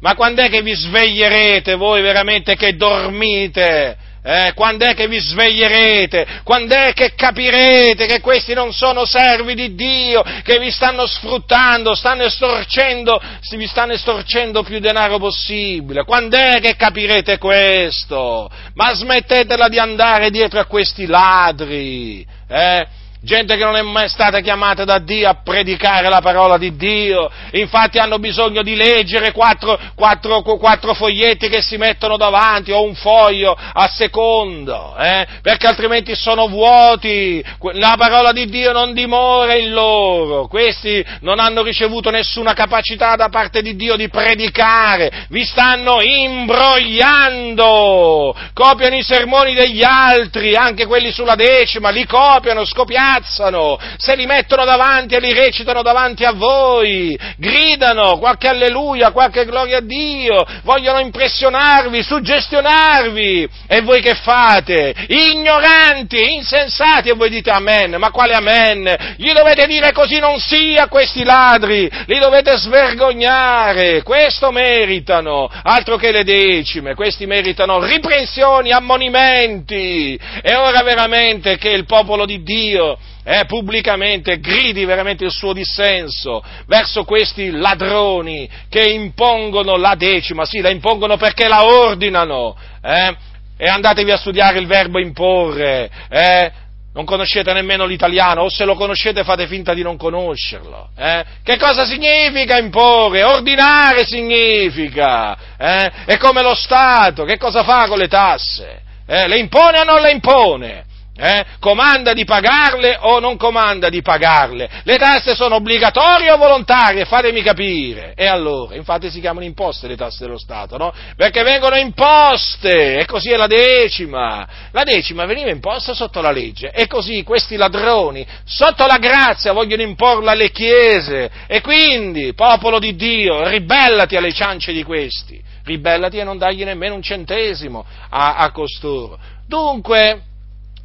Ma 0.00 0.14
quando 0.16 0.42
è 0.42 0.50
che 0.50 0.60
vi 0.60 0.74
sveglierete 0.74 1.76
voi 1.76 2.02
veramente 2.02 2.56
che 2.56 2.76
dormite? 2.76 3.96
Eh, 4.24 4.52
quando 4.54 4.86
è 4.86 4.94
che 4.94 5.08
vi 5.08 5.18
sveglierete? 5.18 6.42
Quando 6.44 6.76
è 6.76 6.92
che 6.92 7.12
capirete 7.16 8.06
che 8.06 8.20
questi 8.20 8.54
non 8.54 8.72
sono 8.72 9.04
servi 9.04 9.54
di 9.54 9.74
Dio, 9.74 10.22
che 10.44 10.60
vi 10.60 10.70
stanno 10.70 11.06
sfruttando, 11.06 11.96
stanno 11.96 12.22
estorcendo, 12.22 13.20
vi 13.50 13.66
stanno 13.66 13.94
estorcendo 13.94 14.62
più 14.62 14.78
denaro 14.78 15.18
possibile? 15.18 16.04
Quando 16.04 16.36
è 16.36 16.60
che 16.60 16.76
capirete 16.76 17.38
questo? 17.38 18.48
Ma 18.74 18.94
smettetela 18.94 19.68
di 19.68 19.80
andare 19.80 20.30
dietro 20.30 20.60
a 20.60 20.66
questi 20.66 21.06
ladri, 21.06 22.24
eh? 22.48 22.86
Gente 23.22 23.56
che 23.56 23.62
non 23.62 23.76
è 23.76 23.82
mai 23.82 24.08
stata 24.08 24.40
chiamata 24.40 24.84
da 24.84 24.98
Dio 24.98 25.28
a 25.28 25.36
predicare 25.42 26.08
la 26.08 26.20
parola 26.20 26.58
di 26.58 26.74
Dio, 26.74 27.30
infatti 27.52 27.98
hanno 27.98 28.18
bisogno 28.18 28.62
di 28.62 28.74
leggere 28.74 29.30
quattro, 29.30 29.78
quattro, 29.94 30.42
quattro 30.42 30.92
foglietti 30.94 31.48
che 31.48 31.62
si 31.62 31.76
mettono 31.76 32.16
davanti 32.16 32.72
o 32.72 32.82
un 32.82 32.96
foglio 32.96 33.56
a 33.56 33.88
secondo, 33.88 34.96
eh? 34.98 35.24
perché 35.40 35.68
altrimenti 35.68 36.16
sono 36.16 36.48
vuoti, 36.48 37.40
la 37.74 37.94
parola 37.96 38.32
di 38.32 38.46
Dio 38.46 38.72
non 38.72 38.92
dimora 38.92 39.54
in 39.54 39.70
loro, 39.70 40.48
questi 40.48 41.06
non 41.20 41.38
hanno 41.38 41.62
ricevuto 41.62 42.10
nessuna 42.10 42.54
capacità 42.54 43.14
da 43.14 43.28
parte 43.28 43.62
di 43.62 43.76
Dio 43.76 43.94
di 43.94 44.08
predicare, 44.08 45.26
vi 45.28 45.44
stanno 45.44 46.02
imbrogliando, 46.02 48.34
copiano 48.52 48.96
i 48.96 49.04
sermoni 49.04 49.54
degli 49.54 49.84
altri, 49.84 50.56
anche 50.56 50.86
quelli 50.86 51.12
sulla 51.12 51.36
decima, 51.36 51.90
li 51.90 52.04
copiano, 52.04 52.64
scopiano, 52.64 53.11
ammazzano, 53.12 53.78
se 53.96 54.16
li 54.16 54.26
mettono 54.26 54.64
davanti 54.64 55.14
e 55.14 55.20
li 55.20 55.32
recitano 55.32 55.82
davanti 55.82 56.24
a 56.24 56.32
voi, 56.32 57.18
gridano 57.36 58.18
qualche 58.18 58.48
alleluia, 58.48 59.10
qualche 59.10 59.44
gloria 59.44 59.78
a 59.78 59.82
Dio, 59.82 60.44
vogliono 60.62 61.00
impressionarvi, 61.00 62.02
suggestionarvi. 62.02 63.48
E 63.66 63.80
voi 63.82 64.00
che 64.00 64.14
fate? 64.14 64.94
Ignoranti, 65.08 66.34
insensati, 66.34 67.10
e 67.10 67.14
voi 67.14 67.30
dite 67.30 67.50
amen, 67.50 67.96
ma 67.98 68.10
quale 68.10 68.34
amen? 68.34 69.14
Gli 69.16 69.32
dovete 69.32 69.66
dire 69.66 69.92
così 69.92 70.18
non 70.18 70.38
sia 70.38 70.88
questi 70.88 71.24
ladri, 71.24 71.90
li 72.06 72.18
dovete 72.18 72.56
svergognare, 72.56 74.02
questo 74.02 74.50
meritano, 74.50 75.50
altro 75.62 75.96
che 75.96 76.12
le 76.12 76.24
decime, 76.24 76.94
questi 76.94 77.26
meritano 77.26 77.84
riprensioni, 77.84 78.70
ammonimenti. 78.70 80.18
E 80.42 80.54
ora 80.54 80.82
veramente 80.82 81.56
che 81.58 81.70
il 81.70 81.84
popolo 81.84 82.24
di 82.24 82.42
Dio 82.42 82.98
eh, 83.24 83.44
pubblicamente 83.46 84.40
gridi 84.40 84.84
veramente 84.84 85.24
il 85.24 85.30
suo 85.30 85.52
dissenso 85.52 86.42
verso 86.66 87.04
questi 87.04 87.50
ladroni 87.50 88.48
che 88.68 88.82
impongono 88.82 89.76
la 89.76 89.94
decima, 89.94 90.44
sì, 90.44 90.60
la 90.60 90.70
impongono 90.70 91.16
perché 91.16 91.48
la 91.48 91.64
ordinano, 91.64 92.56
eh, 92.82 93.16
e 93.56 93.68
andatevi 93.68 94.10
a 94.10 94.16
studiare 94.16 94.58
il 94.58 94.66
verbo 94.66 94.98
imporre, 94.98 95.88
eh, 96.08 96.52
non 96.94 97.04
conoscete 97.04 97.52
nemmeno 97.52 97.86
l'italiano, 97.86 98.42
o 98.42 98.48
se 98.50 98.64
lo 98.64 98.74
conoscete 98.74 99.24
fate 99.24 99.46
finta 99.46 99.72
di 99.72 99.82
non 99.82 99.96
conoscerlo. 99.96 100.90
Eh? 100.96 101.24
Che 101.42 101.56
cosa 101.56 101.86
significa 101.86 102.58
imporre? 102.58 103.22
Ordinare 103.22 104.04
significa. 104.04 105.36
Eh? 105.56 105.90
È 106.04 106.18
come 106.18 106.42
lo 106.42 106.54
Stato, 106.54 107.24
che 107.24 107.38
cosa 107.38 107.62
fa 107.62 107.86
con 107.86 107.98
le 107.98 108.08
tasse? 108.08 108.80
Eh? 109.06 109.26
Le 109.26 109.38
impone 109.38 109.80
o 109.80 109.84
non 109.84 110.02
le 110.02 110.10
impone? 110.10 110.84
Eh? 111.24 111.44
Comanda 111.60 112.14
di 112.14 112.24
pagarle 112.24 112.96
o 112.98 113.20
non 113.20 113.36
comanda 113.36 113.88
di 113.88 114.02
pagarle? 114.02 114.68
Le 114.82 114.98
tasse 114.98 115.36
sono 115.36 115.54
obbligatorie 115.54 116.32
o 116.32 116.36
volontarie? 116.36 117.04
Fatemi 117.04 117.42
capire. 117.42 118.12
E 118.16 118.26
allora, 118.26 118.74
infatti 118.74 119.08
si 119.08 119.20
chiamano 119.20 119.46
imposte 119.46 119.86
le 119.86 119.94
tasse 119.94 120.24
dello 120.24 120.36
Stato, 120.36 120.76
no? 120.76 120.92
Perché 121.14 121.44
vengono 121.44 121.76
imposte, 121.76 122.98
e 122.98 123.06
così 123.06 123.30
è 123.30 123.36
la 123.36 123.46
decima. 123.46 124.48
La 124.72 124.82
decima 124.82 125.24
veniva 125.24 125.48
imposta 125.48 125.94
sotto 125.94 126.20
la 126.20 126.32
legge, 126.32 126.72
e 126.72 126.88
così 126.88 127.22
questi 127.22 127.54
ladroni, 127.54 128.26
sotto 128.42 128.84
la 128.84 128.98
grazia, 128.98 129.52
vogliono 129.52 129.82
imporla 129.82 130.32
alle 130.32 130.50
chiese. 130.50 131.30
E 131.46 131.60
quindi, 131.60 132.34
popolo 132.34 132.80
di 132.80 132.96
Dio, 132.96 133.46
ribellati 133.46 134.16
alle 134.16 134.32
ciance 134.32 134.72
di 134.72 134.82
questi. 134.82 135.40
Ribellati 135.62 136.18
e 136.18 136.24
non 136.24 136.36
dagli 136.36 136.64
nemmeno 136.64 136.96
un 136.96 137.02
centesimo 137.02 137.86
a, 138.10 138.34
a 138.34 138.50
costoro. 138.50 139.16
Dunque, 139.46 140.22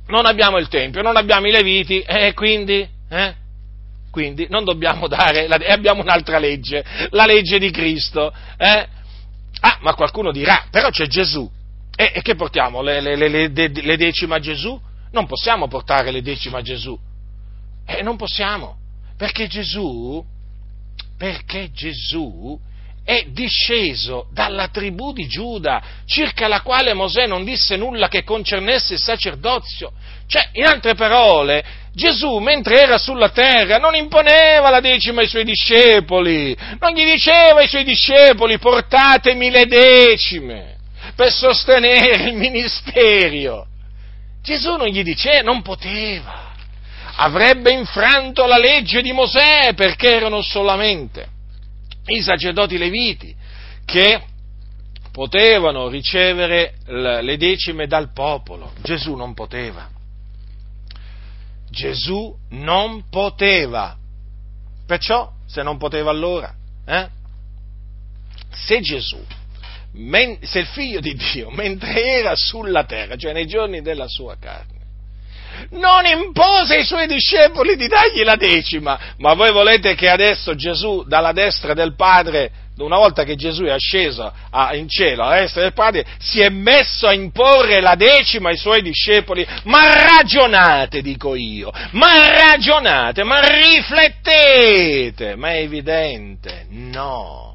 non 0.07 0.25
abbiamo 0.25 0.57
il 0.57 0.67
Tempio, 0.67 1.01
non 1.01 1.17
abbiamo 1.17 1.47
i 1.47 1.51
Leviti 1.51 1.99
e 2.01 2.33
quindi, 2.33 2.87
eh? 3.09 3.35
quindi 4.11 4.47
non 4.49 4.63
dobbiamo 4.63 5.07
dare, 5.07 5.47
la, 5.47 5.57
abbiamo 5.67 6.01
un'altra 6.01 6.39
legge, 6.39 6.83
la 7.11 7.25
legge 7.25 7.59
di 7.59 7.71
Cristo. 7.71 8.33
Eh? 8.57 8.87
Ah, 9.59 9.77
ma 9.81 9.93
qualcuno 9.93 10.31
dirà, 10.31 10.65
però 10.69 10.89
c'è 10.89 11.07
Gesù. 11.07 11.49
E, 11.95 12.11
e 12.13 12.21
che 12.21 12.35
portiamo? 12.35 12.81
Le, 12.81 13.01
le, 13.01 13.15
le, 13.15 13.47
le, 13.49 13.97
decime 13.97 14.35
a 14.35 14.39
Gesù? 14.39 14.79
Non 15.11 15.25
possiamo 15.25 15.67
portare 15.67 16.11
le 16.11 16.21
decime 16.21 16.57
a 16.57 16.61
Gesù. 16.61 16.97
Eh, 17.85 18.03
non 18.03 18.17
possiamo, 18.17 18.77
perché 19.17 19.47
Gesù, 19.47 20.23
perché 21.17 21.71
Gesù 21.71 22.59
è 23.07 23.27
disceso 23.29 24.27
dalla 24.33 24.67
tribù 24.67 25.13
di 25.13 25.27
Giuda, 25.27 25.81
circa 26.05 26.49
la 26.49 26.59
quale 26.59 26.93
Mosè 26.93 27.25
non 27.25 27.45
disse 27.45 27.77
nulla 27.77 28.09
che 28.09 28.25
concernesse 28.25 28.95
il 28.95 28.99
sacerdozio. 28.99 29.93
Cioè, 30.27 30.49
in 30.51 30.65
altre 30.65 30.93
parole, 30.93 31.63
Gesù, 31.93 32.39
mentre 32.39 32.81
era 32.81 32.97
sulla 32.97 33.29
terra, 33.29 33.77
non 33.77 33.95
imponeva 33.95 34.69
la 34.69 34.81
decima 34.81 35.21
ai 35.21 35.29
suoi 35.29 35.45
discepoli, 35.45 36.53
non 36.81 36.91
gli 36.91 37.05
diceva 37.05 37.61
ai 37.61 37.69
suoi 37.69 37.85
discepoli 37.85 38.59
portatemi 38.59 39.51
le 39.51 39.65
decime 39.67 40.75
per 41.15 41.31
sostenere 41.31 42.27
il 42.29 42.35
ministero. 42.35 43.67
Gesù 44.43 44.75
non 44.75 44.87
gli 44.87 45.01
diceva, 45.01 45.43
non 45.43 45.61
poteva, 45.61 46.51
avrebbe 47.15 47.71
infranto 47.71 48.45
la 48.45 48.57
legge 48.57 49.01
di 49.01 49.13
Mosè 49.13 49.73
perché 49.75 50.13
erano 50.13 50.41
solamente 50.41 51.35
i 52.07 52.21
sacerdoti 52.21 52.77
leviti 52.77 53.35
che 53.85 54.21
potevano 55.11 55.87
ricevere 55.87 56.75
le 56.85 57.37
decime 57.37 57.87
dal 57.87 58.11
popolo. 58.13 58.73
Gesù 58.81 59.15
non 59.15 59.33
poteva. 59.33 59.89
Gesù 61.69 62.35
non 62.49 63.09
poteva. 63.09 63.97
Perciò, 64.85 65.31
se 65.45 65.63
non 65.63 65.77
poteva 65.77 66.11
allora, 66.11 66.53
eh? 66.85 67.09
se 68.51 68.79
Gesù, 68.81 69.23
se 70.41 70.59
il 70.59 70.67
figlio 70.67 70.99
di 70.99 71.15
Dio, 71.15 71.49
mentre 71.51 72.19
era 72.19 72.35
sulla 72.35 72.85
terra, 72.85 73.15
cioè 73.15 73.33
nei 73.33 73.47
giorni 73.47 73.81
della 73.81 74.07
sua 74.07 74.37
carne, 74.37 74.76
non 75.71 76.05
impose 76.05 76.75
ai 76.75 76.85
suoi 76.85 77.07
discepoli 77.07 77.75
di 77.75 77.87
dargli 77.87 78.23
la 78.23 78.35
decima, 78.35 78.99
ma 79.17 79.33
voi 79.33 79.51
volete 79.51 79.95
che 79.95 80.09
adesso 80.09 80.55
Gesù 80.55 81.03
dalla 81.07 81.31
destra 81.31 81.73
del 81.73 81.95
Padre, 81.95 82.51
una 82.77 82.97
volta 82.97 83.23
che 83.23 83.35
Gesù 83.35 83.63
è 83.63 83.71
asceso 83.71 84.31
in 84.73 84.87
cielo 84.87 85.23
alla 85.23 85.39
destra 85.39 85.63
del 85.63 85.73
Padre, 85.73 86.05
si 86.19 86.41
è 86.41 86.49
messo 86.49 87.07
a 87.07 87.13
imporre 87.13 87.81
la 87.81 87.95
decima 87.95 88.49
ai 88.49 88.57
suoi 88.57 88.81
discepoli? 88.81 89.45
Ma 89.63 89.91
ragionate, 89.93 91.01
dico 91.01 91.33
io, 91.33 91.71
ma 91.91 92.27
ragionate, 92.27 93.23
ma 93.23 93.39
riflettete, 93.39 95.35
ma 95.35 95.53
è 95.53 95.61
evidente, 95.61 96.67
no. 96.69 97.46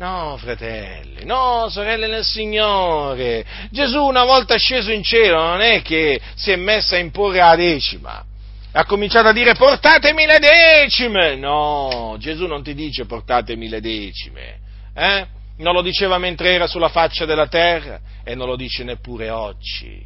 No, 0.00 0.38
fratelli, 0.38 1.26
no, 1.26 1.68
sorelle 1.68 2.06
nel 2.06 2.24
Signore. 2.24 3.44
Gesù 3.70 4.02
una 4.02 4.24
volta 4.24 4.56
sceso 4.56 4.90
in 4.90 5.02
cielo 5.02 5.36
non 5.42 5.60
è 5.60 5.82
che 5.82 6.18
si 6.36 6.50
è 6.50 6.56
messo 6.56 6.94
a 6.94 6.98
imporre 6.98 7.40
la 7.40 7.54
decima. 7.54 8.24
Ha 8.72 8.86
cominciato 8.86 9.28
a 9.28 9.32
dire 9.34 9.52
portatemi 9.52 10.24
le 10.24 10.38
decime. 10.38 11.36
No, 11.36 12.16
Gesù 12.18 12.46
non 12.46 12.62
ti 12.62 12.72
dice 12.72 13.04
portatemi 13.04 13.68
le 13.68 13.82
decime. 13.82 14.60
Eh? 14.94 15.26
Non 15.58 15.74
lo 15.74 15.82
diceva 15.82 16.16
mentre 16.16 16.54
era 16.54 16.66
sulla 16.66 16.88
faccia 16.88 17.26
della 17.26 17.48
terra 17.48 18.00
e 18.24 18.34
non 18.34 18.46
lo 18.46 18.56
dice 18.56 18.84
neppure 18.84 19.28
oggi. 19.28 20.02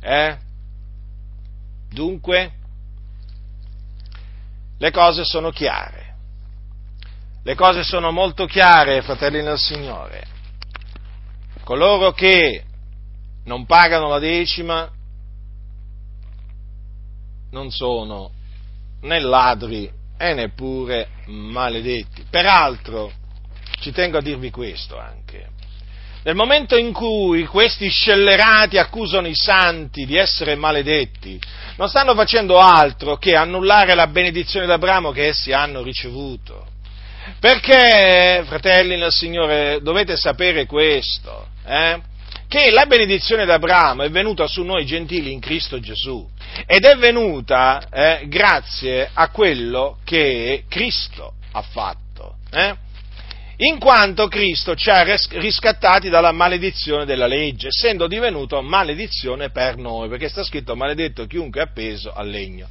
Eh? 0.00 0.36
Dunque, 1.90 2.52
le 4.78 4.90
cose 4.92 5.24
sono 5.24 5.50
chiare. 5.50 6.09
Le 7.42 7.54
cose 7.54 7.82
sono 7.82 8.10
molto 8.10 8.44
chiare, 8.44 9.00
fratelli 9.00 9.42
nel 9.42 9.58
Signore. 9.58 10.26
Coloro 11.64 12.12
che 12.12 12.64
non 13.44 13.64
pagano 13.64 14.08
la 14.08 14.18
decima 14.18 14.90
non 17.52 17.70
sono 17.70 18.30
né 19.02 19.20
ladri 19.20 19.90
e 20.18 20.34
neppure 20.34 21.08
maledetti. 21.26 22.26
Peraltro, 22.28 23.10
ci 23.80 23.90
tengo 23.90 24.18
a 24.18 24.22
dirvi 24.22 24.50
questo 24.50 24.98
anche. 24.98 25.48
Nel 26.22 26.34
momento 26.34 26.76
in 26.76 26.92
cui 26.92 27.46
questi 27.46 27.88
scellerati 27.88 28.76
accusano 28.76 29.26
i 29.26 29.34
santi 29.34 30.04
di 30.04 30.16
essere 30.16 30.54
maledetti, 30.54 31.40
non 31.76 31.88
stanno 31.88 32.14
facendo 32.14 32.58
altro 32.58 33.16
che 33.16 33.34
annullare 33.34 33.94
la 33.94 34.06
benedizione 34.06 34.66
d'Abramo 34.66 35.12
che 35.12 35.28
essi 35.28 35.52
hanno 35.52 35.82
ricevuto. 35.82 36.69
Perché, 37.38 38.42
fratelli 38.46 38.96
nel 38.96 39.12
Signore, 39.12 39.80
dovete 39.82 40.16
sapere 40.16 40.66
questo, 40.66 41.46
eh? 41.66 42.00
che 42.48 42.70
la 42.70 42.86
benedizione 42.86 43.44
d'Abramo 43.44 44.02
è 44.02 44.10
venuta 44.10 44.46
su 44.46 44.62
noi 44.62 44.84
gentili 44.84 45.32
in 45.32 45.38
Cristo 45.40 45.78
Gesù 45.78 46.28
ed 46.66 46.84
è 46.84 46.96
venuta 46.96 47.86
eh, 47.92 48.24
grazie 48.26 49.08
a 49.12 49.28
quello 49.30 49.98
che 50.04 50.64
Cristo 50.68 51.34
ha 51.52 51.62
fatto. 51.62 52.36
Eh? 52.50 52.88
in 53.60 53.78
quanto 53.78 54.26
Cristo 54.28 54.74
ci 54.74 54.88
ha 54.88 55.02
riscattati 55.02 56.08
dalla 56.08 56.32
maledizione 56.32 57.04
della 57.04 57.26
legge, 57.26 57.68
essendo 57.68 58.06
divenuto 58.06 58.62
maledizione 58.62 59.50
per 59.50 59.76
noi, 59.76 60.08
perché 60.08 60.28
sta 60.28 60.42
scritto 60.42 60.76
maledetto 60.76 61.26
chiunque 61.26 61.60
è 61.60 61.64
appeso 61.64 62.12
al 62.12 62.28
legno. 62.28 62.68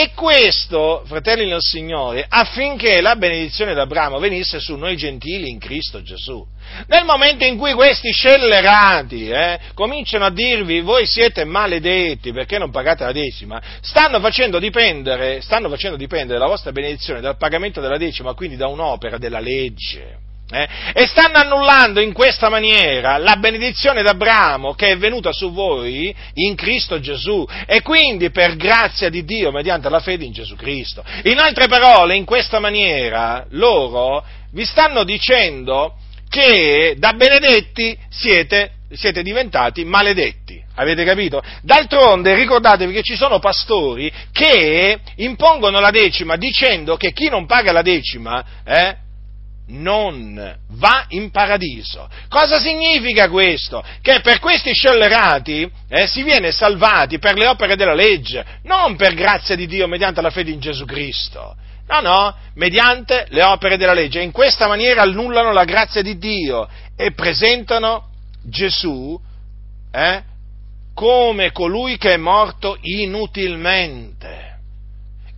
E 0.00 0.12
questo, 0.14 1.02
fratelli 1.06 1.48
del 1.48 1.58
Signore, 1.60 2.24
affinché 2.28 3.00
la 3.00 3.16
benedizione 3.16 3.74
d'Abramo 3.74 4.20
venisse 4.20 4.60
su 4.60 4.76
noi 4.76 4.96
gentili 4.96 5.50
in 5.50 5.58
Cristo 5.58 6.02
Gesù. 6.02 6.46
Nel 6.86 7.04
momento 7.04 7.44
in 7.44 7.58
cui 7.58 7.72
questi 7.72 8.12
scellerati 8.12 9.28
eh, 9.28 9.58
cominciano 9.74 10.26
a 10.26 10.30
dirvi 10.30 10.82
voi 10.82 11.04
siete 11.04 11.44
maledetti 11.44 12.32
perché 12.32 12.58
non 12.58 12.70
pagate 12.70 13.02
la 13.02 13.10
decima, 13.10 13.60
stanno 13.80 14.20
facendo, 14.20 14.60
stanno 15.40 15.68
facendo 15.68 15.96
dipendere 15.96 16.38
la 16.38 16.46
vostra 16.46 16.70
benedizione 16.70 17.20
dal 17.20 17.36
pagamento 17.36 17.80
della 17.80 17.98
decima, 17.98 18.34
quindi 18.34 18.54
da 18.54 18.68
un'opera 18.68 19.18
della 19.18 19.40
legge. 19.40 20.27
Eh? 20.50 20.68
E 20.94 21.06
stanno 21.06 21.36
annullando 21.36 22.00
in 22.00 22.14
questa 22.14 22.48
maniera 22.48 23.18
la 23.18 23.36
benedizione 23.36 24.02
d'Abramo 24.02 24.72
che 24.72 24.92
è 24.92 24.96
venuta 24.96 25.30
su 25.30 25.52
voi 25.52 26.14
in 26.34 26.54
Cristo 26.54 27.00
Gesù 27.00 27.46
e 27.66 27.82
quindi 27.82 28.30
per 28.30 28.56
grazia 28.56 29.10
di 29.10 29.24
Dio 29.24 29.50
mediante 29.50 29.90
la 29.90 30.00
fede 30.00 30.24
in 30.24 30.32
Gesù 30.32 30.56
Cristo. 30.56 31.04
In 31.24 31.38
altre 31.38 31.68
parole, 31.68 32.16
in 32.16 32.24
questa 32.24 32.60
maniera 32.60 33.44
loro 33.50 34.24
vi 34.52 34.64
stanno 34.64 35.04
dicendo 35.04 35.96
che 36.30 36.94
da 36.96 37.12
benedetti 37.12 37.96
siete, 38.08 38.70
siete 38.92 39.22
diventati 39.22 39.84
maledetti. 39.84 40.62
Avete 40.76 41.04
capito? 41.04 41.42
D'altronde 41.60 42.34
ricordatevi 42.34 42.92
che 42.92 43.02
ci 43.02 43.16
sono 43.16 43.38
pastori 43.38 44.10
che 44.32 44.98
impongono 45.16 45.78
la 45.78 45.90
decima 45.90 46.36
dicendo 46.36 46.96
che 46.96 47.12
chi 47.12 47.28
non 47.28 47.44
paga 47.44 47.72
la 47.72 47.82
decima 47.82 48.44
eh, 48.64 48.96
non 49.68 50.56
va 50.68 51.04
in 51.08 51.30
paradiso. 51.30 52.08
Cosa 52.28 52.58
significa 52.58 53.28
questo? 53.28 53.84
Che 54.00 54.20
per 54.20 54.38
questi 54.38 54.72
scellerati 54.72 55.70
eh, 55.88 56.06
si 56.06 56.22
viene 56.22 56.52
salvati 56.52 57.18
per 57.18 57.34
le 57.36 57.46
opere 57.46 57.76
della 57.76 57.94
legge, 57.94 58.44
non 58.64 58.96
per 58.96 59.14
grazia 59.14 59.56
di 59.56 59.66
Dio 59.66 59.86
mediante 59.86 60.20
la 60.20 60.30
fede 60.30 60.50
in 60.50 60.60
Gesù 60.60 60.84
Cristo. 60.84 61.56
No, 61.88 62.00
no, 62.00 62.36
mediante 62.54 63.26
le 63.30 63.42
opere 63.42 63.78
della 63.78 63.94
legge. 63.94 64.20
In 64.20 64.30
questa 64.30 64.66
maniera 64.68 65.02
annullano 65.02 65.52
la 65.52 65.64
grazia 65.64 66.02
di 66.02 66.18
Dio 66.18 66.68
e 66.94 67.12
presentano 67.12 68.10
Gesù 68.42 69.18
eh, 69.90 70.22
come 70.94 71.50
colui 71.52 71.96
che 71.96 72.12
è 72.12 72.16
morto 72.16 72.76
inutilmente. 72.82 74.47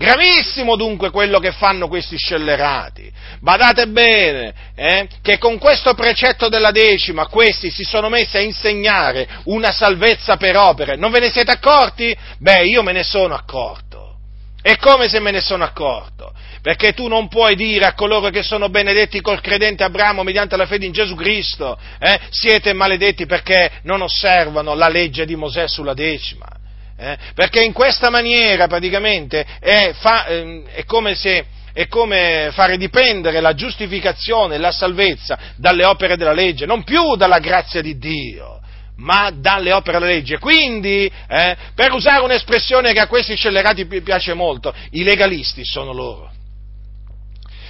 Gravissimo 0.01 0.77
dunque 0.77 1.11
quello 1.11 1.39
che 1.41 1.53
fanno 1.53 1.87
questi 1.87 2.17
scellerati. 2.17 3.13
Badate 3.41 3.87
bene 3.89 4.55
eh, 4.75 5.07
che 5.21 5.37
con 5.37 5.59
questo 5.59 5.93
precetto 5.93 6.49
della 6.49 6.71
decima 6.71 7.27
questi 7.27 7.71
si 7.71 7.85
sono 7.85 8.09
messi 8.09 8.39
a 8.39 8.41
insegnare 8.41 9.29
una 9.45 9.71
salvezza 9.71 10.39
per 10.39 10.57
opere. 10.57 10.97
Non 10.97 11.11
ve 11.11 11.21
ne 11.21 11.31
siete 11.31 11.51
accorti? 11.51 12.17
Beh, 12.39 12.65
io 12.65 12.83
me 12.83 12.93
ne 12.93 13.03
sono 13.03 13.35
accorto. 13.35 14.15
E 14.63 14.79
come 14.79 15.07
se 15.11 15.21
me 15.21 15.33
ne 15.33 15.43
sono 15.43 15.65
accorto? 15.65 16.33
Perché 16.63 16.95
tu 16.95 17.07
non 17.07 17.29
puoi 17.29 17.55
dire 17.55 17.85
a 17.85 17.93
coloro 17.93 18.31
che 18.31 18.43
sono 18.43 18.71
benedetti 18.71 19.21
col 19.21 19.43
credente 19.43 19.85
Abramo 19.85 20.23
mediante 20.23 20.57
la 20.57 20.65
fede 20.65 20.87
in 20.87 20.93
Gesù 20.93 21.15
Cristo, 21.15 21.79
eh, 21.99 22.19
siete 22.31 22.73
maledetti 22.73 23.27
perché 23.27 23.71
non 23.83 24.01
osservano 24.01 24.73
la 24.73 24.89
legge 24.89 25.27
di 25.27 25.37
Mosè 25.37 25.69
sulla 25.69 25.93
decima. 25.93 26.60
Eh? 27.01 27.17
Perché 27.35 27.63
in 27.63 27.73
questa 27.73 28.11
maniera 28.11 28.67
praticamente 28.67 29.47
è, 29.59 29.93
fa, 29.95 30.27
eh, 30.27 30.65
è 30.67 30.85
come 30.85 31.15
se 31.15 31.47
è 31.73 31.87
come 31.87 32.51
fare 32.53 32.77
dipendere 32.77 33.41
la 33.41 33.55
giustificazione 33.55 34.59
la 34.59 34.73
salvezza 34.73 35.39
dalle 35.57 35.87
opere 35.87 36.17
della 36.17 36.33
legge, 36.33 36.67
non 36.67 36.85
più 36.85 37.15
dalla 37.17 37.39
grazia 37.39 37.81
di 37.81 37.97
Dio 37.97 38.59
ma 38.97 39.31
dalle 39.35 39.73
opere 39.73 39.99
della 39.99 40.11
legge. 40.11 40.39
Quindi, 40.39 41.11
eh, 41.29 41.57
per 41.75 41.93
usare 41.93 42.23
un'espressione 42.23 42.93
che 42.93 43.01
a 43.01 43.07
questi 43.07 43.35
scellerati 43.35 43.87
piace 43.87 44.35
molto, 44.35 44.75
i 44.91 45.03
legalisti 45.03 45.65
sono 45.65 45.95
loro. 45.95 46.31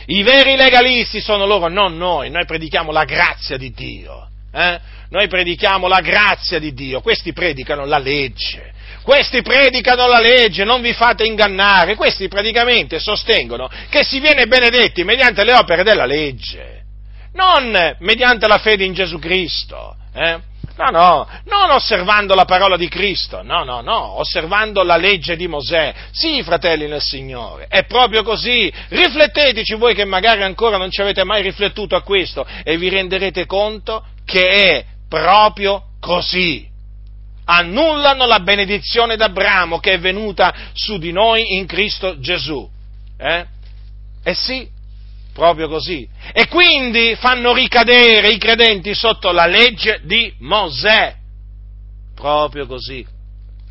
I 0.07 0.24
veri 0.24 0.57
legalisti 0.57 1.20
sono 1.20 1.47
loro, 1.47 1.68
non 1.68 1.97
noi, 1.97 2.31
noi 2.31 2.45
predichiamo 2.47 2.91
la 2.91 3.05
grazia 3.05 3.57
di 3.57 3.70
Dio. 3.70 4.28
Eh? 4.53 4.81
Noi 5.11 5.28
predichiamo 5.28 5.87
la 5.87 6.01
grazia 6.01 6.59
di 6.59 6.72
Dio, 6.72 7.01
questi 7.01 7.33
predicano 7.33 7.85
la 7.85 7.99
legge. 7.99 8.70
Questi 9.03 9.42
predicano 9.42 10.07
la 10.07 10.20
legge, 10.20 10.64
non 10.64 10.80
vi 10.80 10.92
fate 10.92 11.24
ingannare. 11.24 11.94
Questi 11.94 12.28
praticamente 12.28 12.98
sostengono 12.98 13.68
che 13.88 14.05
si 14.05 14.20
viene 14.20 14.46
benedetti 14.46 15.05
mediante 15.05 15.44
le 15.44 15.55
opere 15.55 15.82
della 15.82 16.07
legge, 16.07 16.84
non 17.34 17.96
mediante 18.01 18.46
la 18.46 18.59
fede 18.59 18.84
in 18.84 18.92
Gesù 18.92 19.18
Cristo. 19.18 19.96
Eh? 20.14 20.48
No, 20.76 20.88
no, 20.90 21.28
non 21.44 21.70
osservando 21.72 22.34
la 22.34 22.46
parola 22.46 22.78
di 22.78 22.88
Cristo, 22.88 23.42
no, 23.42 23.64
no, 23.64 23.82
no, 23.82 24.18
osservando 24.18 24.82
la 24.82 24.96
legge 24.96 25.36
di 25.36 25.46
Mosè. 25.46 25.92
Sì, 26.11 26.42
fratelli 26.42 26.86
nel 26.86 27.03
Signore, 27.03 27.66
è 27.68 27.84
proprio 27.84 28.22
così. 28.22 28.72
Rifletteteci 28.88 29.74
voi 29.74 29.94
che 29.94 30.07
magari 30.07 30.42
ancora 30.42 30.78
non 30.78 30.90
ci 30.90 31.03
avete 31.03 31.22
mai 31.22 31.42
riflettuto 31.42 31.96
a 31.96 32.03
questo 32.03 32.46
e 32.64 32.78
vi 32.78 32.88
renderete 32.88 33.44
conto 33.44 34.07
che 34.24 34.46
è 34.48 34.84
proprio 35.07 35.82
così. 36.01 36.70
Annullano 37.53 38.26
la 38.26 38.38
benedizione 38.38 39.16
d'Abramo 39.16 39.80
che 39.80 39.94
è 39.94 39.98
venuta 39.98 40.55
su 40.72 40.98
di 40.98 41.11
noi 41.11 41.57
in 41.57 41.66
Cristo 41.66 42.20
Gesù. 42.20 42.68
Eh? 43.18 43.44
Eh 44.22 44.34
sì, 44.34 44.68
proprio 45.32 45.68
così. 45.68 46.09
E 46.32 46.46
quindi 46.46 47.16
fanno 47.16 47.53
ricadere 47.53 48.28
i 48.28 48.38
credenti 48.38 48.94
sotto 48.94 49.32
la 49.32 49.46
legge 49.46 50.01
di 50.05 50.32
Mosè, 50.38 51.16
proprio 52.14 52.66
così, 52.66 53.05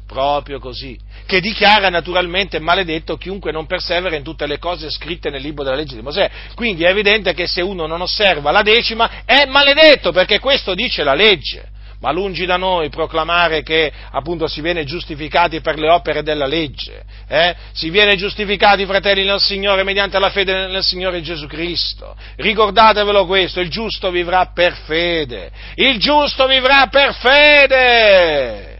proprio 0.05 0.59
così, 0.59 0.99
che 1.25 1.39
dichiara 1.39 1.87
naturalmente 1.87 2.59
maledetto 2.59 3.15
chiunque 3.15 3.53
non 3.53 3.65
persevera 3.65 4.17
in 4.17 4.23
tutte 4.23 4.45
le 4.45 4.59
cose 4.59 4.89
scritte 4.89 5.29
nel 5.29 5.41
libro 5.41 5.63
della 5.63 5.77
legge 5.77 5.95
di 5.95 6.01
Mosè. 6.01 6.29
Quindi 6.53 6.83
è 6.83 6.89
evidente 6.89 7.33
che 7.33 7.47
se 7.47 7.61
uno 7.61 7.87
non 7.87 8.01
osserva 8.01 8.51
la 8.51 8.61
decima 8.61 9.23
è 9.23 9.45
maledetto, 9.45 10.11
perché 10.11 10.39
questo 10.39 10.73
dice 10.73 11.05
la 11.05 11.13
legge 11.13 11.77
ma 11.99 12.11
lungi 12.11 12.45
da 12.45 12.57
noi 12.57 12.89
proclamare 12.89 13.61
che 13.61 13.91
appunto 14.11 14.47
si 14.47 14.61
viene 14.61 14.85
giustificati 14.85 15.59
per 15.61 15.77
le 15.77 15.89
opere 15.89 16.23
della 16.23 16.45
legge, 16.45 17.03
eh? 17.27 17.55
si 17.73 17.89
viene 17.89 18.15
giustificati 18.15 18.85
fratelli 18.85 19.25
nel 19.25 19.39
Signore 19.39 19.83
mediante 19.83 20.17
la 20.17 20.29
fede 20.29 20.67
nel 20.67 20.83
Signore 20.83 21.21
Gesù 21.21 21.47
Cristo. 21.47 22.15
Ricordatevelo 22.37 23.25
questo, 23.25 23.59
il 23.59 23.69
giusto 23.69 24.11
vivrà 24.11 24.51
per 24.53 24.75
fede, 24.85 25.51
il 25.75 25.97
giusto 25.99 26.47
vivrà 26.47 26.87
per 26.87 27.13
fede 27.15 28.77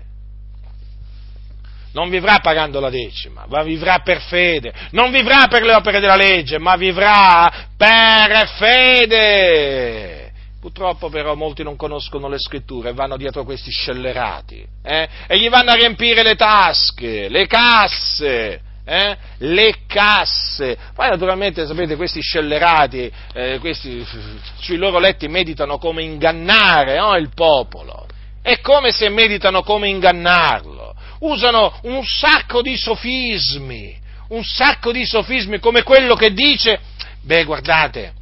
non 1.92 2.10
vivrà 2.10 2.38
pagando 2.40 2.80
la 2.80 2.92
decima, 2.92 3.46
ma 3.50 3.64
vivrà 3.64 4.00
per 4.00 4.22
fede, 4.22 4.72
non 4.92 5.12
vivrà 5.12 5.48
per 5.50 5.64
le 5.64 5.74
opere 5.74 6.00
della 6.00 6.16
legge, 6.16 6.60
ma 6.60 6.76
vivrà 6.76 7.52
per 7.76 8.48
fede. 8.58 10.19
Purtroppo 10.60 11.10
però 11.10 11.36
molti 11.36 11.64
non 11.64 11.78
conoscono 11.78 12.28
le 12.28 12.38
scritture 12.38 12.90
e 12.90 12.94
vanno 12.94 13.16
dietro 13.16 13.46
questi 13.46 13.72
scellerati 13.72 14.62
eh? 14.84 15.08
e 15.26 15.40
gli 15.40 15.50
vanno 15.50 15.72
a 15.72 15.76
riempire 15.76 16.22
le 16.22 16.36
tasche, 16.36 17.30
le 17.30 17.48
casse, 17.48 18.60
eh? 18.84 19.18
le 19.38 19.76
casse. 19.88 20.78
Poi 20.94 21.08
naturalmente 21.08 21.66
sapete 21.66 21.96
questi 21.96 22.20
scellerati, 22.20 23.10
eh, 23.34 23.60
questi, 23.60 24.06
sui 24.60 24.76
loro 24.76 25.00
letti 25.00 25.30
meditano 25.30 25.78
come 25.78 26.04
ingannare 26.04 26.98
no? 26.98 27.16
il 27.16 27.30
popolo. 27.34 28.06
È 28.42 28.60
come 28.60 28.92
se 28.92 29.08
meditano 29.08 29.64
come 29.64 29.88
ingannarlo. 29.88 30.94
Usano 31.20 31.80
un 31.84 32.04
sacco 32.04 32.62
di 32.62 32.76
sofismi, 32.76 33.98
un 34.30 34.44
sacco 34.44 34.92
di 34.92 35.06
sofismi 35.06 35.60
come 35.60 35.84
quello 35.84 36.16
che 36.16 36.34
dice, 36.34 36.80
beh 37.22 37.46
guardate, 37.46 38.14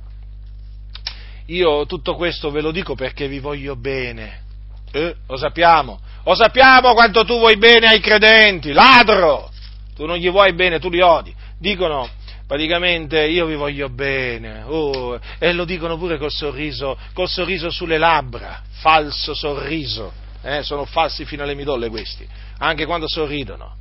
io 1.48 1.86
tutto 1.86 2.16
questo 2.16 2.52
ve 2.52 2.62
lo 2.62 2.72
dico 2.72 2.95
perché 2.95 3.28
vi 3.28 3.39
voglio 3.39 3.76
bene. 3.76 4.43
Eh, 4.91 5.16
lo 5.28 5.38
sappiamo. 5.38 6.00
Lo 6.24 6.36
sappiamo 6.36 6.93
quanto 6.93 7.26
tu 7.26 7.38
vuoi 7.38 7.58
bene 7.58 7.88
ai 7.88 8.00
credenti. 8.00 8.72
Ladro! 8.72 9.52
tu 9.98 10.06
non 10.06 10.18
gli 10.18 10.30
vuoi 10.30 10.54
bene, 10.54 10.80
tu 10.80 10.89
li 10.89 11.02
odi. 11.02 11.34
Dicono 11.58 12.08
praticamente 12.45 13.26
io 13.26 13.48
vi 13.48 13.56
voglio 13.56 13.89
bene, 13.89 14.62
oh, 14.64 15.20
e 15.39 15.52
lo 15.54 15.66
dicono 15.66 15.98
pure 15.98 16.20
col 16.20 16.32
sorriso, 16.32 16.98
col 17.14 17.28
sorriso 17.28 17.70
sulle 17.72 17.98
labbra, 17.98 18.62
falso 18.70 19.34
sorriso, 19.34 20.14
eh, 20.43 20.62
sono 20.62 20.86
falsi 20.86 21.26
fino 21.26 21.43
alle 21.43 21.56
midolle 21.56 21.89
questi, 21.89 22.26
anche 22.60 22.86
quando 22.86 23.08
sorridono. 23.10 23.76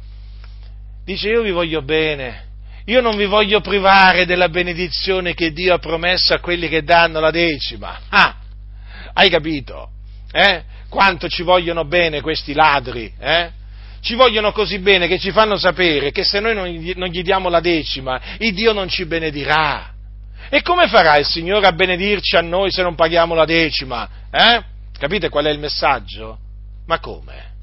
Dice 1.04 1.28
io 1.28 1.42
vi 1.42 1.52
voglio 1.52 1.82
bene, 1.82 2.46
io 2.86 3.00
non 3.00 3.16
vi 3.16 3.26
voglio 3.26 3.60
privare 3.60 4.26
della 4.26 4.48
benedizione 4.48 5.34
che 5.34 5.52
Dio 5.52 5.74
ha 5.74 5.78
promesso 5.78 6.34
a 6.34 6.38
quelli 6.38 6.68
che 6.68 6.84
danno 6.84 7.18
la 7.18 7.32
decima. 7.32 7.98
Ah, 8.08 8.36
hai 9.12 9.28
capito? 9.28 9.90
Eh? 10.30 10.62
Quanto 10.88 11.28
ci 11.28 11.42
vogliono 11.42 11.84
bene 11.84 12.20
questi 12.20 12.52
ladri? 12.52 13.12
Eh? 13.18 13.50
Ci 14.00 14.14
vogliono 14.14 14.52
così 14.52 14.78
bene 14.78 15.08
che 15.08 15.18
ci 15.18 15.32
fanno 15.32 15.56
sapere 15.56 16.12
che 16.12 16.22
se 16.22 16.38
noi 16.38 16.54
non 16.54 16.68
gli, 16.68 16.92
non 16.94 17.08
gli 17.08 17.22
diamo 17.22 17.48
la 17.48 17.58
decima, 17.58 18.20
il 18.38 18.54
Dio 18.54 18.72
non 18.72 18.88
ci 18.88 19.04
benedirà. 19.04 19.92
E 20.48 20.62
come 20.62 20.86
farà 20.86 21.16
il 21.16 21.26
Signore 21.26 21.66
a 21.66 21.72
benedirci 21.72 22.36
a 22.36 22.40
noi 22.40 22.70
se 22.70 22.82
non 22.82 22.94
paghiamo 22.94 23.34
la 23.34 23.44
decima? 23.44 24.08
Eh? 24.30 24.62
Capite 24.96 25.28
qual 25.28 25.46
è 25.46 25.50
il 25.50 25.58
messaggio? 25.58 26.38
Ma 26.86 27.00
come? 27.00 27.54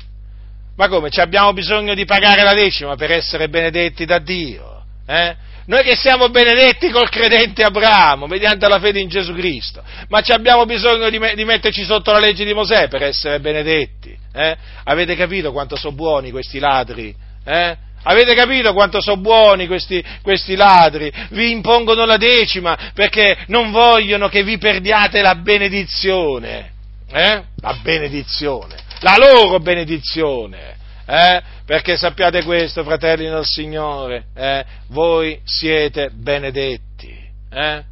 Ma 0.76 0.90
come? 0.90 1.10
Ci 1.10 1.22
abbiamo 1.22 1.54
bisogno 1.54 1.94
di 1.94 2.04
pagare 2.04 2.44
la 2.44 2.54
decima 2.54 2.98
per 2.98 3.12
essere 3.12 3.48
benedetti 3.48 4.04
da 4.04 4.20
Dio? 4.20 4.73
Eh? 5.06 5.36
Noi 5.66 5.84
che 5.84 5.96
siamo 5.96 6.30
benedetti 6.30 6.90
col 6.90 7.10
credente 7.10 7.64
Abramo, 7.64 8.28
mediante 8.28 8.68
la 8.68 8.80
fede 8.80 9.00
in 9.00 9.08
Gesù 9.08 9.34
Cristo, 9.34 9.82
ma 10.10 10.22
abbiamo 10.28 10.66
bisogno 10.66 11.10
di, 11.10 11.20
me- 11.20 11.36
di 11.36 11.46
metterci 11.46 11.86
sotto 11.86 12.12
la 12.12 12.20
legge 12.20 12.44
di 12.44 12.54
Mosè 12.54 12.90
per 12.90 13.04
essere 13.04 13.40
benedetti. 13.40 14.16
Eh? 14.34 14.58
Avete 14.84 15.16
capito 15.16 15.54
quanto 15.54 15.78
sono 15.78 15.96
buoni 15.96 16.32
questi 16.32 16.60
ladri? 16.60 17.16
Eh? 17.46 17.78
Avete 18.04 18.34
capito 18.34 18.74
quanto 18.74 19.00
sono 19.00 19.22
buoni 19.22 19.66
questi, 19.66 20.04
questi, 20.22 20.56
ladri? 20.56 21.12
Vi 21.30 21.52
impongono 21.52 22.04
la 22.04 22.18
decima 22.18 22.78
perché 22.94 23.38
non 23.48 23.72
vogliono 23.72 24.28
che 24.28 24.44
vi 24.44 24.58
perdiate 24.58 25.22
la 25.22 25.36
benedizione. 25.36 26.72
Eh? 27.10 27.44
La 27.62 27.78
benedizione, 27.82 28.76
la 29.00 29.16
loro 29.18 29.60
benedizione. 29.60 30.73
Eh? 31.06 31.42
Perché 31.66 31.98
sappiate 31.98 32.44
questo, 32.44 32.84
fratelli 32.84 33.30
del 33.30 33.46
Signore, 33.46 34.26
eh? 34.36 34.66
voi 34.88 35.40
siete 35.44 36.10
benedetti. 36.12 37.16
Eh? 37.50 37.84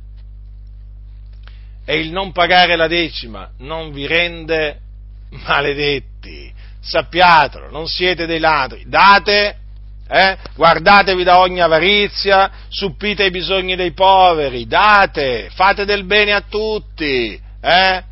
E 1.86 2.00
il 2.00 2.12
non 2.12 2.32
pagare 2.32 2.76
la 2.76 2.88
decima 2.88 3.50
non 3.60 3.92
vi 3.92 4.08
rende 4.08 4.80
maledetti. 5.30 6.54
Sappiatelo, 6.80 7.70
non 7.70 7.88
siete 7.88 8.26
dei 8.26 8.40
ladri. 8.40 8.84
Date, 8.88 9.58
eh? 10.08 10.38
guardatevi 10.56 11.24
da 11.24 11.40
ogni 11.40 11.62
avarizia, 11.62 12.52
suppite 12.70 13.26
i 13.26 13.32
bisogni 13.32 13.76
dei 13.76 13.92
poveri, 13.92 14.68
date, 14.68 15.50
fate 15.54 15.86
del 15.86 16.06
bene 16.06 16.34
a 16.34 16.44
tutti. 16.48 17.40
Eh? 17.62 18.04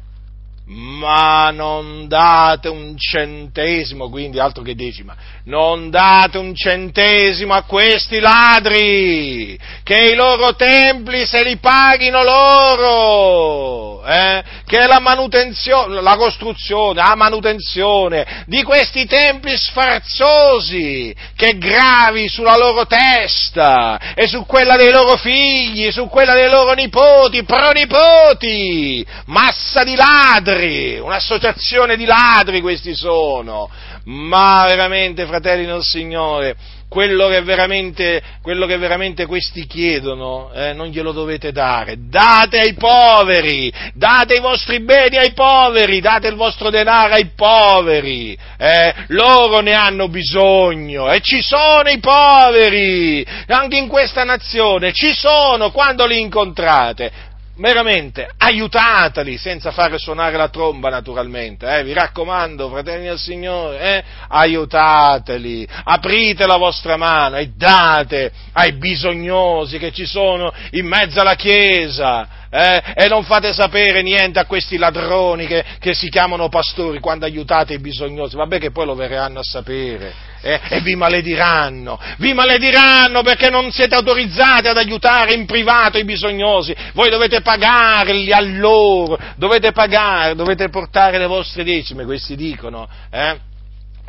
Ma 0.72 1.50
non 1.50 2.08
date 2.08 2.68
un 2.68 2.96
centesimo, 2.96 4.08
quindi 4.10 4.40
altro 4.40 4.62
che 4.62 4.76
decima, 4.76 5.16
non 5.46 5.90
date 5.90 6.38
un 6.38 6.54
centesimo 6.54 7.56
a 7.56 7.64
questi 7.64 8.20
ladri, 8.20 9.60
che 9.84 10.12
i 10.12 10.16
loro 10.16 10.56
templi 10.56 11.26
se 11.26 11.44
li 11.44 11.58
paghino 11.58 12.24
loro, 12.24 14.06
eh? 14.06 14.44
che 14.68 14.86
la 14.86 15.00
manutenzione, 15.00 16.02
la 16.02 16.16
costruzione, 16.16 17.02
la 17.02 17.16
manutenzione 17.16 18.44
di 18.46 18.62
questi 18.62 19.08
templi 19.08 19.58
sfarzosi, 19.58 21.16
che 21.36 21.58
gravi 21.58 22.30
sulla 22.30 22.56
loro 22.56 22.86
testa 22.86 24.14
e 24.14 24.28
su 24.28 24.46
quella 24.46 24.76
dei 24.76 24.92
loro 24.92 25.16
figli, 25.18 25.90
su 25.92 26.08
quella 26.08 26.36
dei 26.36 26.50
loro 26.50 26.74
nipoti, 26.74 27.44
pronipoti, 27.44 29.04
massa 29.26 29.84
di 29.84 29.96
ladri, 29.96 30.59
ladri, 30.60 31.00
un'associazione 31.00 31.96
di 31.96 32.06
ladri 32.06 32.62
questi 32.62 32.94
sono, 32.94 33.70
ma 34.06 34.66
veramente, 34.68 35.26
fratelli 35.26 35.66
del 35.66 35.82
Signore, 35.82 36.56
quello 36.90 37.28
che 37.28 37.42
veramente, 37.44 38.22
quello 38.42 38.66
che 38.66 38.78
veramente 38.78 39.28
questi 39.28 39.68
chiedono 39.68 40.52
eh, 40.52 40.74
non 40.74 40.88
glielo 40.88 41.12
dovete 41.12 41.52
dare, 41.52 41.98
date 42.10 42.58
ai 42.58 42.74
poveri, 42.74 43.72
date 43.94 44.36
i 44.36 44.40
vostri 44.40 44.82
beni 44.82 45.18
ai 45.18 45.32
poveri, 45.34 46.02
date 46.02 46.28
il 46.28 46.36
vostro 46.36 46.72
denaro 46.72 47.14
ai 47.14 47.30
poveri, 47.36 48.36
eh, 48.58 48.94
loro 49.10 49.60
ne 49.60 49.74
hanno 49.74 50.10
bisogno 50.10 51.12
e 51.12 51.22
ci 51.22 51.42
sono 51.42 51.90
i 51.90 52.00
poveri, 52.00 53.26
anche 53.48 53.78
in 53.78 53.88
questa 53.88 54.24
nazione 54.24 54.92
ci 54.92 55.14
sono 55.14 55.70
quando 55.70 56.08
li 56.08 56.20
incontrate, 56.20 57.29
veramente 57.60 58.28
aiutateli 58.38 59.38
senza 59.38 59.72
fare 59.72 59.98
suonare 59.98 60.38
la 60.38 60.50
tromba 60.50 60.90
naturalmente, 60.90 61.68
eh? 61.68 61.84
vi 61.84 61.94
raccomando 61.94 62.70
fratelli 62.70 63.08
del 63.08 63.20
Signore, 63.20 63.80
eh? 63.80 64.04
aiutateli, 64.30 65.68
aprite 65.84 66.48
la 66.48 66.58
vostra 66.58 66.96
mano 66.96 67.36
e 67.36 67.52
date 67.56 68.32
ai 68.54 68.74
bisognosi 68.74 69.78
che 69.78 69.92
ci 69.92 70.06
sono 70.06 70.54
in 70.72 70.88
mezzo 70.88 71.20
alla 71.20 71.36
Chiesa 71.36 72.48
eh? 72.50 72.82
e 72.96 73.08
non 73.08 73.24
fate 73.24 73.54
sapere 73.54 74.02
niente 74.02 74.40
a 74.40 74.46
questi 74.46 74.78
ladroni 74.78 75.46
che, 75.46 75.64
che 75.80 75.94
si 75.94 76.10
chiamano 76.10 76.48
pastori 76.48 77.00
quando 77.00 77.26
aiutate 77.26 77.74
i 77.74 77.80
bisognosi, 77.80 78.36
vabbè 78.36 78.58
che 78.58 78.72
poi 78.72 78.86
lo 78.86 78.96
verranno 78.96 79.40
a 79.40 79.44
sapere 79.44 80.29
eh, 80.42 80.60
e 80.70 80.82
vi 80.82 80.96
malediranno, 80.96 82.00
vi 82.18 82.34
malediranno 82.34 83.22
perché 83.22 83.50
non 83.50 83.72
siete 83.72 83.96
autorizzati 83.96 84.68
ad 84.68 84.78
aiutare 84.78 85.34
in 85.34 85.46
privato 85.46 85.98
i 85.98 86.06
bisognosi, 86.06 86.76
voi 86.94 87.10
dovete 87.10 87.42
pagarli 87.42 88.32
a 88.32 88.42
loro, 88.42 89.18
dovete 89.36 89.72
pagare, 89.72 90.36
dovete 90.36 90.70
portare 90.70 91.18
le 91.18 91.28
vostre 91.28 91.64
decime, 91.64 92.06
questi 92.06 92.36
dicono, 92.36 92.88
eh? 93.12 93.48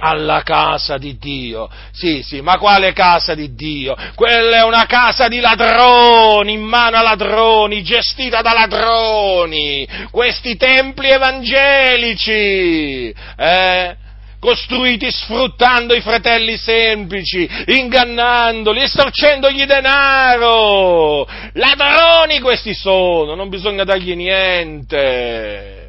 alla 0.01 0.43
casa 0.43 0.99
di 0.99 1.17
Dio. 1.19 1.69
Sì, 1.93 2.23
sì, 2.23 2.41
ma 2.41 2.59
quale 2.59 2.93
casa 2.93 3.35
di 3.35 3.55
Dio? 3.55 3.95
Quella 4.15 4.57
è 4.59 4.65
una 4.65 4.87
casa 4.87 5.29
di 5.29 5.41
ladroni, 5.41 6.53
in 6.53 6.63
mano 6.63 6.97
a 6.97 7.03
ladroni, 7.03 7.83
gestita 7.83 8.41
da 8.41 8.53
ladroni. 8.53 9.87
Questi 10.11 10.57
templi 10.57 11.11
evangelici, 11.11 12.25
eh? 13.37 13.97
Costruiti 14.41 15.11
sfruttando 15.13 15.95
i 15.95 16.01
fratelli 16.01 16.57
semplici, 16.57 17.49
ingannandoli, 17.67 18.83
estorcendogli 18.83 19.65
denaro. 19.65 21.29
Ladroni 21.53 22.41
questi 22.41 22.75
sono, 22.75 23.37
non 23.37 23.49
bisogna 23.49 23.85
dargli 23.85 24.17
niente. 24.17 25.80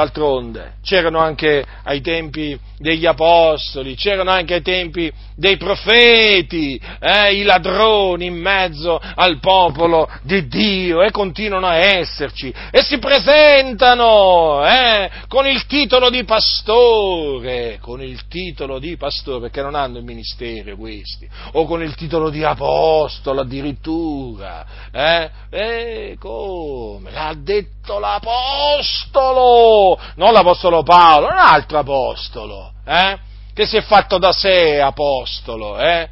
D'altronde 0.00 0.76
c'erano 0.82 1.18
anche 1.18 1.62
ai 1.84 2.00
tempi 2.00 2.58
degli 2.78 3.04
apostoli, 3.04 3.96
c'erano 3.96 4.30
anche 4.30 4.54
ai 4.54 4.62
tempi 4.62 5.12
dei 5.36 5.58
profeti, 5.58 6.80
eh, 6.98 7.34
i 7.34 7.42
ladroni 7.42 8.24
in 8.24 8.36
mezzo 8.36 8.98
al 8.98 9.38
popolo 9.40 10.08
di 10.22 10.48
Dio 10.48 11.02
e 11.02 11.10
continuano 11.10 11.66
a 11.66 11.74
esserci 11.74 12.52
e 12.70 12.82
si 12.82 12.98
presentano 12.98 14.66
eh, 14.66 15.10
con 15.28 15.46
il 15.46 15.66
titolo 15.66 16.08
di 16.08 16.24
pastore, 16.24 17.78
con 17.82 18.00
il 18.00 18.26
titolo 18.26 18.78
di 18.78 18.96
pastore 18.96 19.40
perché 19.40 19.60
non 19.60 19.74
hanno 19.74 19.98
il 19.98 20.04
ministero 20.04 20.76
questi, 20.76 21.28
o 21.52 21.66
con 21.66 21.82
il 21.82 21.94
titolo 21.94 22.30
di 22.30 22.42
apostolo 22.42 23.42
addirittura. 23.42 24.64
Eh, 24.90 25.30
eh 25.50 26.16
come? 26.18 27.10
L'ha 27.10 27.34
detto 27.36 27.79
l'apostolo! 27.98 29.98
non 30.16 30.32
l'Apostolo 30.32 30.82
Paolo, 30.82 31.26
un 31.26 31.38
altro 31.38 31.78
Apostolo, 31.78 32.72
eh? 32.86 33.18
che 33.52 33.66
si 33.66 33.76
è 33.76 33.82
fatto 33.82 34.18
da 34.18 34.32
sé 34.32 34.80
Apostolo, 34.80 35.78
eh? 35.78 36.08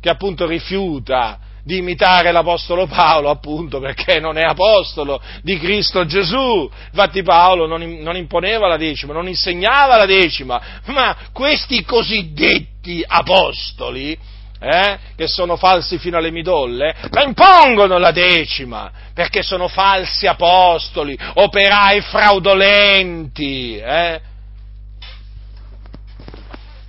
che 0.00 0.10
appunto 0.10 0.46
rifiuta 0.46 1.40
di 1.68 1.76
imitare 1.76 2.32
l'Apostolo 2.32 2.86
Paolo, 2.86 3.28
appunto 3.28 3.78
perché 3.78 4.20
non 4.20 4.38
è 4.38 4.42
Apostolo 4.42 5.20
di 5.42 5.58
Cristo 5.58 6.06
Gesù. 6.06 6.68
Infatti 6.90 7.22
Paolo 7.22 7.66
non, 7.66 7.82
non 8.00 8.16
imponeva 8.16 8.66
la 8.66 8.78
decima, 8.78 9.12
non 9.12 9.28
insegnava 9.28 9.98
la 9.98 10.06
decima, 10.06 10.80
ma 10.86 11.14
questi 11.30 11.84
cosiddetti 11.84 13.04
Apostoli, 13.06 14.18
eh, 14.60 14.98
che 15.16 15.28
sono 15.28 15.56
falsi 15.56 15.98
fino 15.98 16.16
alle 16.16 16.30
midolle, 16.30 16.94
la 17.10 17.22
impongono 17.22 17.98
la 17.98 18.10
decima, 18.10 18.90
perché 19.14 19.42
sono 19.42 19.68
falsi 19.68 20.26
apostoli, 20.26 21.18
operai 21.34 22.00
fraudolenti, 22.00 23.78
eh, 23.78 24.20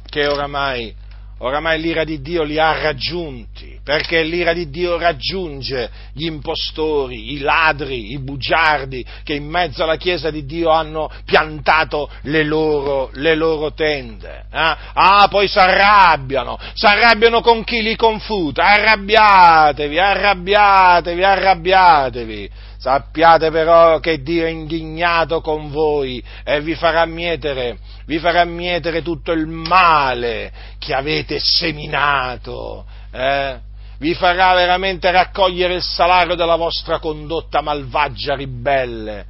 che 0.09 0.27
oramai, 0.27 0.95
oramai 1.39 1.79
l'ira 1.79 2.03
di 2.03 2.21
Dio 2.21 2.43
li 2.43 2.59
ha 2.59 2.81
raggiunti 2.81 3.79
perché 3.89 4.21
l'ira 4.21 4.53
di 4.53 4.69
Dio 4.69 4.99
raggiunge 4.99 5.89
gli 6.13 6.25
impostori, 6.25 7.33
i 7.33 7.39
ladri, 7.39 8.11
i 8.11 8.19
bugiardi 8.19 9.03
che 9.23 9.33
in 9.33 9.47
mezzo 9.47 9.81
alla 9.81 9.95
Chiesa 9.95 10.29
di 10.29 10.45
Dio 10.45 10.69
hanno 10.69 11.09
piantato 11.25 12.07
le 12.23 12.43
loro, 12.43 13.09
le 13.13 13.33
loro 13.33 13.73
tende. 13.73 14.45
Eh? 14.51 14.75
Ah, 14.93 15.27
poi 15.27 15.47
si 15.47 15.57
arrabbiano, 15.57 16.59
si 16.75 16.85
arrabbiano 16.85 17.41
con 17.41 17.63
chi 17.63 17.81
li 17.81 17.95
confuta, 17.95 18.63
arrabbiatevi, 18.63 19.97
arrabbiatevi, 19.97 21.23
arrabbiatevi. 21.23 22.49
Sappiate 22.79 23.51
però 23.51 23.99
che 23.99 24.21
Dio 24.21 24.45
è 24.45 24.49
indignato 24.49 25.41
con 25.41 25.69
voi 25.69 26.23
e 26.45 26.61
vi 26.61 26.75
farà 26.75 27.05
mietere, 27.05 27.77
vi 28.05 28.19
farà 28.19 28.45
mietere 28.45 29.01
tutto 29.01 29.33
il 29.33 29.47
male 29.47 30.49
che 30.77 30.93
avete 30.93 31.39
seminato. 31.41 32.85
Eh? 33.11 33.57
Vi 33.97 34.13
farà 34.13 34.53
veramente 34.53 35.11
raccogliere 35.11 35.73
il 35.73 35.81
salario 35.81 36.35
della 36.35 36.55
vostra 36.55 36.99
condotta 36.99 37.61
malvagia, 37.61 38.35
ribelle. 38.35 39.25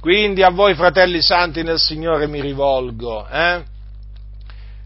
Quindi 0.00 0.42
a 0.42 0.50
voi, 0.50 0.74
fratelli 0.74 1.22
santi 1.22 1.62
nel 1.62 1.78
Signore, 1.78 2.26
mi 2.26 2.40
rivolgo. 2.40 3.24
Eh? 3.28 3.62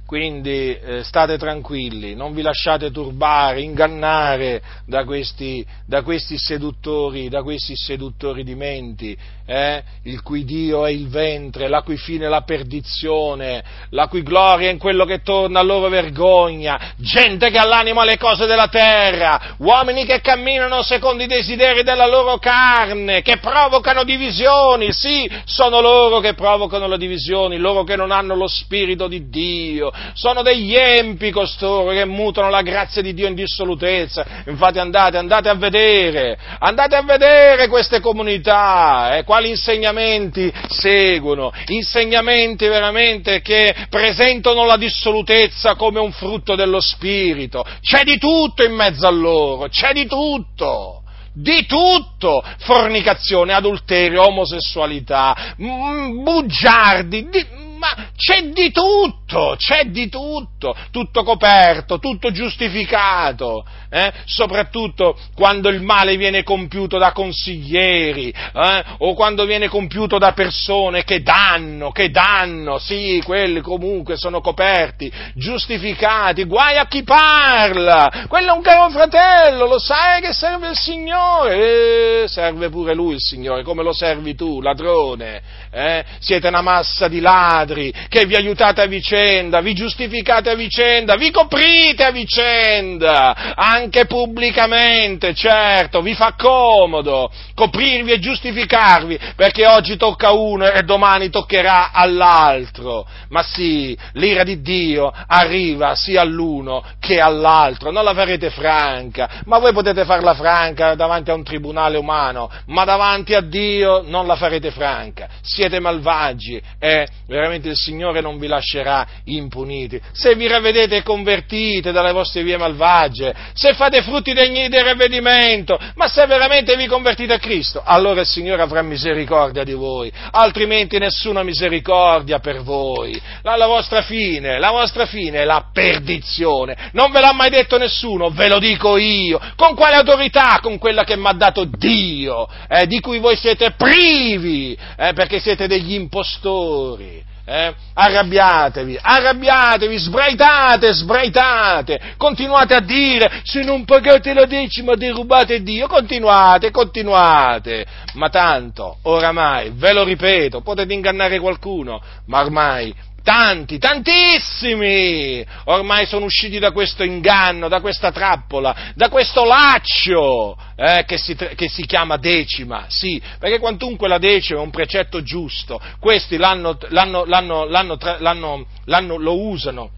Quindi 0.06 0.78
eh, 0.78 1.02
state 1.02 1.36
tranquilli, 1.36 2.14
non 2.14 2.32
vi 2.32 2.40
lasciate 2.40 2.92
turbare, 2.92 3.60
ingannare 3.60 4.62
da 4.84 5.04
questi, 5.04 5.66
da 5.84 6.02
questi 6.02 6.38
seduttori, 6.38 7.28
da 7.28 7.42
questi 7.42 7.74
seduttori 7.74 8.44
di 8.44 8.54
menti, 8.54 9.18
eh? 9.46 9.82
il 10.04 10.22
cui 10.22 10.44
Dio 10.44 10.86
è 10.86 10.90
il 10.90 11.08
ventre, 11.08 11.68
la 11.68 11.82
cui 11.82 11.96
fine 11.96 12.26
è 12.26 12.28
la 12.28 12.42
perdizione, 12.42 13.62
la 13.90 14.08
cui 14.08 14.22
gloria 14.22 14.68
è 14.68 14.72
in 14.72 14.78
quello 14.78 15.04
che 15.04 15.22
torna 15.22 15.60
a 15.60 15.62
loro 15.62 15.88
vergogna, 15.88 16.94
gente 16.96 17.50
che 17.50 17.58
ha 17.58 17.66
l'animo 17.66 18.00
alle 18.00 18.18
cose 18.18 18.46
della 18.46 18.68
terra, 18.68 19.54
uomini 19.58 20.04
che 20.04 20.20
camminano 20.20 20.82
secondo 20.82 21.22
i 21.22 21.26
desideri 21.26 21.82
della 21.82 22.06
loro 22.06 22.38
carne, 22.38 23.22
che 23.22 23.38
provocano 23.38 24.04
divisioni, 24.04 24.92
sì, 24.92 25.30
sono 25.44 25.80
loro 25.80 26.20
che 26.20 26.34
provocano 26.34 26.88
le 26.88 26.98
divisioni, 26.98 27.56
loro 27.56 27.84
che 27.84 27.96
non 27.96 28.10
hanno 28.10 28.34
lo 28.34 28.48
spirito 28.48 29.06
di 29.08 29.28
Dio, 29.28 29.92
sono 30.14 30.42
degli 30.42 30.74
empi 30.74 31.30
costoro 31.30 31.90
che 31.90 32.04
mutano 32.04 32.50
la 32.50 32.62
grazia 32.62 33.02
di 33.02 33.14
Dio 33.14 33.28
in 33.28 33.34
dissolutezza. 33.34 34.24
Infatti 34.46 34.78
andate, 34.78 35.16
andate 35.16 35.48
a 35.48 35.54
vedere, 35.54 36.38
andate 36.58 36.96
a 36.96 37.02
vedere 37.02 37.68
queste 37.68 38.00
comunità, 38.00 39.16
eh, 39.16 39.24
quali 39.36 39.50
insegnamenti 39.50 40.50
seguono, 40.68 41.52
insegnamenti 41.66 42.66
veramente 42.68 43.42
che 43.42 43.74
presentano 43.90 44.64
la 44.64 44.78
dissolutezza 44.78 45.74
come 45.74 46.00
un 46.00 46.10
frutto 46.10 46.54
dello 46.54 46.80
spirito. 46.80 47.62
C'è 47.82 48.02
di 48.02 48.16
tutto 48.16 48.64
in 48.64 48.72
mezzo 48.72 49.06
a 49.06 49.10
loro, 49.10 49.68
c'è 49.68 49.92
di 49.92 50.06
tutto 50.06 51.02
di 51.38 51.66
tutto, 51.66 52.42
fornicazione, 52.60 53.52
adulterio, 53.52 54.26
omosessualità, 54.26 55.54
bugiardi, 55.58 57.28
di, 57.28 57.46
ma 57.76 58.10
c'è 58.16 58.42
di 58.48 58.70
tutto, 58.70 59.54
c'è 59.56 59.84
di 59.84 60.08
tutto, 60.08 60.74
tutto 60.90 61.22
coperto, 61.22 61.98
tutto 61.98 62.30
giustificato, 62.30 63.64
eh? 63.90 64.12
soprattutto 64.24 65.16
quando 65.34 65.68
il 65.68 65.82
male 65.82 66.16
viene 66.16 66.42
compiuto 66.42 66.98
da 66.98 67.12
consiglieri 67.12 68.30
eh? 68.30 68.84
o 68.98 69.14
quando 69.14 69.44
viene 69.44 69.68
compiuto 69.68 70.18
da 70.18 70.32
persone 70.32 71.04
che 71.04 71.22
danno, 71.22 71.90
che 71.92 72.10
danno, 72.10 72.78
sì, 72.78 73.22
quelli 73.24 73.60
comunque 73.60 74.16
sono 74.16 74.40
coperti, 74.40 75.12
giustificati, 75.34 76.44
guai 76.44 76.78
a 76.78 76.86
chi 76.86 77.02
parla, 77.02 78.26
quello 78.28 78.52
è 78.52 78.56
un 78.56 78.62
caro 78.62 78.90
fratello, 78.90 79.66
lo 79.66 79.78
sai 79.78 80.20
che 80.22 80.32
serve 80.32 80.70
il 80.70 80.76
Signore, 80.76 82.22
eh, 82.22 82.28
serve 82.28 82.70
pure 82.70 82.94
lui 82.94 83.14
il 83.14 83.20
Signore, 83.20 83.62
come 83.62 83.82
lo 83.82 83.92
servi 83.92 84.34
tu, 84.34 84.60
ladrone, 84.60 85.42
eh? 85.70 86.04
siete 86.18 86.48
una 86.48 86.62
massa 86.62 87.08
di 87.08 87.20
ladri 87.20 87.65
che 87.74 88.26
vi 88.26 88.34
aiutate 88.34 88.82
a 88.82 88.86
vicenda, 88.86 89.60
vi 89.60 89.74
giustificate 89.74 90.50
a 90.50 90.54
vicenda, 90.54 91.16
vi 91.16 91.30
coprite 91.30 92.04
a 92.04 92.10
vicenda, 92.10 93.54
anche 93.54 94.06
pubblicamente, 94.06 95.34
certo, 95.34 96.02
vi 96.02 96.14
fa 96.14 96.34
comodo 96.36 97.30
coprirvi 97.54 98.12
e 98.12 98.18
giustificarvi, 98.18 99.18
perché 99.34 99.66
oggi 99.66 99.96
tocca 99.96 100.28
a 100.28 100.32
uno 100.32 100.70
e 100.70 100.82
domani 100.82 101.30
toccherà 101.30 101.90
all'altro. 101.92 103.06
Ma 103.30 103.42
sì, 103.42 103.96
l'ira 104.12 104.44
di 104.44 104.60
Dio 104.60 105.12
arriva 105.26 105.94
sia 105.94 106.20
all'uno 106.20 106.84
che 107.00 107.18
all'altro, 107.18 107.90
non 107.90 108.04
la 108.04 108.14
farete 108.14 108.50
franca, 108.50 109.42
ma 109.46 109.58
voi 109.58 109.72
potete 109.72 110.04
farla 110.04 110.34
franca 110.34 110.94
davanti 110.94 111.30
a 111.30 111.34
un 111.34 111.44
tribunale 111.44 111.96
umano, 111.96 112.50
ma 112.66 112.84
davanti 112.84 113.34
a 113.34 113.40
Dio 113.40 114.02
non 114.04 114.26
la 114.26 114.36
farete 114.36 114.70
franca. 114.70 115.28
Siete 115.40 115.80
malvagi 115.80 116.60
e 116.78 117.06
veramente 117.26 117.55
il 117.64 117.76
Signore 117.76 118.20
non 118.20 118.38
vi 118.38 118.46
lascerà 118.46 119.06
impuniti. 119.24 120.00
Se 120.12 120.34
vi 120.34 120.46
ravvedete 120.46 120.96
e 120.96 121.02
convertite 121.02 121.92
dalle 121.92 122.12
vostre 122.12 122.42
vie 122.42 122.56
malvagie, 122.56 123.34
se 123.54 123.74
fate 123.74 124.02
frutti 124.02 124.32
degni 124.32 124.68
di 124.68 124.80
ravvedimento, 124.80 125.78
ma 125.94 126.08
se 126.08 126.26
veramente 126.26 126.76
vi 126.76 126.86
convertite 126.86 127.34
a 127.34 127.38
Cristo, 127.38 127.82
allora 127.84 128.20
il 128.20 128.26
Signore 128.26 128.62
avrà 128.62 128.82
misericordia 128.82 129.64
di 129.64 129.72
voi, 129.72 130.12
altrimenti 130.30 130.98
nessuna 130.98 131.42
misericordia 131.42 132.38
per 132.38 132.62
voi. 132.62 133.20
La, 133.42 133.56
la 133.56 133.66
vostra 133.66 134.02
fine, 134.02 134.58
la 134.58 134.70
vostra 134.70 135.06
fine 135.06 135.40
è 135.40 135.44
la 135.44 135.68
perdizione. 135.72 136.90
Non 136.92 137.10
ve 137.10 137.20
l'ha 137.20 137.32
mai 137.32 137.50
detto 137.50 137.78
nessuno, 137.78 138.30
ve 138.30 138.48
lo 138.48 138.58
dico 138.58 138.96
io. 138.96 139.40
Con 139.56 139.74
quale 139.74 139.96
autorità? 139.96 140.58
Con 140.60 140.78
quella 140.78 141.04
che 141.04 141.16
mi 141.16 141.26
ha 141.26 141.32
dato 141.32 141.64
Dio, 141.64 142.48
eh, 142.68 142.86
di 142.86 143.00
cui 143.00 143.18
voi 143.18 143.36
siete 143.36 143.72
privi, 143.76 144.76
eh, 144.96 145.12
perché 145.12 145.38
siete 145.40 145.66
degli 145.66 145.94
impostori. 145.94 147.24
Eh? 147.48 147.74
Arrabbiatevi, 147.94 148.98
arrabbiatevi, 149.00 149.96
sbraitate, 149.98 150.92
sbraitate, 150.92 152.14
continuate 152.16 152.74
a 152.74 152.80
dire 152.80 153.40
se 153.44 153.62
non 153.62 153.84
pagate 153.84 154.34
la 154.34 154.46
decima 154.46 154.96
derubate 154.96 155.62
Dio, 155.62 155.86
continuate, 155.86 156.72
continuate, 156.72 157.86
ma 158.14 158.30
tanto, 158.30 158.98
oramai, 159.02 159.70
ve 159.76 159.92
lo 159.92 160.02
ripeto, 160.02 160.60
potete 160.60 160.92
ingannare 160.92 161.38
qualcuno, 161.38 162.02
ma 162.26 162.40
ormai 162.40 162.92
tanti, 163.26 163.78
tantissimi, 163.78 165.44
ormai 165.64 166.06
sono 166.06 166.26
usciti 166.26 166.60
da 166.60 166.70
questo 166.70 167.02
inganno, 167.02 167.66
da 167.66 167.80
questa 167.80 168.12
trappola, 168.12 168.92
da 168.94 169.08
questo 169.08 169.44
laccio 169.44 170.56
eh, 170.76 171.02
che, 171.04 171.18
si, 171.18 171.34
che, 171.34 171.68
si, 171.68 171.84
chiama 171.86 172.18
decima, 172.18 172.84
sì, 172.86 173.20
perché 173.40 173.58
quantunque 173.58 174.06
la 174.06 174.18
decima 174.18 174.60
è 174.60 174.62
un 174.62 174.70
precetto 174.70 175.24
giusto, 175.24 175.80
questi 175.98 176.36
l'hanno, 176.36 176.78
l'hanno, 176.90 177.24
l'hanno, 177.24 179.16
lo 179.16 179.40
usano 179.40 179.90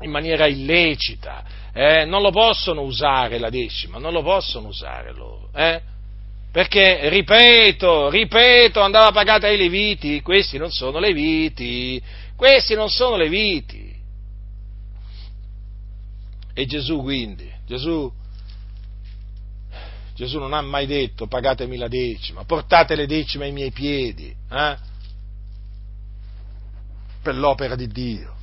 in 0.00 0.10
maniera 0.10 0.48
illecita, 0.48 1.44
eh, 1.72 2.04
non 2.04 2.20
lo 2.20 2.32
possono 2.32 2.80
usare 2.80 3.38
la 3.38 3.48
decima, 3.48 3.98
non 3.98 4.12
lo 4.12 4.22
possono 4.22 4.66
usare 4.66 5.12
loro, 5.14 5.50
eh? 5.54 5.80
Perché, 6.50 7.10
ripeto, 7.10 8.08
ripeto, 8.08 8.80
andava 8.80 9.12
pagata 9.12 9.46
ai 9.46 9.58
leviti, 9.58 10.22
questi 10.22 10.56
non 10.56 10.70
sono 10.70 10.98
leviti, 10.98 12.02
questi 12.36 12.74
non 12.74 12.88
sono 12.88 13.16
leviti. 13.16 13.94
E 16.54 16.66
Gesù 16.66 17.02
quindi, 17.02 17.50
Gesù, 17.66 18.10
Gesù 20.14 20.38
non 20.38 20.54
ha 20.54 20.62
mai 20.62 20.86
detto 20.86 21.26
pagatemi 21.26 21.76
la 21.76 21.88
decima, 21.88 22.44
portate 22.44 22.94
le 22.94 23.06
decime 23.06 23.46
ai 23.46 23.52
miei 23.52 23.70
piedi, 23.70 24.34
eh? 24.50 24.76
per 27.22 27.36
l'opera 27.36 27.74
di 27.74 27.88
Dio. 27.88 28.34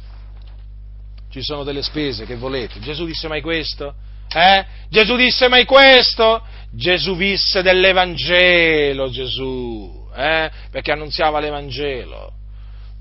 Ci 1.32 1.42
sono 1.42 1.64
delle 1.64 1.82
spese 1.82 2.26
che 2.26 2.36
volete. 2.36 2.80
Gesù 2.80 3.06
disse 3.06 3.28
mai 3.28 3.42
questo? 3.42 3.96
Eh? 4.32 4.66
Gesù 4.90 5.16
disse 5.16 5.48
mai 5.48 5.66
questo? 5.66 6.46
Gesù 6.70 7.16
visse 7.16 7.64
dell'Evangelo, 7.64 9.10
Gesù, 9.10 10.08
eh? 10.16 10.52
perché 10.70 10.92
annunziava 10.92 11.40
l'Evangelo. 11.40 12.42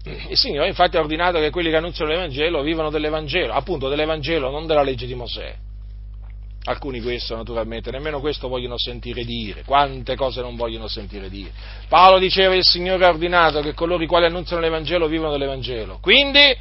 Il 0.04 0.36
Signore 0.36 0.66
infatti 0.66 0.96
ha 0.96 1.00
ordinato 1.00 1.38
che 1.38 1.50
quelli 1.50 1.70
che 1.70 1.76
annunciano 1.76 2.10
l'Evangelo 2.10 2.62
vivano 2.62 2.90
dell'Evangelo, 2.90 3.52
appunto 3.52 3.88
dell'Evangelo, 3.88 4.50
non 4.50 4.66
della 4.66 4.82
legge 4.82 5.06
di 5.06 5.14
Mosè. 5.14 5.54
Alcuni 6.64 7.00
questo 7.00 7.36
naturalmente, 7.36 7.90
nemmeno 7.90 8.20
questo 8.20 8.48
vogliono 8.48 8.78
sentire 8.78 9.24
dire, 9.24 9.62
quante 9.64 10.14
cose 10.16 10.40
non 10.40 10.56
vogliono 10.56 10.88
sentire 10.88 11.28
dire. 11.28 11.50
Paolo 11.88 12.18
diceva 12.18 12.54
il 12.54 12.64
Signore 12.64 13.04
ha 13.04 13.08
ordinato 13.08 13.60
che 13.60 13.74
coloro 13.74 14.02
i 14.02 14.06
quali 14.06 14.26
annunciano 14.26 14.60
l'Evangelo 14.60 15.06
vivano 15.06 15.32
dell'Evangelo. 15.32 15.98
Quindi 16.00 16.56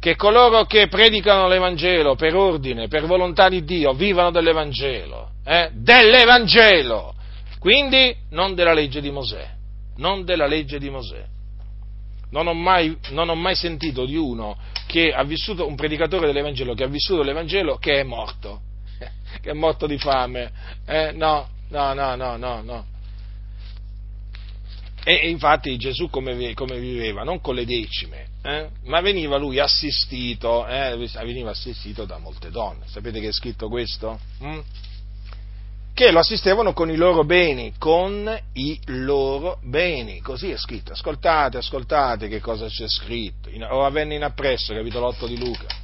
che 0.00 0.16
coloro 0.16 0.64
che 0.64 0.88
predicano 0.88 1.46
l'Evangelo 1.46 2.14
per 2.14 2.34
ordine, 2.34 2.88
per 2.88 3.06
volontà 3.06 3.48
di 3.48 3.64
Dio, 3.64 3.92
vivano 3.92 4.30
dell'Evangelo, 4.30 5.30
eh? 5.44 5.70
dell'Evangelo. 5.74 7.14
Quindi 7.58 8.16
non 8.30 8.54
della 8.54 8.72
legge 8.72 9.00
di 9.00 9.10
Mosè, 9.10 9.46
non 9.96 10.24
della 10.24 10.46
legge 10.46 10.78
di 10.78 10.88
Mosè. 10.88 11.24
Non 12.30 12.46
ho, 12.46 12.54
mai, 12.54 12.96
non 13.10 13.28
ho 13.28 13.34
mai 13.34 13.54
sentito 13.54 14.04
di 14.04 14.16
uno 14.16 14.56
che 14.86 15.12
ha 15.12 15.24
vissuto, 15.24 15.66
un 15.66 15.74
predicatore 15.74 16.26
dell'Evangelo 16.26 16.74
che 16.74 16.84
ha 16.84 16.88
vissuto 16.88 17.22
l'Evangelo 17.22 17.76
che 17.76 18.00
è 18.00 18.02
morto. 18.02 18.60
che 19.40 19.50
è 19.50 19.52
morto 19.52 19.86
di 19.86 19.98
fame. 19.98 20.50
Eh, 20.86 21.12
no, 21.12 21.48
no, 21.68 21.92
no, 21.92 22.14
no, 22.14 22.36
no, 22.36 22.62
no. 22.62 22.86
E, 25.02 25.28
infatti 25.28 25.76
Gesù 25.78 26.10
come, 26.10 26.52
come, 26.54 26.78
viveva? 26.78 27.24
Non 27.24 27.40
con 27.40 27.54
le 27.54 27.64
decime, 27.64 28.26
eh? 28.42 28.68
ma 28.84 29.00
veniva 29.00 29.38
lui 29.38 29.58
assistito, 29.58 30.66
eh? 30.66 30.94
veniva 31.24 31.50
assistito 31.50 32.04
da 32.04 32.18
molte 32.18 32.50
donne. 32.50 32.84
Sapete 32.86 33.18
che 33.18 33.28
è 33.28 33.32
scritto 33.32 33.68
questo? 33.68 34.20
Mm? 34.44 34.58
Che 36.00 36.12
lo 36.12 36.20
assistevano 36.20 36.72
con 36.72 36.90
i 36.90 36.96
loro 36.96 37.24
beni, 37.24 37.74
con 37.76 38.26
i 38.54 38.80
loro 38.86 39.58
beni, 39.60 40.22
così 40.22 40.50
è 40.50 40.56
scritto. 40.56 40.92
Ascoltate, 40.92 41.58
ascoltate 41.58 42.26
che 42.26 42.40
cosa 42.40 42.68
c'è 42.68 42.88
scritto. 42.88 43.50
o 43.68 43.84
avvenne 43.84 44.14
in 44.14 44.24
appresso, 44.24 44.72
capitolo 44.72 45.08
8 45.08 45.26
di 45.26 45.38
Luca 45.38 45.79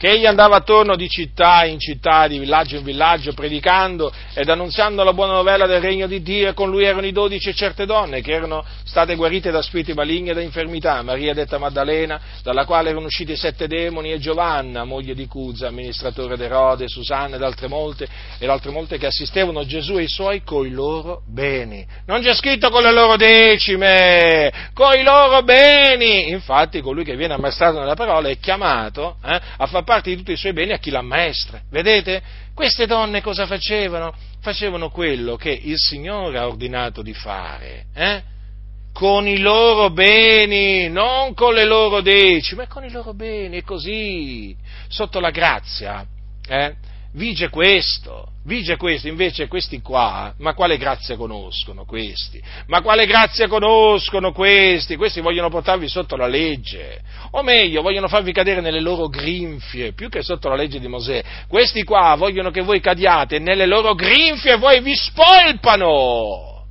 che 0.00 0.08
egli 0.08 0.24
andava 0.24 0.56
attorno 0.56 0.96
di 0.96 1.10
città 1.10 1.66
in 1.66 1.78
città, 1.78 2.26
di 2.26 2.38
villaggio 2.38 2.76
in 2.76 2.84
villaggio, 2.84 3.34
predicando 3.34 4.10
ed 4.32 4.48
annunziando 4.48 5.04
la 5.04 5.12
buona 5.12 5.34
novella 5.34 5.66
del 5.66 5.82
regno 5.82 6.06
di 6.06 6.22
Dio, 6.22 6.48
e 6.48 6.54
con 6.54 6.70
lui 6.70 6.84
erano 6.84 7.04
i 7.04 7.12
dodici 7.12 7.50
e 7.50 7.52
certe 7.52 7.84
donne 7.84 8.22
che 8.22 8.32
erano 8.32 8.64
state 8.84 9.14
guarite 9.14 9.50
da 9.50 9.60
spiriti 9.60 9.92
maligni 9.92 10.30
e 10.30 10.32
da 10.32 10.40
infermità, 10.40 11.02
Maria 11.02 11.34
detta 11.34 11.58
Maddalena, 11.58 12.18
dalla 12.42 12.64
quale 12.64 12.88
erano 12.88 13.04
usciti 13.04 13.36
sette 13.36 13.66
demoni, 13.66 14.12
e 14.12 14.18
Giovanna, 14.18 14.84
moglie 14.84 15.12
di 15.12 15.26
Cuza, 15.26 15.66
amministratore 15.66 16.38
d'Erode, 16.38 16.88
Susanna 16.88 17.36
ed 17.36 17.42
altre 17.42 17.68
molte, 17.68 18.08
ed 18.38 18.48
altre 18.48 18.70
molte 18.70 18.96
che 18.96 19.04
assistevano 19.04 19.66
Gesù 19.66 19.98
e 19.98 20.04
i 20.04 20.08
suoi 20.08 20.42
coi 20.42 20.70
loro 20.70 21.20
beni. 21.26 21.86
Non 22.06 22.22
c'è 22.22 22.32
scritto 22.32 22.70
con 22.70 22.82
le 22.82 22.92
loro 22.92 23.16
decime, 23.16 24.50
coi 24.72 25.02
loro 25.02 25.42
beni! 25.42 26.30
Infatti 26.30 26.80
colui 26.80 27.04
che 27.04 27.16
viene 27.16 27.34
ammaestrato 27.34 27.78
nella 27.78 27.92
parola 27.92 28.30
è 28.30 28.38
chiamato 28.38 29.16
eh, 29.22 29.38
a 29.58 29.66
far 29.66 29.88
parte 29.90 30.10
di 30.10 30.16
tutti 30.16 30.30
i 30.30 30.36
suoi 30.36 30.52
beni 30.52 30.70
a 30.70 30.78
chi 30.78 30.90
l'ammaestra. 30.90 31.62
Vedete? 31.68 32.22
Queste 32.54 32.86
donne 32.86 33.20
cosa 33.20 33.46
facevano? 33.46 34.14
Facevano 34.40 34.88
quello 34.88 35.34
che 35.34 35.50
il 35.50 35.78
Signore 35.78 36.38
ha 36.38 36.46
ordinato 36.46 37.02
di 37.02 37.12
fare, 37.12 37.86
eh? 37.92 38.22
con 38.92 39.26
i 39.26 39.38
loro 39.38 39.90
beni, 39.90 40.88
non 40.88 41.34
con 41.34 41.54
le 41.54 41.64
loro 41.64 42.00
decime, 42.00 42.62
ma 42.62 42.68
con 42.68 42.84
i 42.84 42.90
loro 42.90 43.14
beni, 43.14 43.56
e 43.56 43.62
così, 43.64 44.54
sotto 44.86 45.18
la 45.18 45.30
grazia. 45.30 46.06
Eh? 46.46 46.74
Vige 47.12 47.48
questo, 47.48 48.28
vige 48.44 48.76
questo, 48.76 49.08
invece 49.08 49.48
questi 49.48 49.80
qua, 49.80 50.32
ma 50.38 50.54
quale 50.54 50.76
grazia 50.76 51.16
conoscono 51.16 51.84
questi? 51.84 52.40
Ma 52.66 52.80
quale 52.82 53.06
grazia 53.06 53.48
conoscono 53.48 54.32
questi? 54.32 54.96
Questi 54.96 55.20
vogliono 55.20 55.50
portarvi 55.50 55.88
sotto 55.88 56.16
la 56.16 56.26
legge, 56.26 57.00
o 57.32 57.42
meglio, 57.42 57.82
vogliono 57.82 58.08
farvi 58.08 58.32
cadere 58.32 58.60
nelle 58.60 58.80
loro 58.80 59.08
grinfie, 59.08 59.92
più 59.92 60.08
che 60.08 60.22
sotto 60.22 60.48
la 60.48 60.56
legge 60.56 60.78
di 60.78 60.88
Mosè. 60.88 61.22
Questi 61.48 61.82
qua 61.82 62.14
vogliono 62.16 62.50
che 62.50 62.62
voi 62.62 62.80
cadiate 62.80 63.38
nelle 63.38 63.66
loro 63.66 63.94
grinfie 63.94 64.52
e 64.52 64.56
voi 64.56 64.80
vi 64.80 64.94
spolpano 64.94 66.64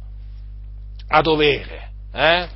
a 1.08 1.22
dovere, 1.22 1.92
eh? 2.14 2.48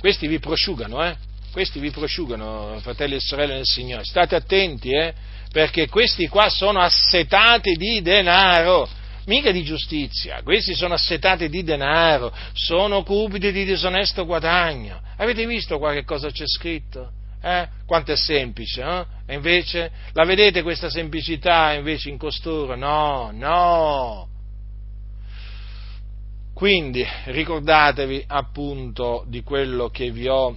Questi 0.00 0.26
vi 0.26 0.38
prosciugano, 0.38 1.04
eh? 1.04 1.16
Questi 1.52 1.80
vi 1.80 1.90
prosciugano, 1.90 2.78
fratelli 2.80 3.16
e 3.16 3.20
sorelle 3.20 3.54
nel 3.54 3.66
Signore. 3.66 4.04
State 4.04 4.34
attenti, 4.36 4.90
eh? 4.90 5.12
Perché 5.50 5.88
questi 5.88 6.28
qua 6.28 6.48
sono 6.48 6.80
assetati 6.80 7.74
di 7.74 8.02
denaro, 8.02 8.88
mica 9.26 9.50
di 9.50 9.62
giustizia, 9.62 10.42
questi 10.42 10.74
sono 10.74 10.94
assetati 10.94 11.48
di 11.48 11.62
denaro, 11.62 12.32
sono 12.52 13.02
cupidi 13.02 13.52
di 13.52 13.64
disonesto 13.64 14.24
guadagno. 14.24 15.00
Avete 15.16 15.46
visto 15.46 15.78
qua 15.78 15.92
che 15.92 16.04
cosa 16.04 16.30
c'è 16.30 16.46
scritto? 16.46 17.12
Eh? 17.40 17.68
Quanto 17.86 18.12
è 18.12 18.16
semplice, 18.16 18.82
eh? 18.82 19.04
E 19.26 19.34
invece, 19.34 19.90
la 20.12 20.24
vedete 20.24 20.62
questa 20.62 20.90
semplicità 20.90 21.72
invece 21.72 22.08
in 22.08 22.18
costoro? 22.18 22.74
No, 22.74 23.30
no. 23.32 24.28
Quindi 26.52 27.06
ricordatevi 27.26 28.24
appunto 28.26 29.24
di 29.28 29.42
quello 29.44 29.88
che 29.90 30.10
vi 30.10 30.26
ho 30.26 30.56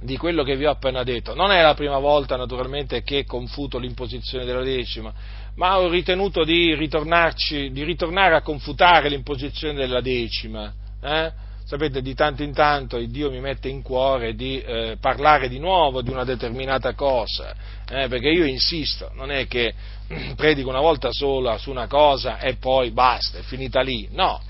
di 0.00 0.16
quello 0.16 0.42
che 0.42 0.56
vi 0.56 0.66
ho 0.66 0.70
appena 0.70 1.02
detto. 1.02 1.34
Non 1.34 1.50
è 1.50 1.62
la 1.62 1.74
prima 1.74 1.98
volta, 1.98 2.36
naturalmente, 2.36 3.02
che 3.02 3.24
confuto 3.24 3.78
l'imposizione 3.78 4.44
della 4.44 4.62
decima, 4.62 5.12
ma 5.54 5.78
ho 5.78 5.88
ritenuto 5.88 6.44
di, 6.44 6.76
di 6.76 7.84
ritornare 7.84 8.34
a 8.34 8.42
confutare 8.42 9.08
l'imposizione 9.08 9.74
della 9.74 10.00
decima. 10.00 10.72
Eh? 11.02 11.32
Sapete, 11.64 12.00
di 12.00 12.14
tanto 12.14 12.44
in 12.44 12.52
tanto 12.52 12.96
Dio 12.98 13.28
mi 13.28 13.40
mette 13.40 13.68
in 13.68 13.82
cuore 13.82 14.36
di 14.36 14.60
eh, 14.60 14.98
parlare 15.00 15.48
di 15.48 15.58
nuovo 15.58 16.00
di 16.00 16.10
una 16.10 16.22
determinata 16.22 16.94
cosa, 16.94 17.52
eh? 17.90 18.06
perché 18.06 18.28
io 18.28 18.44
insisto, 18.44 19.10
non 19.14 19.32
è 19.32 19.48
che 19.48 19.74
predico 20.36 20.68
una 20.68 20.80
volta 20.80 21.08
sola 21.10 21.58
su 21.58 21.70
una 21.70 21.88
cosa 21.88 22.38
e 22.38 22.54
poi 22.54 22.92
basta, 22.92 23.38
è 23.38 23.42
finita 23.42 23.80
lì. 23.80 24.08
No, 24.12 24.40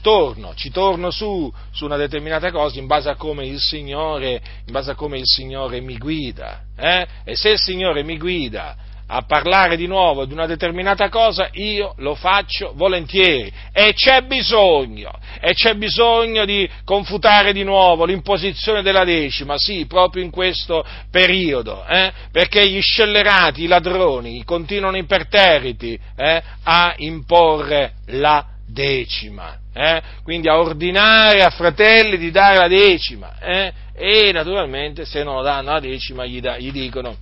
torno, 0.00 0.54
ci 0.54 0.70
torno 0.70 1.10
su, 1.10 1.52
su 1.72 1.84
una 1.84 1.96
determinata 1.96 2.50
cosa 2.50 2.78
in 2.78 2.86
base 2.86 3.08
a 3.08 3.16
come 3.16 3.46
il 3.46 3.60
Signore, 3.60 4.40
come 4.96 5.18
il 5.18 5.26
Signore 5.26 5.80
mi 5.80 5.96
guida. 5.96 6.62
Eh? 6.76 7.06
E 7.24 7.36
se 7.36 7.50
il 7.50 7.58
Signore 7.58 8.02
mi 8.02 8.18
guida 8.18 8.76
a 9.12 9.22
parlare 9.22 9.76
di 9.76 9.88
nuovo 9.88 10.24
di 10.24 10.32
una 10.32 10.46
determinata 10.46 11.08
cosa, 11.08 11.48
io 11.54 11.94
lo 11.98 12.14
faccio 12.14 12.72
volentieri. 12.76 13.52
E 13.72 13.92
c'è 13.92 14.22
bisogno, 14.22 15.12
e 15.40 15.52
c'è 15.52 15.74
bisogno 15.74 16.44
di 16.44 16.68
confutare 16.84 17.52
di 17.52 17.64
nuovo 17.64 18.04
l'imposizione 18.04 18.82
della 18.82 19.04
decima, 19.04 19.54
sì, 19.56 19.86
proprio 19.86 20.22
in 20.22 20.30
questo 20.30 20.84
periodo, 21.10 21.84
eh? 21.86 22.12
perché 22.30 22.68
gli 22.68 22.80
scellerati, 22.80 23.64
i 23.64 23.66
ladroni, 23.66 24.44
continuano 24.44 24.96
imperterriti 24.96 25.98
eh? 26.16 26.42
a 26.62 26.94
imporre 26.98 27.94
la 28.06 28.49
decima 28.72 29.60
eh? 29.72 30.02
quindi 30.22 30.48
a 30.48 30.58
ordinare 30.58 31.42
a 31.42 31.50
fratelli 31.50 32.18
di 32.18 32.30
dare 32.30 32.58
la 32.58 32.68
decima, 32.68 33.38
eh? 33.38 33.72
e 33.94 34.32
naturalmente 34.32 35.04
se 35.04 35.22
non 35.22 35.42
danno 35.42 35.72
la 35.72 35.80
decima 35.80 36.26
gli, 36.26 36.40
da, 36.40 36.58
gli 36.58 36.72
dicono 36.72 37.16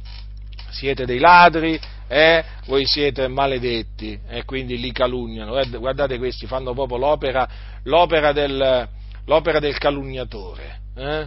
siete 0.70 1.04
dei 1.04 1.18
ladri, 1.18 1.78
eh? 2.06 2.44
voi 2.66 2.86
siete 2.86 3.28
maledetti, 3.28 4.18
e 4.28 4.44
quindi 4.44 4.78
li 4.78 4.92
calunniano. 4.92 5.60
Guardate 5.78 6.18
questi, 6.18 6.46
fanno 6.46 6.72
proprio 6.72 6.98
l'opera, 6.98 7.48
l'opera, 7.84 8.32
del, 8.32 8.88
l'opera 9.26 9.58
del, 9.58 9.76
calunniatore. 9.76 10.80
Eh? 10.96 11.26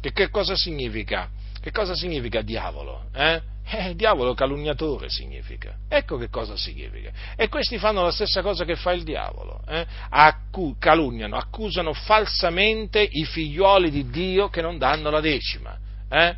Che, 0.00 0.12
che, 0.12 0.30
cosa 0.30 0.54
significa? 0.54 1.28
Che 1.64 1.70
cosa 1.70 1.94
significa 1.94 2.42
diavolo? 2.42 3.04
Eh? 3.14 3.40
Eh, 3.64 3.94
diavolo 3.94 4.34
calunniatore 4.34 5.08
significa. 5.08 5.74
Ecco 5.88 6.18
che 6.18 6.28
cosa 6.28 6.58
significa. 6.58 7.10
E 7.36 7.48
questi 7.48 7.78
fanno 7.78 8.02
la 8.02 8.10
stessa 8.10 8.42
cosa 8.42 8.66
che 8.66 8.76
fa 8.76 8.92
il 8.92 9.02
diavolo. 9.02 9.62
Eh? 9.66 9.86
Accu- 10.10 10.76
calunniano, 10.78 11.38
accusano 11.38 11.94
falsamente 11.94 13.00
i 13.00 13.24
figlioli 13.24 13.90
di 13.90 14.10
Dio 14.10 14.50
che 14.50 14.60
non 14.60 14.76
danno 14.76 15.08
la 15.08 15.20
decima. 15.20 15.74
Eh? 16.10 16.36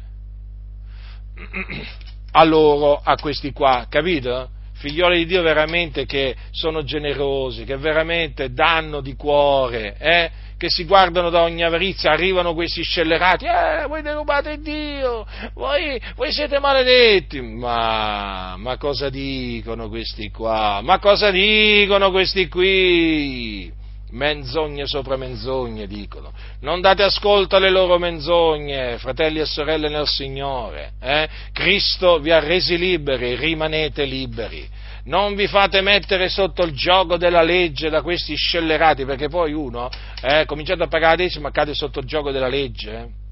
A 2.30 2.44
loro, 2.44 3.00
a 3.02 3.16
questi 3.16 3.50
qua, 3.50 3.86
capito? 3.88 4.50
Figlioli 4.74 5.18
di 5.18 5.26
Dio 5.26 5.42
veramente 5.42 6.06
che 6.06 6.36
sono 6.52 6.84
generosi, 6.84 7.64
che 7.64 7.76
veramente 7.76 8.52
danno 8.52 9.00
di 9.00 9.16
cuore, 9.16 9.96
eh? 9.98 10.30
Che 10.59 10.68
si 10.70 10.84
guardano 10.84 11.28
da 11.28 11.42
ogni 11.42 11.62
avarizia, 11.62 12.12
arrivano 12.12 12.54
questi 12.54 12.82
scellerati, 12.82 13.44
eh, 13.44 13.86
voi 13.86 14.02
derubate 14.02 14.59
Dio, 14.59 15.26
voi, 15.54 16.00
voi 16.14 16.32
siete 16.32 16.59
maledetti, 16.59 17.40
ma, 17.40 18.57
ma 18.57 18.78
cosa 18.78 19.11
dicono 19.11 19.88
questi 19.88 20.30
qua? 20.30 20.80
Ma 20.82 20.98
cosa 20.98 21.30
dicono 21.30 22.11
questi 22.11 22.48
qui? 22.48 23.75
Menzogne 24.11 24.86
sopra 24.86 25.16
menzogne, 25.16 25.86
dicono. 25.86 26.32
Non 26.61 26.80
date 26.80 27.02
ascolto 27.02 27.57
alle 27.57 27.70
loro 27.70 27.98
menzogne, 27.98 28.98
fratelli 28.98 29.40
e 29.40 29.46
sorelle 29.46 29.88
nel 29.88 30.07
Signore. 30.07 30.92
Eh? 31.00 31.28
Cristo 31.52 32.18
vi 32.18 32.30
ha 32.30 32.38
resi 32.38 32.78
liberi, 32.78 33.34
rimanete 33.34 34.04
liberi 34.04 34.68
non 35.07 35.34
vi 35.34 35.46
fate 35.46 35.80
mettere 35.80 36.28
sotto 36.28 36.62
il 36.64 36.72
gioco 36.72 37.16
della 37.16 37.42
legge 37.42 37.90
da 37.90 38.02
questi 38.02 38.34
scellerati, 38.34 39.04
perché 39.04 39.28
poi 39.28 39.52
uno, 39.52 39.88
eh, 40.20 40.44
cominciando 40.46 40.84
a 40.84 40.88
pagare 40.88 41.16
la 41.16 41.22
decima, 41.22 41.50
cade 41.50 41.74
sotto 41.74 42.00
il 42.00 42.07
gioco 42.07 42.30
della 42.30 42.48
legge. 42.48 43.24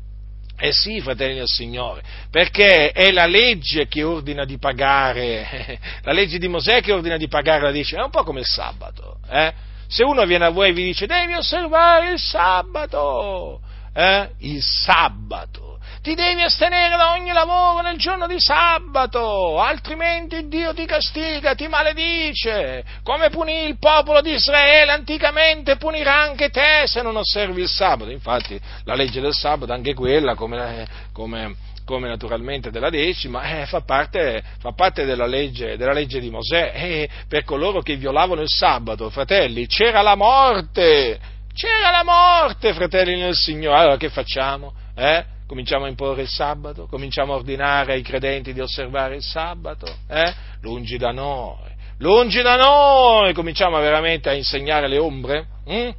Eh 0.57 0.73
sì, 0.73 1.01
fratelli 1.01 1.35
del 1.35 1.49
Signore, 1.49 2.01
perché 2.31 2.93
è 2.93 3.11
la 3.11 3.27
legge 3.27 3.89
che 3.89 4.05
ordina 4.05 4.45
di 4.45 4.57
pagare, 4.59 5.81
la 6.03 6.13
legge 6.13 6.39
di 6.39 6.47
Mosè 6.47 6.81
che 6.81 6.93
ordina 6.93 7.17
di 7.17 7.27
pagare 7.27 7.63
la 7.63 7.73
decima, 7.73 8.03
è 8.03 8.05
un 8.05 8.11
po' 8.11 8.23
come 8.23 8.41
il 8.41 8.47
sabato. 8.47 9.19
Eh? 9.29 9.53
Se 9.95 10.03
uno 10.03 10.25
viene 10.25 10.47
a 10.47 10.51
voi 10.51 10.71
e 10.71 10.73
vi 10.73 10.83
dice 10.83 11.07
devi 11.07 11.35
osservare 11.35 12.11
il 12.11 12.19
sabato, 12.19 13.61
eh? 13.95 14.29
il 14.39 14.61
sabato, 14.61 15.79
ti 16.03 16.17
devi 16.17 16.43
astenere 16.43 16.97
da 16.97 17.13
ogni 17.13 17.31
lavoro 17.31 17.81
nel 17.81 17.97
giorno 17.97 18.27
di 18.27 18.41
sabato, 18.41 19.61
altrimenti 19.61 20.49
Dio 20.49 20.75
ti 20.75 20.85
castiga, 20.85 21.55
ti 21.55 21.69
maledice, 21.69 22.85
come 23.05 23.31
punì 23.31 23.67
il 23.67 23.79
popolo 23.79 24.21
di 24.21 24.33
Israele 24.33 24.91
anticamente 24.91 25.77
punirà 25.77 26.23
anche 26.23 26.51
te 26.51 26.87
se 26.87 27.01
non 27.01 27.15
osservi 27.15 27.63
il 27.63 27.69
sabato. 27.69 28.11
Infatti 28.11 28.61
la 28.83 28.97
legge 28.97 29.21
del 29.21 29.33
sabato, 29.33 29.73
anche 29.73 29.95
quella, 29.95 30.35
come, 30.35 30.89
come 31.13 31.55
come 31.85 32.09
naturalmente 32.09 32.71
della 32.71 32.91
decima, 32.91 33.61
eh, 33.61 33.67
fa, 33.67 33.83
parte, 33.83 34.43
fa 34.59 34.73
parte, 34.73 35.05
della 35.05 35.27
legge, 35.27 35.77
della 35.77 35.93
legge 35.93 36.21
di 36.21 36.31
Mosè. 36.31 36.73
E 36.75 37.09
per 37.29 37.45
coloro 37.45 37.83
che 37.83 37.97
violavano 37.97 38.41
il 38.41 38.49
sabato, 38.49 39.11
fratelli, 39.11 39.67
c'era 39.67 40.03
la 40.03 40.15
morte, 40.15 41.19
c'era 41.55 41.91
la 41.91 42.05
morte, 42.05 42.73
fratelli 42.73 43.19
nel 43.21 43.35
Signore. 43.35 43.79
Allora 43.79 43.97
che 43.97 44.09
facciamo? 44.09 44.73
Eh? 44.97 45.25
Cominciamo 45.47 45.85
a 45.85 45.89
imporre 45.89 46.23
il 46.23 46.29
sabato? 46.29 46.87
Cominciamo 46.87 47.35
a 47.35 47.37
ordinare 47.37 47.93
ai 47.93 48.03
credenti 48.03 48.55
di 48.55 48.61
osservare 48.61 49.17
il 49.17 49.23
sabato? 49.23 49.87
Eh? 50.09 50.33
Lungi 50.63 50.97
da 50.97 51.11
noi, 51.11 51.71
lungi 51.99 52.41
da 52.41 52.57
noi! 52.57 53.35
Cominciamo 53.35 53.79
veramente 53.79 54.31
a 54.31 54.33
insegnare 54.33 54.89
le 54.89 54.99
ombre? 54.99 55.47
Mm? 55.71 55.91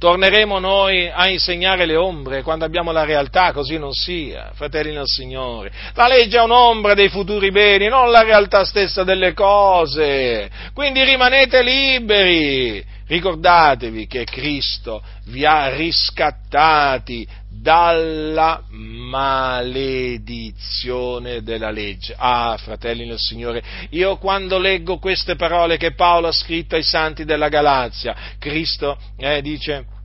Torneremo 0.00 0.58
noi 0.58 1.10
a 1.12 1.28
insegnare 1.28 1.84
le 1.84 1.94
ombre 1.94 2.42
quando 2.42 2.64
abbiamo 2.64 2.90
la 2.90 3.04
realtà, 3.04 3.52
così 3.52 3.76
non 3.76 3.92
sia, 3.92 4.50
fratelli 4.54 4.94
del 4.94 5.04
Signore. 5.04 5.70
La 5.92 6.08
legge 6.08 6.38
è 6.38 6.42
un'ombra 6.42 6.94
dei 6.94 7.10
futuri 7.10 7.50
beni, 7.50 7.86
non 7.88 8.10
la 8.10 8.22
realtà 8.22 8.64
stessa 8.64 9.04
delle 9.04 9.34
cose. 9.34 10.50
Quindi 10.72 11.04
rimanete 11.04 11.62
liberi. 11.62 12.82
Ricordatevi 13.06 14.06
che 14.06 14.24
Cristo 14.24 15.02
vi 15.26 15.44
ha 15.44 15.68
riscattati 15.68 17.26
dalla 17.60 18.64
maledizione 18.68 21.42
della 21.42 21.70
legge. 21.70 22.14
Ah, 22.16 22.56
fratelli 22.58 23.06
del 23.06 23.18
Signore, 23.18 23.62
io 23.90 24.16
quando 24.16 24.58
leggo 24.58 24.98
queste 24.98 25.36
parole 25.36 25.76
che 25.76 25.92
Paolo 25.92 26.28
ha 26.28 26.32
scritto 26.32 26.74
ai 26.74 26.82
santi 26.82 27.24
della 27.24 27.48
Galazia, 27.48 28.16
Cristo 28.38 28.98
eh, 29.16 29.42
dice 29.42 29.98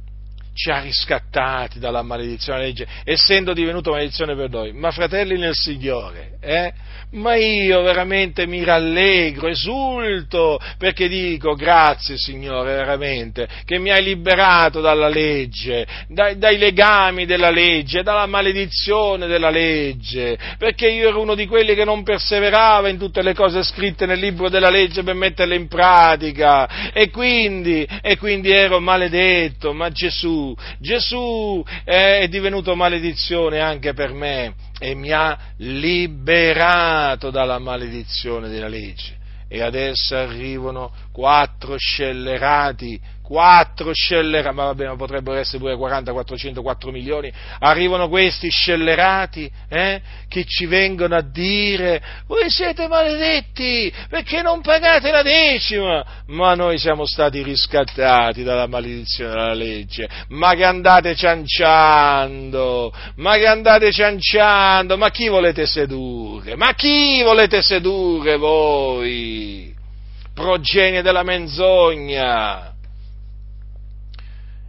ci 0.55 0.71
ha 0.71 0.79
riscattati 0.79 1.79
dalla 1.79 2.01
maledizione 2.01 2.59
della 2.59 2.69
legge, 2.69 2.87
essendo 3.03 3.53
divenuto 3.53 3.91
maledizione 3.91 4.35
per 4.35 4.49
noi. 4.49 4.71
Ma 4.71 4.89
fratelli 4.91 5.37
nel 5.37 5.53
Signore, 5.53 6.37
eh? 6.39 6.73
ma 7.11 7.35
io 7.35 7.81
veramente 7.81 8.45
mi 8.45 8.63
rallegro, 8.63 9.47
esulto, 9.47 10.59
perché 10.77 11.07
dico 11.07 11.55
grazie 11.55 12.17
Signore, 12.17 12.75
veramente, 12.75 13.47
che 13.65 13.79
mi 13.79 13.89
hai 13.91 14.03
liberato 14.03 14.81
dalla 14.81 15.07
legge, 15.07 15.85
dai, 16.07 16.37
dai, 16.37 16.57
legami 16.57 17.25
della 17.25 17.51
legge, 17.51 18.03
dalla 18.03 18.25
maledizione 18.25 19.27
della 19.27 19.49
legge, 19.49 20.37
perché 20.57 20.89
io 20.89 21.09
ero 21.09 21.21
uno 21.21 21.35
di 21.35 21.47
quelli 21.47 21.73
che 21.73 21.85
non 21.85 22.03
perseverava 22.03 22.89
in 22.89 22.97
tutte 22.97 23.21
le 23.21 23.33
cose 23.33 23.63
scritte 23.63 24.05
nel 24.05 24.19
libro 24.19 24.49
della 24.49 24.69
legge 24.69 25.03
per 25.03 25.15
metterle 25.15 25.55
in 25.55 25.67
pratica, 25.67 26.91
e 26.91 27.09
quindi, 27.09 27.87
e 28.01 28.17
quindi 28.17 28.51
ero 28.51 28.79
maledetto, 28.79 29.73
ma 29.73 29.89
Gesù, 29.89 30.44
Gesù 30.79 31.63
è 31.83 32.27
divenuto 32.29 32.75
maledizione 32.75 33.59
anche 33.61 33.93
per 33.93 34.11
me 34.11 34.55
e 34.79 34.93
mi 34.93 35.11
ha 35.11 35.37
liberato 35.57 37.31
dalla 37.31 37.59
maledizione 37.59 38.49
della 38.49 38.67
legge. 38.67 39.17
E 39.47 39.61
adesso 39.61 40.15
arrivano 40.15 40.91
quattro 41.11 41.77
scellerati 41.77 42.99
quattro 43.25 43.91
scellerati, 43.91 44.55
ma 44.55 44.65
va 44.65 44.75
bene, 44.75 44.95
potrebbero 44.95 45.37
essere 45.37 45.57
pure 45.57 45.75
40, 45.75 46.11
400, 46.11 46.61
4 46.61 46.91
milioni, 46.91 47.33
arrivano 47.59 48.07
questi 48.07 48.49
scellerati 48.49 49.51
eh, 49.67 49.99
che 50.27 50.45
ci 50.45 50.67
vengono 50.67 51.15
a 51.15 51.21
dire 51.21 52.01
voi 52.27 52.49
siete 52.51 52.87
maledetti 52.87 53.91
perché 54.09 54.43
non 54.43 54.61
pagate 54.61 55.09
la 55.09 55.23
decima, 55.23 56.05
ma 56.27 56.53
noi 56.53 56.77
siamo 56.77 57.05
stati 57.05 57.41
riscattati 57.41 58.43
dalla 58.43 58.67
maledizione 58.67 59.31
della 59.31 59.53
legge, 59.53 60.07
ma 60.29 60.53
che 60.53 60.63
andate 60.63 61.15
cianciando, 61.15 62.93
ma 63.15 63.37
che 63.37 63.47
andate 63.47 63.91
cianciando, 63.91 64.97
ma 64.97 65.09
chi 65.09 65.29
volete 65.29 65.65
sedurre, 65.65 66.55
ma 66.55 66.73
chi 66.75 67.23
volete 67.23 67.63
sedurre 67.63 68.37
voi? 68.37 69.73
Progenie 70.33 71.01
della 71.01 71.23
menzogna 71.23 72.74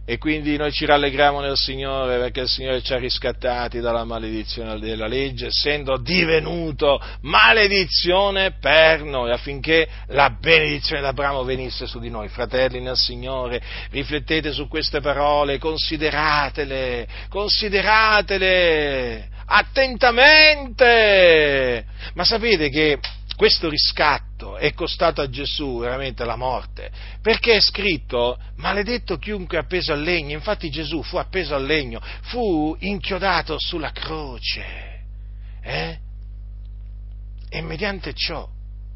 e 0.09 0.19
quindi 0.19 0.55
noi 0.55 0.71
ci 0.71 0.85
rallegriamo 0.85 1.41
nel 1.41 1.57
Signore 1.57 2.17
perché 2.17 2.39
il 2.39 2.47
Signore 2.47 2.81
ci 2.81 2.93
ha 2.93 2.97
riscattati 2.97 3.81
dalla 3.81 4.05
maledizione 4.05 4.79
della 4.79 5.05
legge, 5.05 5.47
essendo 5.47 5.97
divenuto 5.97 6.97
maledizione 7.23 8.53
per 8.57 9.03
noi, 9.03 9.31
affinché 9.31 9.85
la 10.07 10.29
benedizione 10.29 11.01
d'Abramo 11.01 11.43
venisse 11.43 11.87
su 11.87 11.99
di 11.99 12.09
noi. 12.09 12.29
Fratelli 12.29 12.79
nel 12.79 12.95
Signore, 12.95 13.61
riflettete 13.89 14.53
su 14.53 14.69
queste 14.69 15.01
parole, 15.01 15.57
consideratele, 15.57 17.05
consideratele 17.27 19.27
attentamente. 19.45 21.83
Ma 22.13 22.23
sapete 22.23 22.69
che 22.69 22.97
questo 23.37 23.69
riscatto 23.69 24.57
è 24.57 24.73
costato 24.73 25.21
a 25.21 25.29
Gesù 25.29 25.77
veramente 25.77 26.25
la 26.25 26.35
morte, 26.35 26.89
perché 27.21 27.57
è 27.57 27.61
scritto 27.61 28.39
maledetto 28.55 29.19
chiunque 29.19 29.59
appeso 29.59 29.93
al 29.93 30.01
legno, 30.01 30.33
infatti 30.33 30.71
Gesù 30.71 31.03
fu 31.03 31.17
appeso 31.17 31.53
al 31.53 31.63
legno, 31.63 32.01
fu 32.23 32.75
inchiodato 32.79 33.59
sulla 33.59 33.91
croce, 33.91 35.03
eh? 35.61 35.99
e 37.47 37.61
mediante 37.61 38.15
ciò 38.15 38.49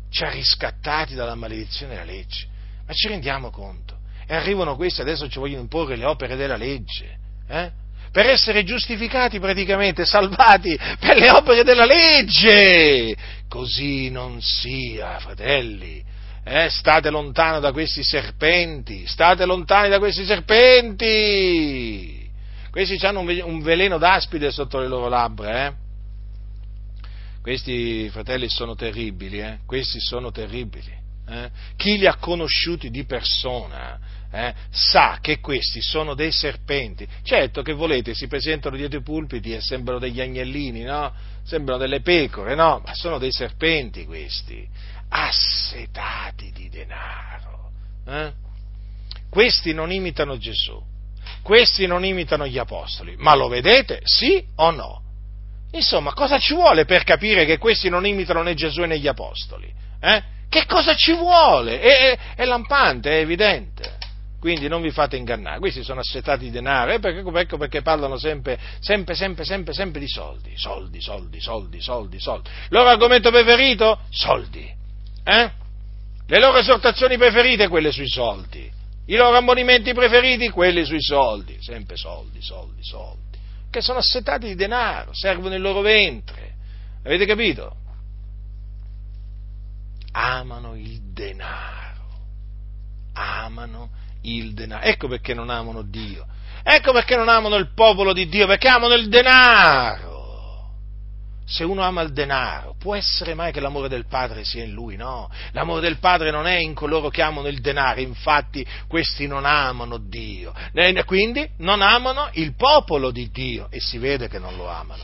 ci 0.10 0.24
ha 0.24 0.32
riscattati 0.32 1.14
dalla 1.14 1.36
maledizione 1.36 1.94
della 1.94 2.12
legge. 2.12 2.48
Ma 2.88 2.94
ci 2.94 3.10
rendiamo 3.10 3.52
conto? 3.52 4.00
E 4.26 4.34
arrivano 4.34 4.76
questi, 4.76 5.02
adesso 5.02 5.30
ci 5.30 5.38
vogliono 5.38 5.62
imporre 5.62 5.96
le 5.96 6.06
opere 6.06 6.36
della 6.36 6.58
legge, 6.58 7.16
eh? 7.48 7.72
Per 8.12 8.26
essere 8.28 8.64
giustificati 8.64 9.39
praticamente, 9.39 10.05
salvati 10.05 10.78
per 10.99 11.18
le 11.18 11.30
opere 11.32 11.64
della 11.64 11.86
legge. 11.86 13.16
Così 13.47 14.09
non 14.09 14.41
sia, 14.41 15.20
fratelli. 15.20 16.03
Eh, 16.43 16.70
state 16.70 17.09
lontano 17.09 17.59
da 17.59 17.72
questi 17.72 18.03
serpenti, 18.03 19.05
state 19.05 19.45
lontani 19.45 19.89
da 19.89 19.99
questi 19.99 20.26
serpenti. 20.26 22.20
Questi 22.72 23.05
hanno 23.05 23.20
un 23.20 23.62
veleno 23.62 23.97
d'aspide 23.97 24.49
sotto 24.51 24.80
le 24.80 24.88
loro 24.88 25.07
labbra, 25.07 25.68
eh? 25.68 25.74
Questi 27.41 28.09
fratelli 28.09 28.49
sono 28.49 28.76
terribili, 28.76 29.39
eh? 29.39 29.59
Questi 29.66 29.99
sono 29.99 30.32
terribili. 30.32 30.99
Eh? 31.28 31.49
Chi 31.76 31.97
li 31.97 32.07
ha 32.07 32.16
conosciuti 32.16 32.89
di 32.89 33.05
persona 33.05 33.99
eh, 34.32 34.54
sa 34.72 35.20
che 35.22 35.40
questi 35.40 35.82
sono 35.82 36.14
dei 36.14 36.32
serpenti. 36.32 37.08
Certo 37.24 37.62
che 37.62 37.74
volete, 37.74 38.14
si 38.14 38.28
presentano 38.28 38.78
dietro 38.78 39.00
i 39.00 39.04
pulpiti 39.04 39.54
e 39.54 39.62
sembrano 39.62 40.00
degli 40.00 40.22
agnellini, 40.22 40.84
no? 40.84 41.14
Sembrano 41.44 41.80
delle 41.80 42.02
pecore, 42.02 42.56
no? 42.56 42.82
Ma 42.86 42.94
sono 42.94 43.18
dei 43.18 43.32
serpenti 43.32 44.06
questi, 44.06 44.68
assetati 45.10 46.52
di 46.52 46.70
denaro. 46.70 47.72
Eh? 48.08 48.32
Questi 49.30 49.74
non 49.74 49.92
imitano 49.92 50.38
Gesù, 50.38 50.82
questi 51.42 51.88
non 51.88 52.06
imitano 52.06 52.48
gli 52.48 52.58
apostoli, 52.58 53.16
ma 53.18 53.36
lo 53.36 53.48
vedete? 53.48 54.02
Sì 54.04 54.44
o 54.56 54.72
no? 54.72 55.02
Insomma, 55.72 56.14
cosa 56.14 56.38
ci 56.38 56.54
vuole 56.54 56.86
per 56.86 57.04
capire 57.04 57.46
che 57.46 57.58
questi 57.58 57.90
non 57.90 58.06
imitano 58.06 58.42
né 58.42 58.54
Gesù 58.56 58.84
né 58.84 59.00
gli 59.00 59.08
apostoli? 59.08 59.72
Eh? 60.02 60.24
Che 60.50 60.66
cosa 60.66 60.96
ci 60.96 61.14
vuole? 61.14 61.80
È, 61.80 62.12
è, 62.12 62.20
è 62.36 62.46
lampante, 62.46 63.10
è 63.10 63.22
evidente. 63.22 64.00
Quindi 64.42 64.68
non 64.68 64.82
vi 64.82 64.89
fate 64.89 65.18
ingannare, 65.18 65.60
questi 65.60 65.84
sono 65.84 66.00
assetati 66.00 66.46
di 66.46 66.50
denaro, 66.50 66.94
ecco 66.94 67.00
perché, 67.00 67.39
ecco 67.42 67.58
perché 67.58 67.82
parlano 67.84 68.18
sempre, 68.18 68.58
sempre, 68.80 69.14
sempre, 69.14 69.46
sempre, 69.46 69.72
sempre 69.72 70.00
di 70.00 70.08
soldi, 70.08 70.54
soldi, 70.58 71.00
soldi, 71.00 71.39
soldi, 71.39 71.80
soldi, 71.80 72.20
soldi. 72.20 72.50
Il 72.50 72.70
loro 72.70 72.89
argomento 72.89 73.30
preferito? 73.30 74.00
Soldi. 74.10 74.68
Eh? 75.24 75.52
Le 76.26 76.39
loro 76.39 76.58
esortazioni 76.58 77.18
preferite? 77.18 77.68
Quelle 77.68 77.92
sui 77.92 78.10
soldi. 78.10 78.68
I 79.06 79.16
loro 79.16 79.38
ammonimenti 79.38 79.94
preferiti? 79.94 80.50
Quelli 80.50 80.86
sui 80.86 81.04
soldi. 81.04 81.62
Sempre 81.62 81.96
soldi, 81.96 82.42
soldi, 82.42 82.84
soldi. 82.84 83.38
Che 83.70 83.82
sono 83.82 84.00
assetati 84.00 84.48
di 84.48 84.56
denaro, 84.56 85.14
servono 85.14 85.54
il 85.54 85.62
loro 85.62 85.82
ventre. 85.82 86.56
Avete 87.04 87.28
capito? 87.28 87.76
Amano 90.14 90.74
il 90.76 91.00
denaro. 91.13 91.89
Amano 93.13 94.01
il 94.24 94.54
denaro. 94.54 94.84
Ecco 94.84 95.08
perché 95.08 95.34
non 95.34 95.50
amano 95.50 95.82
Dio. 95.82 96.26
Ecco 96.64 96.92
perché 96.92 97.16
non 97.16 97.30
amano 97.30 97.56
il 97.56 97.74
popolo 97.74 98.14
di 98.14 98.28
Dio, 98.28 98.46
perché 98.46 98.68
amano 98.68 98.93
il 98.93 99.10
denaro. 99.10 100.10
Se 101.46 101.64
uno 101.66 101.82
ama 101.82 102.02
il 102.02 102.14
denaro, 102.14 102.76
può 102.80 102.96
essere 102.96 103.34
mai 103.34 103.52
che 103.52 103.60
l'amore 103.60 103.89
del 103.89 104.06
Padre 104.06 104.46
sia 104.46 104.64
in 104.64 104.72
lui? 104.72 104.96
No, 104.96 105.30
l'amore 105.52 105.82
del 105.82 105.98
Padre 105.98 106.32
non 106.32 106.48
è 106.48 106.56
in 106.56 106.74
coloro 106.74 107.10
che 107.10 107.22
amano 107.22 107.48
il 107.48 107.60
denaro, 107.60 108.00
infatti 108.00 108.66
questi 108.88 109.28
non 109.28 109.43
amano 109.43 109.98
Dio, 109.98 110.54
quindi 111.06 111.50
non 111.58 111.82
amano 111.82 112.30
il 112.34 112.56
popolo 112.56 113.12
di 113.12 113.30
Dio 113.32 113.68
e 113.70 113.82
si 113.82 113.98
vede 113.98 114.30
che 114.30 114.39
non 114.39 114.56
lo 114.56 114.70
amano, 114.70 115.04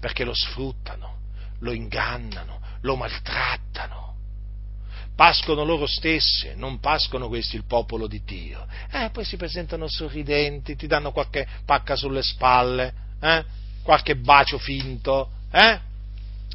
perché 0.00 0.24
lo 0.24 0.34
sfruttano, 0.34 1.20
lo 1.60 1.72
ingannano, 1.72 2.60
lo 2.82 2.96
maltrattano 2.96 4.09
pascono 5.20 5.64
loro 5.64 5.86
stesse, 5.86 6.54
non 6.56 6.80
pascono 6.80 7.28
questi 7.28 7.54
il 7.54 7.66
popolo 7.66 8.06
di 8.06 8.22
Dio. 8.24 8.66
Eh, 8.90 9.10
poi 9.12 9.22
si 9.22 9.36
presentano 9.36 9.86
sorridenti, 9.86 10.76
ti 10.76 10.86
danno 10.86 11.12
qualche 11.12 11.46
pacca 11.66 11.94
sulle 11.94 12.22
spalle, 12.22 12.90
eh? 13.20 13.44
qualche 13.82 14.16
bacio 14.16 14.56
finto, 14.56 15.28
eh? 15.52 15.78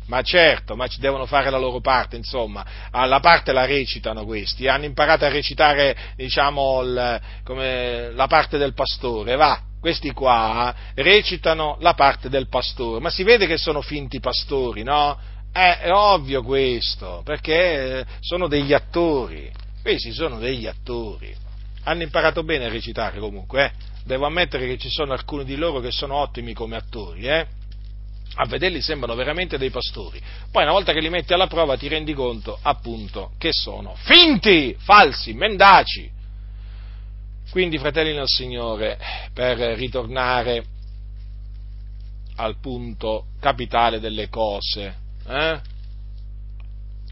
Ma 0.08 0.22
certo, 0.24 0.76
ma 0.76 0.88
ci 0.88 1.00
devono 1.00 1.28
fare 1.28 1.52
la 1.52 1.60
loro 1.60 1.80
parte, 1.80 2.16
insomma, 2.16 2.66
la 2.92 3.20
parte 3.20 3.54
la 3.54 3.66
recitano 3.66 4.26
questi, 4.26 4.68
hanno 4.68 4.86
imparato 4.86 5.26
a 5.26 5.30
recitare, 5.30 5.96
diciamo, 6.16 6.82
il, 6.82 7.22
come, 7.44 8.10
la 8.14 8.26
parte 8.26 8.58
del 8.58 8.74
pastore, 8.74 9.36
va, 9.36 9.62
questi 9.80 10.10
qua 10.10 10.74
recitano 10.96 11.78
la 11.82 11.94
parte 11.94 12.30
del 12.30 12.48
pastore, 12.48 13.00
ma 13.00 13.12
si 13.12 13.22
vede 13.22 13.46
che 13.46 13.58
sono 13.58 13.82
finti 13.82 14.20
pastori, 14.20 14.82
no? 14.82 15.35
Eh, 15.58 15.80
è 15.80 15.90
ovvio 15.90 16.44
questo, 16.44 17.22
perché 17.24 18.06
sono 18.20 18.50
degli 18.50 18.74
attori, 18.74 19.50
questi 19.82 20.12
sono 20.12 20.38
degli 20.38 20.68
attori, 20.68 21.34
hanno 21.84 22.04
imparato 22.04 22.44
bene 22.44 22.66
a 22.66 22.70
recitare 22.70 23.20
comunque, 23.20 23.64
eh? 23.64 23.72
devo 24.04 24.26
ammettere 24.26 24.68
che 24.68 24.78
ci 24.78 24.90
sono 24.90 25.14
alcuni 25.14 25.46
di 25.46 25.56
loro 25.56 25.80
che 25.80 25.92
sono 25.92 26.16
ottimi 26.16 26.52
come 26.52 26.76
attori, 26.76 27.28
eh? 27.28 27.48
a 28.36 28.46
vederli 28.48 28.82
sembrano 28.82 29.16
veramente 29.16 29.58
dei 29.58 29.70
pastori. 29.70 30.22
Poi 30.52 30.64
una 30.64 30.74
volta 30.74 30.92
che 30.92 31.00
li 31.00 31.08
metti 31.08 31.32
alla 31.32 31.48
prova 31.48 31.78
ti 31.78 31.88
rendi 31.88 32.12
conto 32.14 32.60
appunto 32.62 33.32
che 33.38 33.54
sono 33.54 33.96
finti, 33.96 34.76
falsi, 34.78 35.32
mendaci. 35.32 36.12
Quindi, 37.50 37.78
fratelli 37.78 38.12
del 38.12 38.28
Signore, 38.28 39.00
per 39.34 39.58
ritornare 39.78 40.66
al 42.36 42.60
punto 42.60 43.28
capitale 43.40 44.02
delle 44.02 44.28
cose, 44.28 45.04
eh? 45.28 45.60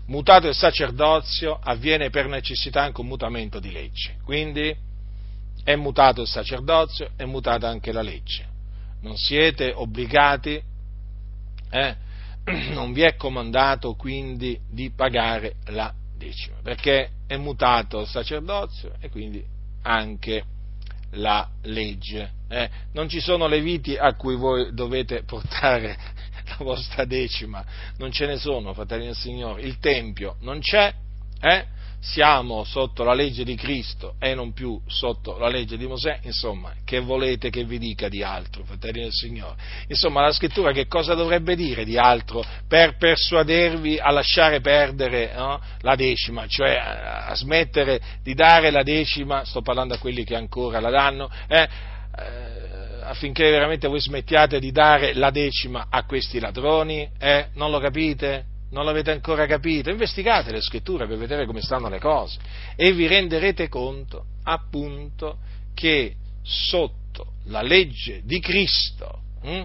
mutato 0.08 0.48
il 0.48 0.56
sacerdozio 0.56 1.60
avviene 1.62 2.10
per 2.10 2.28
necessità 2.28 2.82
anche 2.82 3.02
un 3.02 3.08
mutamento 3.08 3.60
di 3.60 3.72
legge. 3.72 4.18
Quindi 4.24 4.76
è 5.64 5.76
mutato 5.76 6.22
il 6.22 6.28
sacerdozio, 6.28 7.12
è 7.16 7.26
mutata 7.26 7.68
anche 7.68 7.92
la 7.92 8.02
legge. 8.02 8.46
Non 9.02 9.18
siete 9.18 9.72
obbligati 9.74 10.62
eh, 11.70 11.96
non 12.72 12.94
vi 12.94 13.02
è 13.02 13.16
comandato 13.16 13.96
quindi 13.96 14.60
di 14.70 14.92
pagare 14.92 15.56
la 15.68 15.94
decima, 16.16 16.58
perché 16.62 17.10
è 17.26 17.38
mutato 17.38 18.02
il 18.02 18.08
sacerdozio 18.08 18.94
e 19.00 19.10
quindi 19.10 19.44
anche 19.82 20.46
la 21.12 21.50
legge. 21.64 22.32
Eh. 22.48 22.70
Non 22.94 23.10
ci 23.10 23.20
sono 23.20 23.48
leviti 23.48 23.96
a 23.96 24.14
cui 24.16 24.36
voi 24.36 24.74
dovete 24.74 25.24
portare 25.24 25.98
la 26.58 26.64
vostra 26.66 27.06
decima, 27.06 27.64
non 27.98 28.12
ce 28.12 28.26
ne 28.26 28.38
sono, 28.38 28.74
fratelli 28.74 29.06
del 29.06 29.16
Signore. 29.16 29.62
Il 29.62 29.80
Tempio 29.80 30.38
non 30.42 30.60
c'è, 30.60 30.94
eh? 31.40 31.66
siamo 32.04 32.66
sotto 32.66 33.06
la 33.06 33.14
legge 33.14 33.46
di 33.46 33.56
Cristo 33.56 34.16
e 34.20 34.36
non 34.36 34.52
più 34.52 34.78
sotto 34.88 35.38
la 35.38 35.48
legge 35.48 35.78
di 35.78 35.88
Mosè, 35.88 36.20
insomma, 36.24 36.74
che 36.84 37.00
volete 37.00 37.50
che 37.50 37.64
vi 37.64 37.80
dica 37.80 38.10
di 38.10 38.22
altro, 38.22 38.66
fratelli 38.66 39.04
del 39.04 39.14
Signore? 39.14 39.56
Insomma, 39.88 40.20
la 40.20 40.34
scrittura 40.34 40.74
che 40.74 40.86
cosa 40.88 41.14
dovrebbe 41.14 41.56
dire 41.56 41.86
di 41.86 41.98
altro 41.98 42.44
per 42.68 42.98
persuadervi 42.98 44.00
a 44.00 44.12
lasciare 44.12 44.60
perdere 44.60 45.32
no, 45.34 45.62
la 45.80 45.96
decima, 45.96 46.46
cioè 46.46 46.76
a, 46.76 47.34
smettere 47.36 48.02
di 48.22 48.34
dare 48.34 48.70
la 48.70 48.84
decima, 48.84 49.46
sto 49.46 49.62
parlando 49.62 49.94
a 49.94 49.98
quelli 49.98 50.26
che 50.26 50.36
ancora 50.36 50.82
la 50.82 50.90
danno, 50.90 51.32
eh, 51.48 51.70
eh, 52.20 52.83
affinché 53.04 53.50
veramente 53.50 53.88
voi 53.88 54.00
smettiate 54.00 54.60
di 54.60 54.72
dare 54.72 55.14
la 55.14 55.30
decima 55.32 55.88
a 55.90 56.06
questi 56.06 56.40
ladroni, 56.40 57.10
eh? 57.20 57.48
non 57.54 57.72
lo 57.72 57.80
capite? 57.80 58.52
non 58.74 58.86
l'avete 58.86 59.12
ancora 59.12 59.46
capito, 59.46 59.90
investigate 59.90 60.52
le 60.52 60.60
scritture 60.60 61.08
per 61.08 61.18
vedere 61.18 61.46
come 61.46 61.62
stanno 61.62 61.90
le 61.90 62.00
cose 62.00 62.40
e 62.76 62.92
vi 62.92 63.08
renderete 63.08 63.70
conto 63.70 64.26
appunto 64.44 65.38
che 65.74 66.16
sotto 66.42 67.34
la 67.46 67.62
legge 67.62 68.22
di 68.24 68.40
Cristo, 68.40 69.22
hm, 69.44 69.64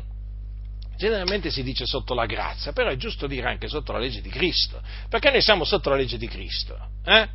generalmente 0.97 1.51
si 1.51 1.62
dice 1.62 1.86
sotto 1.86 2.15
la 2.15 2.27
grazia, 2.27 2.73
però 2.73 2.90
è 2.90 2.97
giusto 2.97 3.27
dire 3.27 3.48
anche 3.48 3.69
sotto 3.69 3.93
la 3.93 3.98
legge 3.98 4.20
di 4.20 4.28
Cristo, 4.28 4.81
perché 5.09 5.31
noi 5.31 5.40
siamo 5.40 5.65
sotto 5.65 5.89
la 5.90 5.97
legge 5.97 6.19
di 6.19 6.28
Cristo. 6.28 6.77
Eh? 7.05 7.28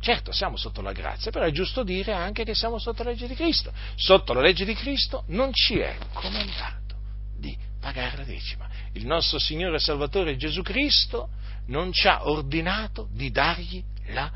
Certo, 0.00 0.30
siamo 0.32 0.56
sotto 0.56 0.82
la 0.82 0.92
grazia, 0.92 1.30
però 1.30 1.44
è 1.44 1.50
giusto 1.50 1.82
dire 1.82 2.12
anche 2.12 2.44
che 2.44 2.54
siamo 2.54 2.78
sotto 2.78 3.02
la 3.02 3.10
legge 3.10 3.26
di 3.26 3.34
Cristo. 3.34 3.72
Sotto 3.94 4.32
la 4.32 4.40
legge 4.40 4.64
di 4.64 4.74
Cristo 4.74 5.24
non 5.28 5.52
ci 5.52 5.78
è 5.78 5.96
comandato 6.12 6.94
di 7.36 7.56
pagare 7.80 8.18
la 8.18 8.24
decima. 8.24 8.68
Il 8.92 9.06
nostro 9.06 9.38
Signore 9.38 9.78
Salvatore 9.78 10.36
Gesù 10.36 10.62
Cristo 10.62 11.30
non 11.66 11.92
ci 11.92 12.06
ha 12.08 12.28
ordinato 12.28 13.08
di 13.12 13.30
dargli 13.30 13.82
la 14.08 14.30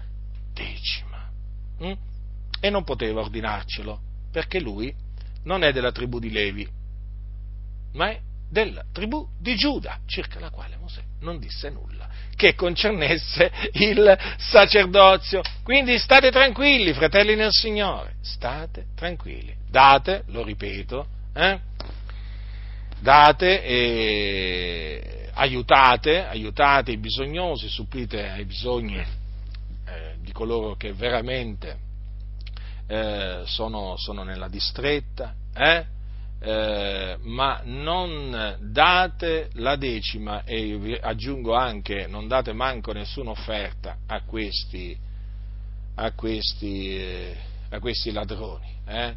decima. 0.52 1.30
Mm? 1.82 1.92
E 2.60 2.70
non 2.70 2.84
poteva 2.84 3.20
ordinarcelo, 3.20 4.00
perché 4.30 4.60
lui 4.60 4.94
non 5.44 5.62
è 5.62 5.72
della 5.72 5.92
tribù 5.92 6.18
di 6.18 6.30
Levi, 6.30 6.68
ma 7.92 8.10
è 8.10 8.20
della 8.48 8.84
tribù 8.92 9.26
di 9.38 9.54
Giuda, 9.54 10.00
circa 10.06 10.40
la 10.40 10.50
quale 10.50 10.76
Mosè 10.76 11.02
non 11.20 11.38
disse 11.38 11.70
nulla, 11.70 12.08
che 12.40 12.54
concernesse 12.54 13.52
il 13.72 14.18
sacerdozio. 14.38 15.42
Quindi 15.62 15.98
state 15.98 16.30
tranquilli, 16.30 16.94
fratelli 16.94 17.34
nel 17.34 17.50
Signore, 17.52 18.14
state 18.22 18.86
tranquilli. 18.96 19.54
Date, 19.68 20.22
lo 20.28 20.42
ripeto, 20.42 21.06
eh, 21.34 21.60
date 22.98 23.62
e 23.62 25.28
aiutate, 25.34 26.24
aiutate 26.24 26.92
i 26.92 26.96
bisognosi, 26.96 27.68
supplite 27.68 28.30
ai 28.30 28.46
bisogni 28.46 28.96
eh, 28.96 30.14
di 30.22 30.32
coloro 30.32 30.76
che 30.76 30.94
veramente 30.94 31.76
eh, 32.86 33.42
sono, 33.44 33.96
sono, 33.98 34.22
nella 34.22 34.48
distretta, 34.48 35.34
eh? 36.40 37.18
ma 37.20 37.60
non 37.64 38.56
date 38.60 39.50
la 39.54 39.76
decima 39.76 40.44
e 40.44 40.76
vi 40.78 40.94
aggiungo 40.94 41.54
anche 41.54 42.06
non 42.06 42.26
date 42.26 42.52
manco 42.52 42.92
nessuna 42.92 43.30
offerta 43.30 43.98
a 44.06 44.22
questi, 44.22 44.96
a 45.96 46.12
questi, 46.12 46.96
eh, 46.96 47.36
a 47.70 47.78
questi 47.78 48.10
ladroni. 48.10 48.74
Eh? 48.86 49.14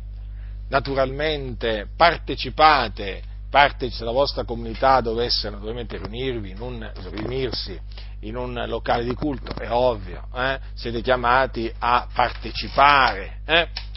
Naturalmente 0.69 1.87
partecipate 1.95 3.31
parte 3.49 3.91
se 3.91 4.03
la 4.03 4.11
vostra 4.11 4.45
comunità 4.45 4.99
dovesse 4.99 5.47
naturalmente 5.51 5.97
riunirvi 5.97 6.49
in 6.49 6.59
un, 6.59 6.91
riunirsi 7.11 7.79
in 8.21 8.35
un 8.35 8.63
locale 8.67 9.03
di 9.03 9.13
culto, 9.13 9.53
è 9.55 9.69
ovvio, 9.69 10.27
eh? 10.33 10.59
siete 10.73 11.01
chiamati 11.01 11.71
a 11.77 12.07
partecipare? 12.11 13.41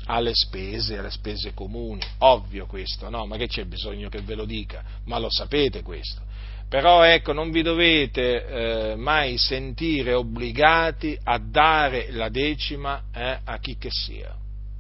Alle 0.07 0.33
spese, 0.35 0.99
alle 0.99 1.11
spese 1.11 1.53
comuni, 1.55 2.03
ovvio 2.19 2.67
questo, 2.67 3.09
no? 3.11 3.27
Ma 3.27 3.37
che 3.37 3.47
c'è 3.47 3.65
bisogno 3.65 4.09
che 4.09 4.21
ve 4.23 4.35
lo 4.35 4.45
dica? 4.45 4.83
Ma 5.05 5.19
lo 5.19 5.31
sapete 5.31 5.83
questo. 5.83 6.23
Però 6.69 7.03
ecco, 7.03 7.33
non 7.33 7.51
vi 7.51 7.63
dovete 7.63 8.47
eh, 8.47 8.97
mai 8.97 9.39
sentire 9.39 10.15
obbligati 10.15 11.17
a 11.23 11.39
dare 11.39 12.11
la 12.11 12.29
decima 12.29 13.05
eh, 13.13 13.39
a 13.45 13.59
chi 13.59 13.77
che 13.79 13.91
sia. 13.91 14.35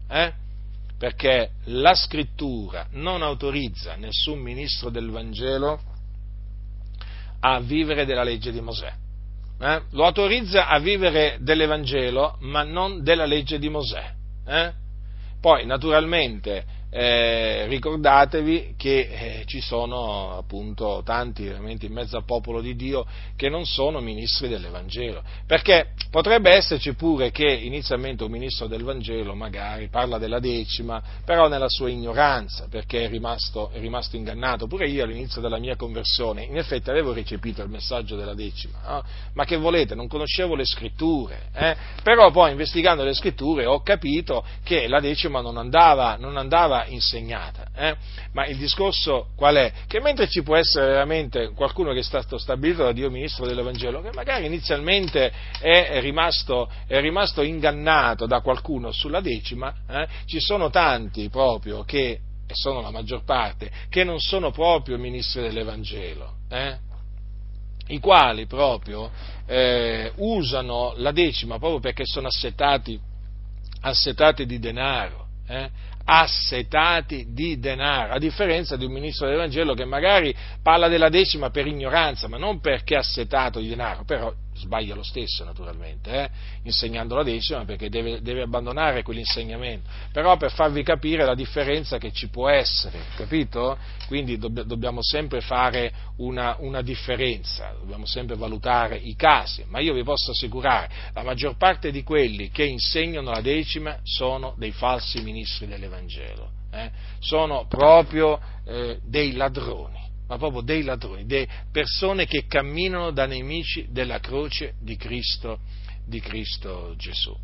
Eh? 0.08 0.44
perché 0.98 1.50
la 1.64 1.94
scrittura 1.94 2.86
non 2.92 3.22
autorizza 3.22 3.96
nessun 3.96 4.38
ministro 4.38 4.88
del 4.88 5.10
Vangelo 5.10 5.80
a 7.40 7.60
vivere 7.60 8.06
della 8.06 8.22
legge 8.22 8.50
di 8.50 8.60
Mosè. 8.60 8.92
Eh? 9.58 9.82
Lo 9.90 10.04
autorizza 10.04 10.68
a 10.68 10.78
vivere 10.78 11.38
dell'Evangelo, 11.40 12.36
ma 12.40 12.62
non 12.62 13.02
della 13.02 13.26
legge 13.26 13.58
di 13.58 13.68
Mosè. 13.68 14.14
Poi, 15.40 15.64
naturalmente, 15.66 16.64
eh, 16.90 17.66
ricordatevi 17.66 18.74
che 18.76 18.98
eh, 18.98 19.42
ci 19.46 19.60
sono 19.60 20.36
appunto 20.36 21.02
tanti 21.04 21.44
veramente 21.44 21.86
in 21.86 21.92
mezzo 21.92 22.16
al 22.16 22.24
popolo 22.24 22.60
di 22.60 22.74
Dio 22.74 23.04
che 23.34 23.48
non 23.48 23.66
sono 23.66 24.00
ministri 24.00 24.48
dell'Evangelo, 24.48 25.22
perché 25.46 25.90
potrebbe 26.10 26.54
esserci 26.54 26.94
pure 26.94 27.30
che 27.30 27.46
inizialmente 27.46 28.24
un 28.24 28.30
ministro 28.30 28.66
del 28.66 28.82
Vangelo 28.82 29.34
magari 29.34 29.88
parla 29.88 30.18
della 30.18 30.38
decima, 30.38 31.02
però 31.24 31.48
nella 31.48 31.68
sua 31.68 31.90
ignoranza, 31.90 32.66
perché 32.70 33.04
è 33.04 33.08
rimasto, 33.08 33.70
è 33.70 33.78
rimasto 33.78 34.16
ingannato, 34.16 34.66
pure 34.66 34.88
io 34.88 35.04
all'inizio 35.04 35.40
della 35.40 35.58
mia 35.58 35.76
conversione 35.76 36.44
in 36.44 36.56
effetti 36.56 36.88
avevo 36.88 37.12
recepito 37.12 37.62
il 37.62 37.68
messaggio 37.68 38.16
della 38.16 38.34
decima, 38.34 38.78
no? 38.86 39.04
ma 39.34 39.44
che 39.44 39.56
volete, 39.56 39.94
non 39.94 40.08
conoscevo 40.08 40.54
le 40.54 40.64
scritture, 40.64 41.50
eh? 41.52 41.76
però 42.02 42.30
poi 42.30 42.52
investigando 42.52 43.04
le 43.04 43.12
scritture 43.12 43.66
ho 43.66 43.82
capito 43.82 44.44
che 44.62 44.88
la 44.88 45.00
decima 45.00 45.40
non 45.40 45.58
andava, 45.58 46.16
non 46.16 46.36
andava 46.36 46.85
insegnata. 46.88 47.68
Eh? 47.74 47.96
Ma 48.32 48.46
il 48.46 48.56
discorso 48.56 49.28
qual 49.36 49.56
è? 49.56 49.72
Che 49.86 50.00
mentre 50.00 50.28
ci 50.28 50.42
può 50.42 50.56
essere 50.56 50.86
veramente 50.86 51.50
qualcuno 51.50 51.92
che 51.92 52.00
è 52.00 52.02
stato 52.02 52.38
stabilito 52.38 52.82
da 52.82 52.92
Dio 52.92 53.10
ministro 53.10 53.46
dell'Evangelo, 53.46 54.02
che 54.02 54.10
magari 54.12 54.46
inizialmente 54.46 55.32
è 55.60 56.00
rimasto, 56.00 56.70
è 56.86 57.00
rimasto 57.00 57.42
ingannato 57.42 58.26
da 58.26 58.40
qualcuno 58.40 58.92
sulla 58.92 59.20
decima, 59.20 59.74
eh? 59.88 60.06
ci 60.26 60.40
sono 60.40 60.70
tanti 60.70 61.28
proprio 61.28 61.84
che, 61.84 62.20
e 62.46 62.54
sono 62.54 62.80
la 62.80 62.90
maggior 62.90 63.24
parte, 63.24 63.70
che 63.88 64.04
non 64.04 64.18
sono 64.20 64.50
proprio 64.50 64.98
ministri 64.98 65.42
dell'Evangelo. 65.42 66.34
Eh? 66.48 66.84
i 67.88 68.00
quali 68.00 68.46
proprio 68.46 69.10
eh, 69.46 70.12
usano 70.16 70.94
la 70.96 71.12
decima 71.12 71.58
proprio 71.58 71.80
perché 71.80 72.04
sono 72.04 72.26
assetati, 72.26 72.98
assetati 73.80 74.46
di 74.46 74.58
denaro, 74.58 75.26
eh? 75.46 75.70
Assetati 76.08 77.26
di 77.32 77.58
denaro, 77.58 78.14
a 78.14 78.18
differenza 78.18 78.76
di 78.76 78.84
un 78.84 78.92
ministro 78.92 79.26
dell'Evangelo 79.26 79.74
che 79.74 79.84
magari 79.84 80.34
parla 80.62 80.88
della 80.88 81.08
decima 81.08 81.50
per 81.50 81.66
ignoranza, 81.66 82.28
ma 82.28 82.38
non 82.38 82.60
perché 82.60 82.96
assetato 82.96 83.58
di 83.58 83.68
denaro, 83.68 84.04
però 84.04 84.32
sbaglia 84.56 84.94
lo 84.94 85.02
stesso 85.02 85.44
naturalmente, 85.44 86.10
eh? 86.10 86.30
insegnando 86.64 87.14
la 87.14 87.22
decima 87.22 87.64
perché 87.64 87.88
deve, 87.88 88.20
deve, 88.22 88.42
abbandonare 88.42 89.02
quell'insegnamento, 89.02 89.88
però 90.12 90.36
per 90.36 90.52
farvi 90.52 90.82
capire 90.82 91.24
la 91.24 91.34
differenza 91.34 91.98
che 91.98 92.12
ci 92.12 92.28
può 92.28 92.48
essere, 92.48 93.00
capito? 93.16 93.78
Quindi 94.06 94.38
dobb- 94.38 94.62
dobbiamo 94.62 95.02
sempre 95.02 95.40
fare 95.40 95.92
una, 96.16 96.56
una, 96.60 96.82
differenza, 96.82 97.74
dobbiamo 97.78 98.06
sempre 98.06 98.36
valutare 98.36 98.96
i 98.96 99.14
casi, 99.16 99.64
ma 99.68 99.80
io 99.80 99.92
vi 99.92 100.02
posso 100.02 100.30
assicurare, 100.30 100.88
la 101.12 101.22
maggior 101.22 101.56
parte 101.56 101.90
di 101.90 102.02
quelli 102.02 102.50
che 102.50 102.64
insegnano 102.64 103.30
la 103.30 103.40
decima 103.40 103.98
sono 104.02 104.54
dei 104.56 104.72
falsi 104.72 105.20
ministri 105.22 105.66
dell'Evangelo, 105.66 106.50
eh? 106.70 106.90
sono 107.18 107.66
proprio 107.68 108.40
eh, 108.64 108.98
dei 109.02 109.32
ladroni 109.32 110.05
ma 110.26 110.38
proprio 110.38 110.60
dei 110.60 110.82
ladroni, 110.82 111.26
delle 111.26 111.48
persone 111.70 112.26
che 112.26 112.46
camminano 112.46 113.10
da 113.10 113.26
nemici 113.26 113.86
della 113.90 114.18
croce 114.18 114.74
di 114.80 114.96
Cristo, 114.96 115.58
di 116.06 116.20
Cristo 116.20 116.94
Gesù. 116.96 117.34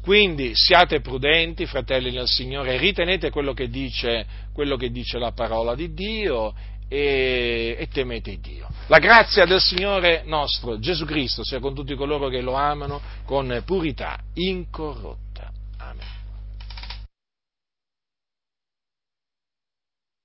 Quindi 0.00 0.52
siate 0.54 1.00
prudenti, 1.00 1.66
fratelli 1.66 2.10
del 2.10 2.26
Signore, 2.26 2.78
ritenete 2.78 3.30
quello 3.30 3.52
che 3.52 3.68
dice, 3.68 4.26
quello 4.52 4.76
che 4.76 4.90
dice 4.90 5.18
la 5.18 5.32
parola 5.32 5.74
di 5.74 5.92
Dio 5.92 6.54
e, 6.88 7.76
e, 7.78 7.88
temete 7.88 8.38
Dio. 8.40 8.66
La 8.86 8.98
grazia 8.98 9.44
del 9.44 9.60
Signore 9.60 10.22
nostro 10.24 10.78
Gesù 10.78 11.04
Cristo 11.04 11.44
sia 11.44 11.60
con 11.60 11.74
tutti 11.74 11.94
coloro 11.94 12.28
che 12.28 12.40
lo 12.40 12.54
amano 12.54 13.00
con 13.26 13.62
purità 13.64 14.18
incorrotta. 14.34 15.29